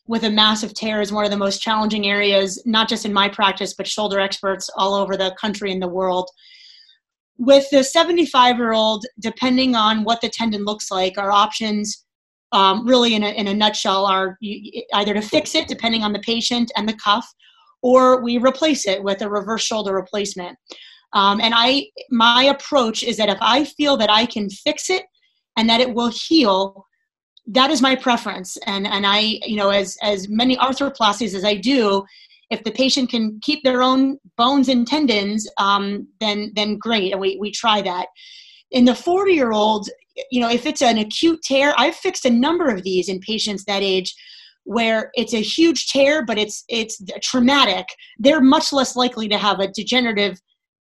with 0.08 0.24
a 0.24 0.30
massive 0.30 0.74
tear 0.74 1.00
is 1.00 1.12
one 1.12 1.24
of 1.24 1.30
the 1.30 1.36
most 1.36 1.62
challenging 1.62 2.08
areas, 2.08 2.60
not 2.66 2.88
just 2.88 3.04
in 3.04 3.12
my 3.12 3.28
practice, 3.28 3.74
but 3.74 3.86
shoulder 3.86 4.18
experts 4.18 4.68
all 4.76 4.94
over 4.94 5.16
the 5.16 5.36
country 5.40 5.70
and 5.70 5.80
the 5.80 5.88
world. 5.88 6.28
With 7.36 7.70
the 7.70 7.84
75 7.84 8.56
year 8.56 8.72
old, 8.72 9.06
depending 9.20 9.76
on 9.76 10.02
what 10.02 10.20
the 10.20 10.28
tendon 10.28 10.64
looks 10.64 10.90
like, 10.90 11.16
our 11.16 11.30
options 11.30 12.04
um, 12.50 12.88
really, 12.88 13.14
in 13.14 13.22
a, 13.22 13.28
in 13.28 13.46
a 13.46 13.54
nutshell, 13.54 14.06
are 14.06 14.36
either 14.42 15.14
to 15.14 15.20
fix 15.20 15.54
it, 15.54 15.68
depending 15.68 16.02
on 16.02 16.12
the 16.12 16.18
patient 16.20 16.72
and 16.76 16.88
the 16.88 16.94
cuff, 16.94 17.28
or 17.82 18.22
we 18.22 18.38
replace 18.38 18.88
it 18.88 19.02
with 19.02 19.20
a 19.20 19.28
reverse 19.28 19.62
shoulder 19.62 19.94
replacement. 19.94 20.56
Um, 21.12 21.40
and 21.40 21.54
I, 21.56 21.86
my 22.10 22.44
approach 22.44 23.02
is 23.02 23.16
that 23.16 23.28
if 23.28 23.38
I 23.40 23.64
feel 23.64 23.96
that 23.96 24.10
I 24.10 24.26
can 24.26 24.50
fix 24.50 24.90
it 24.90 25.04
and 25.56 25.68
that 25.68 25.80
it 25.80 25.94
will 25.94 26.10
heal, 26.10 26.86
that 27.46 27.70
is 27.70 27.80
my 27.80 27.96
preference. 27.96 28.56
And 28.66 28.86
and 28.86 29.06
I, 29.06 29.40
you 29.46 29.56
know, 29.56 29.70
as 29.70 29.96
as 30.02 30.28
many 30.28 30.56
arthroplasties 30.56 31.34
as 31.34 31.44
I 31.44 31.54
do, 31.54 32.04
if 32.50 32.62
the 32.62 32.70
patient 32.70 33.10
can 33.10 33.40
keep 33.42 33.64
their 33.64 33.82
own 33.82 34.18
bones 34.36 34.68
and 34.68 34.86
tendons, 34.86 35.48
um, 35.56 36.06
then 36.20 36.52
then 36.54 36.76
great, 36.76 37.12
and 37.12 37.20
we 37.20 37.38
we 37.40 37.50
try 37.50 37.80
that. 37.82 38.08
In 38.70 38.84
the 38.84 38.94
40 38.94 39.32
year 39.32 39.52
old, 39.52 39.88
you 40.30 40.42
know, 40.42 40.50
if 40.50 40.66
it's 40.66 40.82
an 40.82 40.98
acute 40.98 41.40
tear, 41.42 41.72
I've 41.78 41.96
fixed 41.96 42.26
a 42.26 42.30
number 42.30 42.68
of 42.68 42.82
these 42.82 43.08
in 43.08 43.18
patients 43.20 43.64
that 43.64 43.82
age 43.82 44.14
where 44.64 45.10
it's 45.14 45.32
a 45.32 45.40
huge 45.40 45.86
tear 45.86 46.22
but 46.26 46.36
it's 46.36 46.62
it's 46.68 47.00
traumatic 47.22 47.86
they're 48.18 48.42
much 48.42 48.70
less 48.70 48.96
likely 48.96 49.26
to 49.26 49.38
have 49.38 49.60
a 49.60 49.68
degenerative 49.68 50.38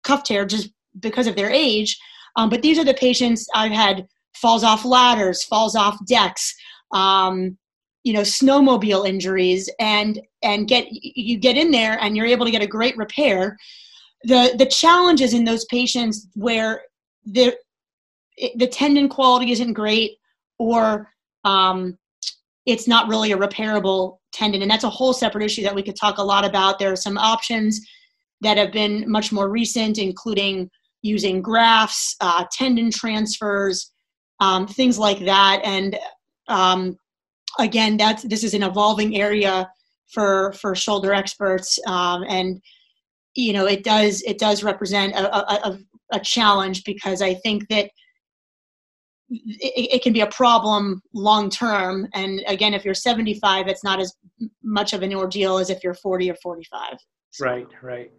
cuff 0.05 0.23
tear 0.23 0.45
just 0.45 0.69
because 0.99 1.27
of 1.27 1.35
their 1.35 1.49
age. 1.49 1.99
Um, 2.37 2.49
but 2.49 2.61
these 2.61 2.79
are 2.79 2.85
the 2.85 2.93
patients 2.93 3.47
I've 3.53 3.71
had 3.71 4.07
falls 4.33 4.63
off 4.63 4.85
ladders, 4.85 5.43
falls 5.43 5.75
off 5.75 5.97
decks, 6.05 6.53
um, 6.93 7.57
you 8.03 8.13
know, 8.13 8.21
snowmobile 8.21 9.07
injuries, 9.07 9.69
and 9.79 10.21
and 10.43 10.67
get 10.67 10.87
you 10.89 11.37
get 11.37 11.57
in 11.57 11.71
there 11.71 11.97
and 12.01 12.15
you're 12.15 12.25
able 12.25 12.45
to 12.45 12.51
get 12.51 12.61
a 12.61 12.67
great 12.67 12.95
repair. 12.97 13.57
The 14.23 14.55
the 14.57 14.65
challenges 14.65 15.33
in 15.33 15.43
those 15.43 15.65
patients 15.65 16.27
where 16.35 16.83
the 17.25 17.55
the 18.55 18.67
tendon 18.67 19.09
quality 19.09 19.51
isn't 19.51 19.73
great 19.73 20.17
or 20.59 21.09
um, 21.43 21.97
it's 22.65 22.87
not 22.87 23.07
really 23.07 23.31
a 23.31 23.37
repairable 23.37 24.17
tendon 24.33 24.61
and 24.61 24.69
that's 24.69 24.83
a 24.83 24.89
whole 24.89 25.13
separate 25.13 25.43
issue 25.43 25.63
that 25.63 25.73
we 25.73 25.83
could 25.83 25.95
talk 25.95 26.17
a 26.17 26.23
lot 26.23 26.43
about 26.43 26.77
there 26.77 26.91
are 26.91 26.97
some 26.97 27.17
options 27.17 27.79
that 28.41 28.57
have 28.57 28.71
been 28.71 29.09
much 29.09 29.31
more 29.31 29.49
recent, 29.49 29.97
including 29.97 30.69
using 31.01 31.41
grafts, 31.41 32.15
uh, 32.21 32.45
tendon 32.51 32.91
transfers, 32.91 33.91
um, 34.39 34.67
things 34.67 34.97
like 34.97 35.19
that. 35.19 35.61
And 35.63 35.97
um, 36.47 36.97
again, 37.59 37.97
that's 37.97 38.23
this 38.23 38.43
is 38.43 38.53
an 38.53 38.63
evolving 38.63 39.17
area 39.17 39.69
for 40.11 40.53
for 40.53 40.75
shoulder 40.75 41.13
experts, 41.13 41.79
um, 41.87 42.23
and 42.27 42.61
you 43.35 43.53
know 43.53 43.65
it 43.65 43.83
does 43.83 44.21
it 44.23 44.37
does 44.37 44.63
represent 44.63 45.13
a, 45.15 45.67
a, 45.67 45.79
a 46.11 46.19
challenge 46.19 46.83
because 46.83 47.21
I 47.21 47.33
think 47.33 47.67
that 47.69 47.89
it, 49.29 49.95
it, 49.95 50.03
can 50.03 50.13
be 50.13 50.21
a 50.21 50.27
problem 50.27 51.01
long 51.13 51.49
term. 51.49 52.07
And 52.13 52.43
again, 52.47 52.73
if 52.75 52.85
you're 52.85 52.93
75, 52.93 53.67
it's 53.67 53.83
not 53.83 53.99
as 53.99 54.13
much 54.63 54.93
of 54.93 55.01
an 55.01 55.13
ordeal 55.15 55.57
as 55.57 55.71
if 55.71 55.83
you're 55.83 55.95
40 55.95 56.29
or 56.29 56.35
45. 56.35 56.97
So. 57.31 57.45
Right, 57.45 57.67
right. 57.81 58.11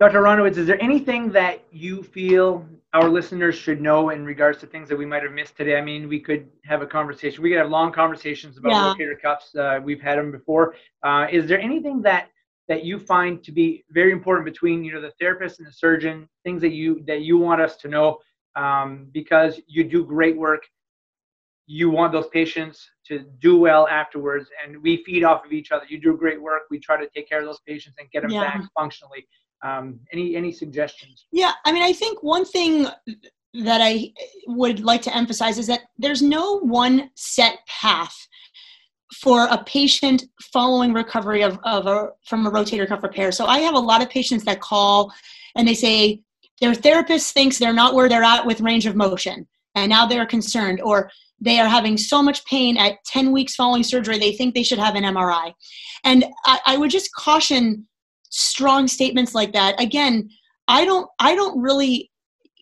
Dr. 0.00 0.22
Aronowitz, 0.22 0.56
is 0.56 0.66
there 0.66 0.82
anything 0.82 1.30
that 1.32 1.62
you 1.70 2.02
feel 2.02 2.66
our 2.94 3.06
listeners 3.06 3.54
should 3.54 3.82
know 3.82 4.08
in 4.08 4.24
regards 4.24 4.58
to 4.60 4.66
things 4.66 4.88
that 4.88 4.96
we 4.96 5.04
might 5.04 5.22
have 5.22 5.32
missed 5.32 5.58
today? 5.58 5.76
I 5.76 5.82
mean, 5.82 6.08
we 6.08 6.18
could 6.18 6.48
have 6.64 6.80
a 6.80 6.86
conversation. 6.86 7.42
We 7.42 7.50
could 7.50 7.58
have 7.58 7.68
long 7.68 7.92
conversations 7.92 8.56
about 8.56 8.70
yeah. 8.70 8.94
rotator 8.94 9.20
cuffs. 9.20 9.54
Uh, 9.54 9.78
we've 9.84 10.00
had 10.00 10.18
them 10.18 10.32
before. 10.32 10.74
Uh, 11.02 11.26
is 11.30 11.46
there 11.46 11.60
anything 11.60 12.00
that 12.00 12.28
that 12.66 12.82
you 12.82 12.98
find 12.98 13.44
to 13.44 13.52
be 13.52 13.84
very 13.90 14.10
important 14.10 14.46
between 14.46 14.82
you 14.82 14.92
know 14.92 15.02
the 15.02 15.12
therapist 15.20 15.58
and 15.58 15.68
the 15.68 15.72
surgeon? 15.72 16.26
Things 16.44 16.62
that 16.62 16.72
you 16.72 17.04
that 17.06 17.20
you 17.20 17.36
want 17.36 17.60
us 17.60 17.76
to 17.76 17.88
know 17.88 18.20
um, 18.56 19.08
because 19.12 19.60
you 19.66 19.84
do 19.84 20.02
great 20.02 20.34
work. 20.34 20.62
You 21.66 21.90
want 21.90 22.12
those 22.12 22.28
patients 22.28 22.88
to 23.08 23.18
do 23.40 23.58
well 23.58 23.86
afterwards, 23.86 24.48
and 24.64 24.82
we 24.82 25.04
feed 25.04 25.24
off 25.24 25.44
of 25.44 25.52
each 25.52 25.72
other. 25.72 25.84
You 25.90 26.00
do 26.00 26.16
great 26.16 26.40
work. 26.40 26.62
We 26.70 26.80
try 26.80 26.96
to 26.96 27.06
take 27.10 27.28
care 27.28 27.40
of 27.40 27.44
those 27.44 27.60
patients 27.66 27.96
and 27.98 28.10
get 28.10 28.22
them 28.22 28.30
yeah. 28.30 28.44
back 28.44 28.62
functionally. 28.74 29.26
Um, 29.62 30.00
any 30.12 30.36
any 30.36 30.52
suggestions? 30.52 31.26
Yeah, 31.32 31.52
I 31.64 31.72
mean, 31.72 31.82
I 31.82 31.92
think 31.92 32.22
one 32.22 32.44
thing 32.44 32.86
that 33.54 33.80
I 33.82 34.12
would 34.46 34.80
like 34.80 35.02
to 35.02 35.16
emphasize 35.16 35.58
is 35.58 35.66
that 35.66 35.80
there's 35.98 36.22
no 36.22 36.60
one 36.60 37.10
set 37.16 37.58
path 37.66 38.16
for 39.14 39.46
a 39.50 39.62
patient 39.64 40.24
following 40.52 40.92
recovery 40.92 41.42
of, 41.42 41.58
of 41.64 41.86
a, 41.86 42.10
from 42.24 42.46
a 42.46 42.50
rotator 42.50 42.86
cuff 42.86 43.02
repair. 43.02 43.32
So 43.32 43.46
I 43.46 43.58
have 43.58 43.74
a 43.74 43.78
lot 43.78 44.02
of 44.02 44.08
patients 44.08 44.44
that 44.44 44.60
call 44.60 45.12
and 45.56 45.66
they 45.66 45.74
say 45.74 46.22
their 46.60 46.74
therapist 46.74 47.34
thinks 47.34 47.58
they're 47.58 47.72
not 47.72 47.94
where 47.94 48.08
they're 48.08 48.22
at 48.22 48.46
with 48.46 48.60
range 48.60 48.86
of 48.86 48.94
motion 48.94 49.48
and 49.74 49.90
now 49.90 50.06
they're 50.06 50.26
concerned 50.26 50.80
or 50.80 51.10
they 51.40 51.58
are 51.58 51.68
having 51.68 51.96
so 51.96 52.22
much 52.22 52.44
pain 52.44 52.76
at 52.76 53.02
10 53.06 53.32
weeks 53.32 53.54
following 53.54 53.82
surgery 53.82 54.18
they 54.18 54.32
think 54.32 54.54
they 54.54 54.62
should 54.62 54.78
have 54.78 54.94
an 54.94 55.04
mri 55.04 55.52
and 56.04 56.24
I, 56.44 56.60
I 56.66 56.76
would 56.76 56.90
just 56.90 57.12
caution 57.14 57.86
strong 58.30 58.88
statements 58.88 59.34
like 59.34 59.52
that. 59.52 59.80
Again 59.80 60.30
i 60.70 60.84
don't 60.84 61.08
i 61.18 61.34
don't 61.34 61.60
really 61.60 62.10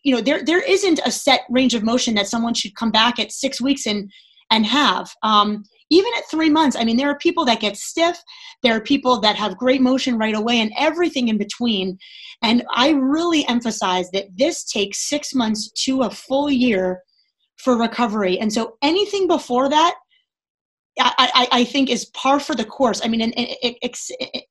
you 0.02 0.12
know 0.12 0.20
there 0.20 0.42
there 0.42 0.62
isn't 0.62 0.98
a 1.04 1.10
set 1.10 1.42
range 1.50 1.74
of 1.74 1.84
motion 1.84 2.14
that 2.14 2.26
someone 2.26 2.54
should 2.54 2.74
come 2.74 2.90
back 2.90 3.18
at 3.20 3.30
six 3.30 3.60
weeks 3.60 3.86
and 3.86 4.10
and 4.50 4.64
have. 4.64 5.12
Um, 5.22 5.62
even 5.90 6.10
at 6.16 6.28
three 6.30 6.50
months 6.50 6.76
i 6.76 6.84
mean 6.84 6.96
there 6.96 7.10
are 7.10 7.18
people 7.18 7.44
that 7.44 7.60
get 7.60 7.76
stiff. 7.76 8.18
There 8.62 8.74
are 8.74 8.80
people 8.80 9.20
that 9.20 9.36
have 9.36 9.56
great 9.56 9.80
motion 9.80 10.18
right 10.18 10.34
away 10.34 10.60
and 10.60 10.72
everything 10.76 11.28
in 11.28 11.38
between. 11.38 11.98
And 12.42 12.64
i 12.74 12.90
really 12.90 13.46
emphasize 13.46 14.10
that 14.12 14.26
this 14.36 14.64
takes 14.64 15.08
six 15.08 15.34
months 15.34 15.70
to 15.84 16.02
a 16.02 16.10
full 16.10 16.50
year 16.50 17.02
for 17.56 17.76
recovery. 17.76 18.38
And 18.38 18.52
so 18.52 18.76
anything 18.82 19.26
before 19.26 19.68
that 19.68 19.96
I, 21.00 21.48
I 21.52 21.64
think 21.64 21.90
is 21.90 22.06
par 22.06 22.40
for 22.40 22.54
the 22.54 22.64
course. 22.64 23.00
I 23.04 23.08
mean, 23.08 23.20
in, 23.20 23.32
in, 23.32 23.92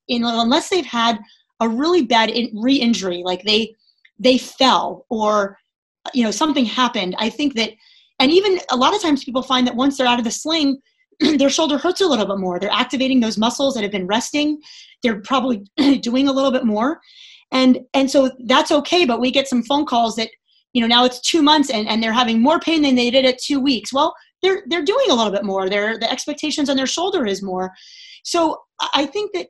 in, 0.07 0.23
unless 0.23 0.69
they've 0.69 0.85
had 0.85 1.19
a 1.59 1.67
really 1.67 2.03
bad 2.03 2.31
re-injury, 2.53 3.23
like 3.23 3.43
they 3.43 3.73
they 4.19 4.37
fell 4.37 5.05
or 5.09 5.57
you 6.13 6.23
know 6.23 6.31
something 6.31 6.65
happened, 6.65 7.15
I 7.19 7.29
think 7.29 7.55
that, 7.55 7.71
and 8.19 8.31
even 8.31 8.59
a 8.71 8.77
lot 8.77 8.95
of 8.95 9.01
times 9.01 9.23
people 9.23 9.43
find 9.43 9.67
that 9.67 9.75
once 9.75 9.97
they're 9.97 10.07
out 10.07 10.19
of 10.19 10.25
the 10.25 10.31
sling, 10.31 10.79
their 11.19 11.49
shoulder 11.49 11.77
hurts 11.77 12.01
a 12.01 12.07
little 12.07 12.25
bit 12.25 12.39
more. 12.39 12.59
They're 12.59 12.69
activating 12.71 13.19
those 13.19 13.37
muscles 13.37 13.73
that 13.73 13.83
have 13.83 13.91
been 13.91 14.07
resting. 14.07 14.59
They're 15.03 15.21
probably 15.21 15.63
doing 16.01 16.27
a 16.27 16.33
little 16.33 16.51
bit 16.51 16.65
more, 16.65 16.99
and 17.51 17.79
and 17.93 18.09
so 18.09 18.31
that's 18.45 18.71
okay. 18.71 19.05
But 19.05 19.19
we 19.19 19.31
get 19.31 19.47
some 19.47 19.63
phone 19.63 19.85
calls 19.85 20.15
that 20.15 20.29
you 20.73 20.81
know 20.81 20.87
now 20.87 21.05
it's 21.05 21.19
two 21.19 21.41
months 21.41 21.69
and, 21.69 21.87
and 21.87 22.01
they're 22.01 22.13
having 22.13 22.41
more 22.41 22.59
pain 22.59 22.81
than 22.81 22.95
they 22.95 23.09
did 23.09 23.25
at 23.25 23.39
two 23.39 23.59
weeks. 23.59 23.91
Well, 23.91 24.15
they're 24.41 24.63
they're 24.67 24.85
doing 24.85 25.07
a 25.09 25.15
little 25.15 25.31
bit 25.31 25.43
more. 25.43 25.69
Their 25.69 25.97
the 25.97 26.11
expectations 26.11 26.69
on 26.69 26.77
their 26.77 26.87
shoulder 26.87 27.25
is 27.25 27.41
more. 27.41 27.71
So 28.23 28.57
I 28.93 29.05
think 29.05 29.33
that 29.33 29.47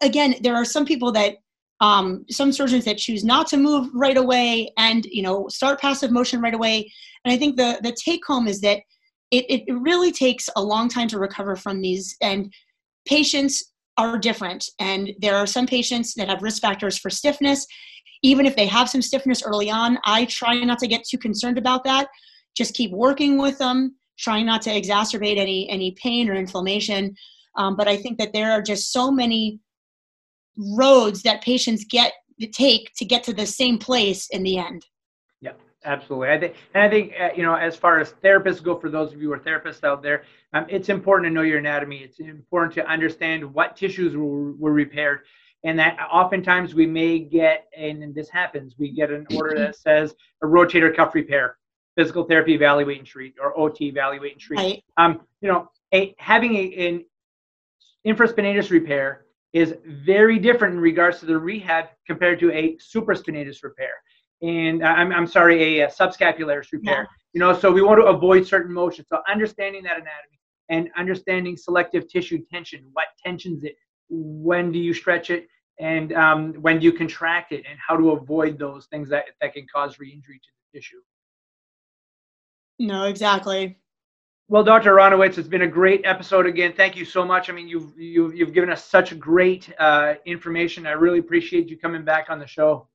again, 0.00 0.34
there 0.42 0.54
are 0.54 0.64
some 0.64 0.84
people 0.84 1.12
that 1.12 1.36
um, 1.80 2.24
some 2.30 2.52
surgeons 2.52 2.84
that 2.84 2.98
choose 2.98 3.24
not 3.24 3.48
to 3.48 3.56
move 3.56 3.88
right 3.92 4.16
away 4.16 4.72
and 4.76 5.04
you 5.06 5.22
know 5.22 5.48
start 5.48 5.80
passive 5.80 6.10
motion 6.10 6.40
right 6.40 6.54
away. 6.54 6.90
And 7.24 7.32
I 7.32 7.36
think 7.36 7.56
the 7.56 7.78
the 7.82 7.96
take 8.04 8.24
home 8.26 8.48
is 8.48 8.60
that 8.60 8.80
it, 9.32 9.46
it 9.48 9.74
really 9.74 10.12
takes 10.12 10.48
a 10.56 10.62
long 10.62 10.88
time 10.88 11.08
to 11.08 11.18
recover 11.18 11.56
from 11.56 11.80
these 11.80 12.16
and 12.20 12.52
patients 13.06 13.72
are 13.98 14.18
different 14.18 14.68
and 14.78 15.12
there 15.18 15.36
are 15.36 15.46
some 15.46 15.66
patients 15.66 16.14
that 16.14 16.28
have 16.28 16.42
risk 16.42 16.62
factors 16.62 16.96
for 16.96 17.10
stiffness 17.10 17.66
even 18.22 18.46
if 18.46 18.54
they 18.56 18.66
have 18.66 18.88
some 18.88 19.02
stiffness 19.02 19.42
early 19.42 19.70
on 19.70 19.98
i 20.04 20.24
try 20.26 20.58
not 20.64 20.78
to 20.78 20.86
get 20.86 21.04
too 21.04 21.18
concerned 21.18 21.58
about 21.58 21.84
that 21.84 22.08
just 22.56 22.74
keep 22.74 22.90
working 22.92 23.38
with 23.38 23.58
them 23.58 23.94
trying 24.22 24.46
not 24.46 24.62
to 24.62 24.70
exacerbate 24.70 25.36
any 25.36 25.68
any 25.68 25.92
pain 26.02 26.28
or 26.28 26.34
inflammation. 26.34 27.14
Um, 27.56 27.76
but 27.76 27.88
I 27.88 27.96
think 27.96 28.18
that 28.18 28.32
there 28.32 28.52
are 28.52 28.62
just 28.62 28.92
so 28.92 29.10
many 29.10 29.60
roads 30.56 31.22
that 31.22 31.42
patients 31.42 31.84
get 31.84 32.12
to 32.40 32.46
take 32.46 32.92
to 32.96 33.04
get 33.04 33.24
to 33.24 33.34
the 33.34 33.46
same 33.46 33.78
place 33.78 34.28
in 34.30 34.42
the 34.42 34.58
end. 34.58 34.86
Yeah, 35.40 35.52
absolutely. 35.84 36.30
I 36.30 36.38
think, 36.38 36.54
and 36.74 36.82
I 36.82 36.88
think 36.88 37.12
uh, 37.20 37.30
you 37.36 37.42
know, 37.42 37.54
as 37.54 37.76
far 37.76 38.00
as 38.00 38.14
therapists 38.24 38.62
go, 38.62 38.78
for 38.78 38.88
those 38.88 39.12
of 39.12 39.20
you 39.20 39.28
who 39.28 39.34
are 39.34 39.38
therapists 39.38 39.84
out 39.84 40.02
there, 40.02 40.24
um, 40.54 40.66
it's 40.68 40.88
important 40.88 41.30
to 41.30 41.34
know 41.34 41.42
your 41.42 41.58
anatomy. 41.58 41.98
It's 41.98 42.20
important 42.20 42.72
to 42.74 42.86
understand 42.86 43.52
what 43.52 43.76
tissues 43.76 44.16
were, 44.16 44.52
were 44.52 44.72
repaired, 44.72 45.20
and 45.64 45.78
that 45.78 45.98
oftentimes 46.10 46.74
we 46.74 46.86
may 46.86 47.18
get, 47.18 47.66
and 47.76 48.14
this 48.14 48.30
happens, 48.30 48.74
we 48.78 48.92
get 48.92 49.10
an 49.10 49.26
order 49.34 49.56
that 49.58 49.76
says 49.76 50.14
a 50.42 50.46
rotator 50.46 50.94
cuff 50.94 51.14
repair 51.14 51.56
physical 51.96 52.24
therapy 52.24 52.54
evaluate 52.54 52.98
and 52.98 53.06
treat 53.06 53.34
or 53.40 53.58
OT 53.58 53.86
evaluate 53.86 54.32
and 54.32 54.40
treat. 54.40 54.58
Right. 54.58 54.84
Um, 54.96 55.20
you 55.40 55.48
know, 55.48 55.70
a, 55.92 56.14
having 56.18 56.54
a, 56.56 56.88
an 56.88 57.04
infraspinatus 58.06 58.70
repair 58.70 59.26
is 59.52 59.74
very 59.86 60.38
different 60.38 60.74
in 60.74 60.80
regards 60.80 61.20
to 61.20 61.26
the 61.26 61.36
rehab 61.36 61.86
compared 62.06 62.40
to 62.40 62.50
a 62.52 62.76
supraspinatus 62.76 63.62
repair. 63.62 63.92
And 64.40 64.82
uh, 64.82 64.86
I'm, 64.86 65.12
I'm 65.12 65.26
sorry, 65.26 65.80
a, 65.80 65.86
a 65.86 65.88
subscapularis 65.88 66.72
repair. 66.72 67.02
Yeah. 67.02 67.04
You 67.34 67.40
know, 67.40 67.58
so 67.58 67.70
we 67.70 67.82
want 67.82 68.00
to 68.00 68.06
avoid 68.06 68.46
certain 68.46 68.72
motions. 68.72 69.08
So 69.08 69.20
understanding 69.30 69.82
that 69.84 69.92
anatomy 69.92 70.40
and 70.68 70.88
understanding 70.96 71.56
selective 71.56 72.08
tissue 72.08 72.42
tension, 72.50 72.88
what 72.92 73.06
tensions 73.24 73.62
it, 73.64 73.76
when 74.08 74.72
do 74.72 74.78
you 74.78 74.92
stretch 74.94 75.30
it, 75.30 75.46
and 75.78 76.12
um, 76.12 76.54
when 76.54 76.78
do 76.78 76.84
you 76.84 76.92
contract 76.92 77.52
it, 77.52 77.64
and 77.68 77.78
how 77.86 77.96
to 77.96 78.10
avoid 78.10 78.58
those 78.58 78.86
things 78.86 79.08
that, 79.08 79.24
that 79.40 79.54
can 79.54 79.66
cause 79.72 79.98
re-injury 79.98 80.38
to 80.38 80.48
the 80.72 80.78
tissue. 80.78 81.00
No, 82.78 83.04
exactly. 83.04 83.78
Well, 84.48 84.64
Dr. 84.64 84.94
Aronowitz, 84.94 85.38
it's 85.38 85.48
been 85.48 85.62
a 85.62 85.68
great 85.68 86.02
episode 86.04 86.46
again. 86.46 86.74
Thank 86.76 86.96
you 86.96 87.04
so 87.04 87.24
much. 87.24 87.48
I 87.48 87.52
mean, 87.52 87.68
you've 87.68 87.98
you've, 87.98 88.34
you've 88.34 88.52
given 88.52 88.70
us 88.70 88.84
such 88.84 89.18
great 89.18 89.72
uh, 89.78 90.14
information. 90.26 90.86
I 90.86 90.92
really 90.92 91.20
appreciate 91.20 91.68
you 91.68 91.78
coming 91.78 92.04
back 92.04 92.26
on 92.28 92.38
the 92.38 92.46
show. 92.46 92.88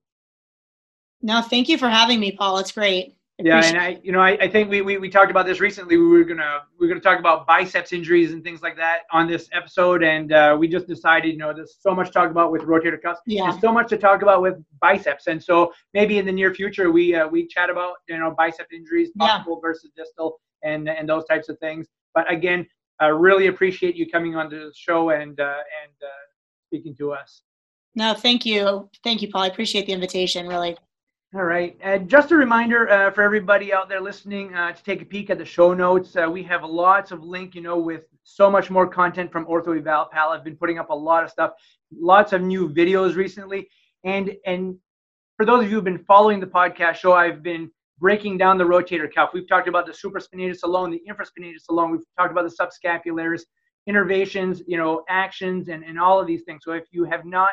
No, 1.21 1.41
thank 1.41 1.67
you 1.67 1.78
for 1.78 1.89
having 1.89 2.19
me, 2.19 2.32
Paul. 2.32 2.59
It's 2.59 2.71
great 2.71 3.16
yeah, 3.39 3.63
and 3.63 3.77
I, 3.77 3.99
you 4.03 4.11
know, 4.11 4.19
I, 4.19 4.31
I 4.41 4.47
think 4.47 4.69
we, 4.69 4.81
we, 4.81 4.97
we 4.97 5.09
talked 5.09 5.29
about 5.29 5.45
this 5.45 5.59
recently. 5.59 5.95
We 5.95 6.07
were 6.07 6.23
gonna 6.23 6.61
we 6.79 6.88
are 6.88 6.89
gonna 6.89 6.99
talk 6.99 7.19
about 7.19 7.45
biceps 7.45 7.93
injuries 7.93 8.33
and 8.33 8.43
things 8.43 8.63
like 8.63 8.75
that 8.77 9.01
on 9.11 9.27
this 9.27 9.47
episode, 9.53 10.01
and 10.01 10.33
uh, 10.33 10.55
we 10.59 10.67
just 10.67 10.88
decided, 10.88 11.29
you 11.33 11.38
know, 11.38 11.53
there's 11.53 11.77
so 11.79 11.93
much 11.93 12.07
to 12.07 12.13
talk 12.13 12.31
about 12.31 12.51
with 12.51 12.63
rotator 12.63 12.99
cuffs. 12.99 13.21
Yeah. 13.27 13.43
There's 13.43 13.61
so 13.61 13.71
much 13.71 13.89
to 13.89 13.97
talk 13.97 14.23
about 14.23 14.41
with 14.41 14.55
biceps, 14.81 15.27
and 15.27 15.41
so 15.41 15.71
maybe 15.93 16.17
in 16.17 16.25
the 16.25 16.31
near 16.31 16.51
future 16.51 16.91
we 16.91 17.13
uh, 17.13 17.27
we 17.27 17.47
chat 17.47 17.69
about 17.69 17.97
you 18.09 18.17
know 18.17 18.33
bicep 18.35 18.67
injuries, 18.73 19.11
possible 19.15 19.61
yeah. 19.61 19.67
versus 19.69 19.91
distal, 19.95 20.39
and 20.63 20.89
and 20.89 21.07
those 21.07 21.25
types 21.25 21.47
of 21.47 21.59
things. 21.59 21.85
But 22.15 22.31
again, 22.31 22.65
I 22.99 23.07
really 23.07 23.47
appreciate 23.47 23.95
you 23.95 24.09
coming 24.09 24.35
on 24.35 24.49
the 24.49 24.73
show 24.75 25.11
and 25.11 25.39
uh, 25.39 25.43
and 25.83 25.93
uh, 26.01 26.07
speaking 26.69 26.95
to 26.95 27.11
us. 27.11 27.43
No, 27.93 28.15
thank 28.15 28.47
you, 28.47 28.89
thank 29.03 29.21
you, 29.21 29.29
Paul. 29.29 29.43
I 29.43 29.47
appreciate 29.47 29.85
the 29.85 29.93
invitation. 29.93 30.47
Really. 30.47 30.75
All 31.36 31.43
right. 31.43 31.78
Uh, 31.84 31.97
just 31.97 32.32
a 32.32 32.38
reminder 32.38 32.89
uh, 32.89 33.11
for 33.11 33.21
everybody 33.21 33.73
out 33.73 33.89
there 33.89 33.99
listening 33.99 34.55
uh, 34.55 34.71
to 34.71 34.82
take 34.82 35.01
a 35.01 35.05
peek 35.05 35.30
at 35.30 35.38
the 35.38 35.43
show 35.43 35.73
notes. 35.73 36.15
Uh, 36.15 36.30
we 36.32 36.41
have 36.43 36.63
lots 36.63 37.11
of 37.11 37.21
link, 37.21 37.53
you 37.53 37.59
know, 37.59 37.78
with 37.78 38.05
so 38.23 38.49
much 38.49 38.69
more 38.69 38.88
content 38.88 39.30
from 39.30 39.45
Ortho 39.45 39.78
Eval 39.78 40.07
Pal. 40.09 40.30
I've 40.30 40.45
been 40.45 40.55
putting 40.55 40.80
up 40.80 40.89
a 40.89 40.95
lot 40.95 41.25
of 41.25 41.30
stuff, 41.30 41.51
lots 41.91 42.32
of 42.32 42.41
new 42.41 42.69
videos 42.69 43.17
recently. 43.17 43.67
And 44.05 44.38
and 44.45 44.78
for 45.36 45.45
those 45.45 45.65
of 45.65 45.69
you 45.69 45.75
who've 45.75 45.84
been 45.84 46.05
following 46.05 46.39
the 46.39 46.47
podcast 46.47 46.95
show, 46.95 47.11
I've 47.11 47.43
been 47.43 47.69
breaking 47.99 48.38
down 48.38 48.57
the 48.57 48.63
rotator 48.63 49.13
cuff. 49.13 49.32
We've 49.34 49.49
talked 49.49 49.67
about 49.67 49.86
the 49.86 49.91
supraspinatus 49.91 50.63
alone, 50.63 50.91
the 50.91 51.01
infraspinatus 51.11 51.67
alone. 51.69 51.91
We've 51.91 52.05
talked 52.17 52.32
about 52.32 52.49
the 52.49 52.55
subscapularis, 52.55 53.41
innervations, 53.89 54.61
you 54.65 54.78
know, 54.78 55.03
actions, 55.09 55.67
and, 55.67 55.84
and 55.84 55.99
all 55.99 56.21
of 56.21 56.25
these 56.25 56.43
things. 56.43 56.61
So 56.63 56.71
if 56.71 56.86
you 56.91 57.03
have 57.03 57.25
not 57.25 57.49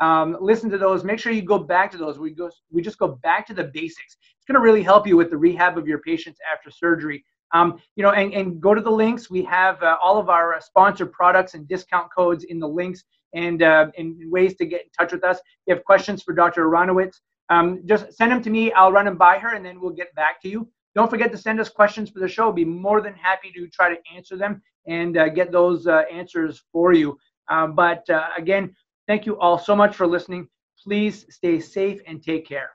um, 0.00 0.36
listen 0.40 0.70
to 0.70 0.78
those. 0.78 1.04
Make 1.04 1.18
sure 1.18 1.32
you 1.32 1.42
go 1.42 1.58
back 1.58 1.90
to 1.92 1.98
those. 1.98 2.18
We 2.18 2.30
go, 2.30 2.50
we 2.70 2.82
just 2.82 2.98
go 2.98 3.18
back 3.22 3.46
to 3.46 3.54
the 3.54 3.64
basics. 3.64 4.16
It's 4.36 4.44
going 4.46 4.54
to 4.54 4.64
really 4.64 4.82
help 4.82 5.06
you 5.06 5.16
with 5.16 5.30
the 5.30 5.36
rehab 5.36 5.78
of 5.78 5.86
your 5.86 5.98
patients 5.98 6.38
after 6.52 6.70
surgery. 6.70 7.24
Um, 7.52 7.80
you 7.94 8.02
know, 8.02 8.10
and, 8.10 8.32
and 8.34 8.60
go 8.60 8.74
to 8.74 8.80
the 8.80 8.90
links. 8.90 9.30
We 9.30 9.44
have 9.44 9.80
uh, 9.82 9.96
all 10.02 10.18
of 10.18 10.28
our 10.28 10.54
uh, 10.54 10.60
sponsored 10.60 11.12
products 11.12 11.54
and 11.54 11.68
discount 11.68 12.08
codes 12.12 12.44
in 12.44 12.58
the 12.58 12.66
links 12.68 13.04
and, 13.32 13.62
uh, 13.62 13.86
ways 14.26 14.56
to 14.56 14.66
get 14.66 14.82
in 14.82 14.90
touch 14.98 15.12
with 15.12 15.24
us. 15.24 15.38
If 15.38 15.44
you 15.66 15.74
have 15.74 15.84
questions 15.84 16.22
for 16.22 16.34
Dr. 16.34 16.66
Aronowitz, 16.66 17.20
um, 17.50 17.82
just 17.86 18.12
send 18.12 18.32
them 18.32 18.42
to 18.42 18.50
me. 18.50 18.72
I'll 18.72 18.92
run 18.92 19.04
them 19.04 19.16
by 19.16 19.38
her 19.38 19.54
and 19.54 19.64
then 19.64 19.80
we'll 19.80 19.90
get 19.90 20.14
back 20.14 20.40
to 20.42 20.48
you. 20.48 20.68
Don't 20.94 21.10
forget 21.10 21.32
to 21.32 21.38
send 21.38 21.60
us 21.60 21.68
questions 21.68 22.10
for 22.10 22.20
the 22.20 22.28
show. 22.28 22.52
Be 22.52 22.64
more 22.64 23.00
than 23.00 23.14
happy 23.14 23.52
to 23.52 23.68
try 23.68 23.88
to 23.94 24.00
answer 24.14 24.36
them 24.36 24.62
and 24.86 25.16
uh, 25.16 25.28
get 25.28 25.50
those 25.50 25.86
uh, 25.86 26.02
answers 26.12 26.62
for 26.72 26.92
you. 26.92 27.18
Um, 27.50 27.74
but 27.74 28.08
uh, 28.08 28.28
again, 28.38 28.74
Thank 29.06 29.26
you 29.26 29.38
all 29.38 29.58
so 29.58 29.76
much 29.76 29.94
for 29.94 30.06
listening. 30.06 30.48
Please 30.82 31.26
stay 31.30 31.60
safe 31.60 32.00
and 32.06 32.22
take 32.22 32.46
care. 32.46 32.70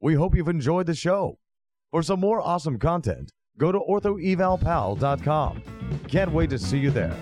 We 0.00 0.14
hope 0.14 0.34
you've 0.34 0.48
enjoyed 0.48 0.86
the 0.86 0.94
show. 0.94 1.38
For 1.90 2.02
some 2.02 2.20
more 2.20 2.40
awesome 2.40 2.78
content, 2.78 3.32
go 3.58 3.72
to 3.72 3.78
orthoevalpal.com. 3.78 5.62
Can't 6.08 6.32
wait 6.32 6.50
to 6.50 6.58
see 6.58 6.78
you 6.78 6.90
there. 6.90 7.16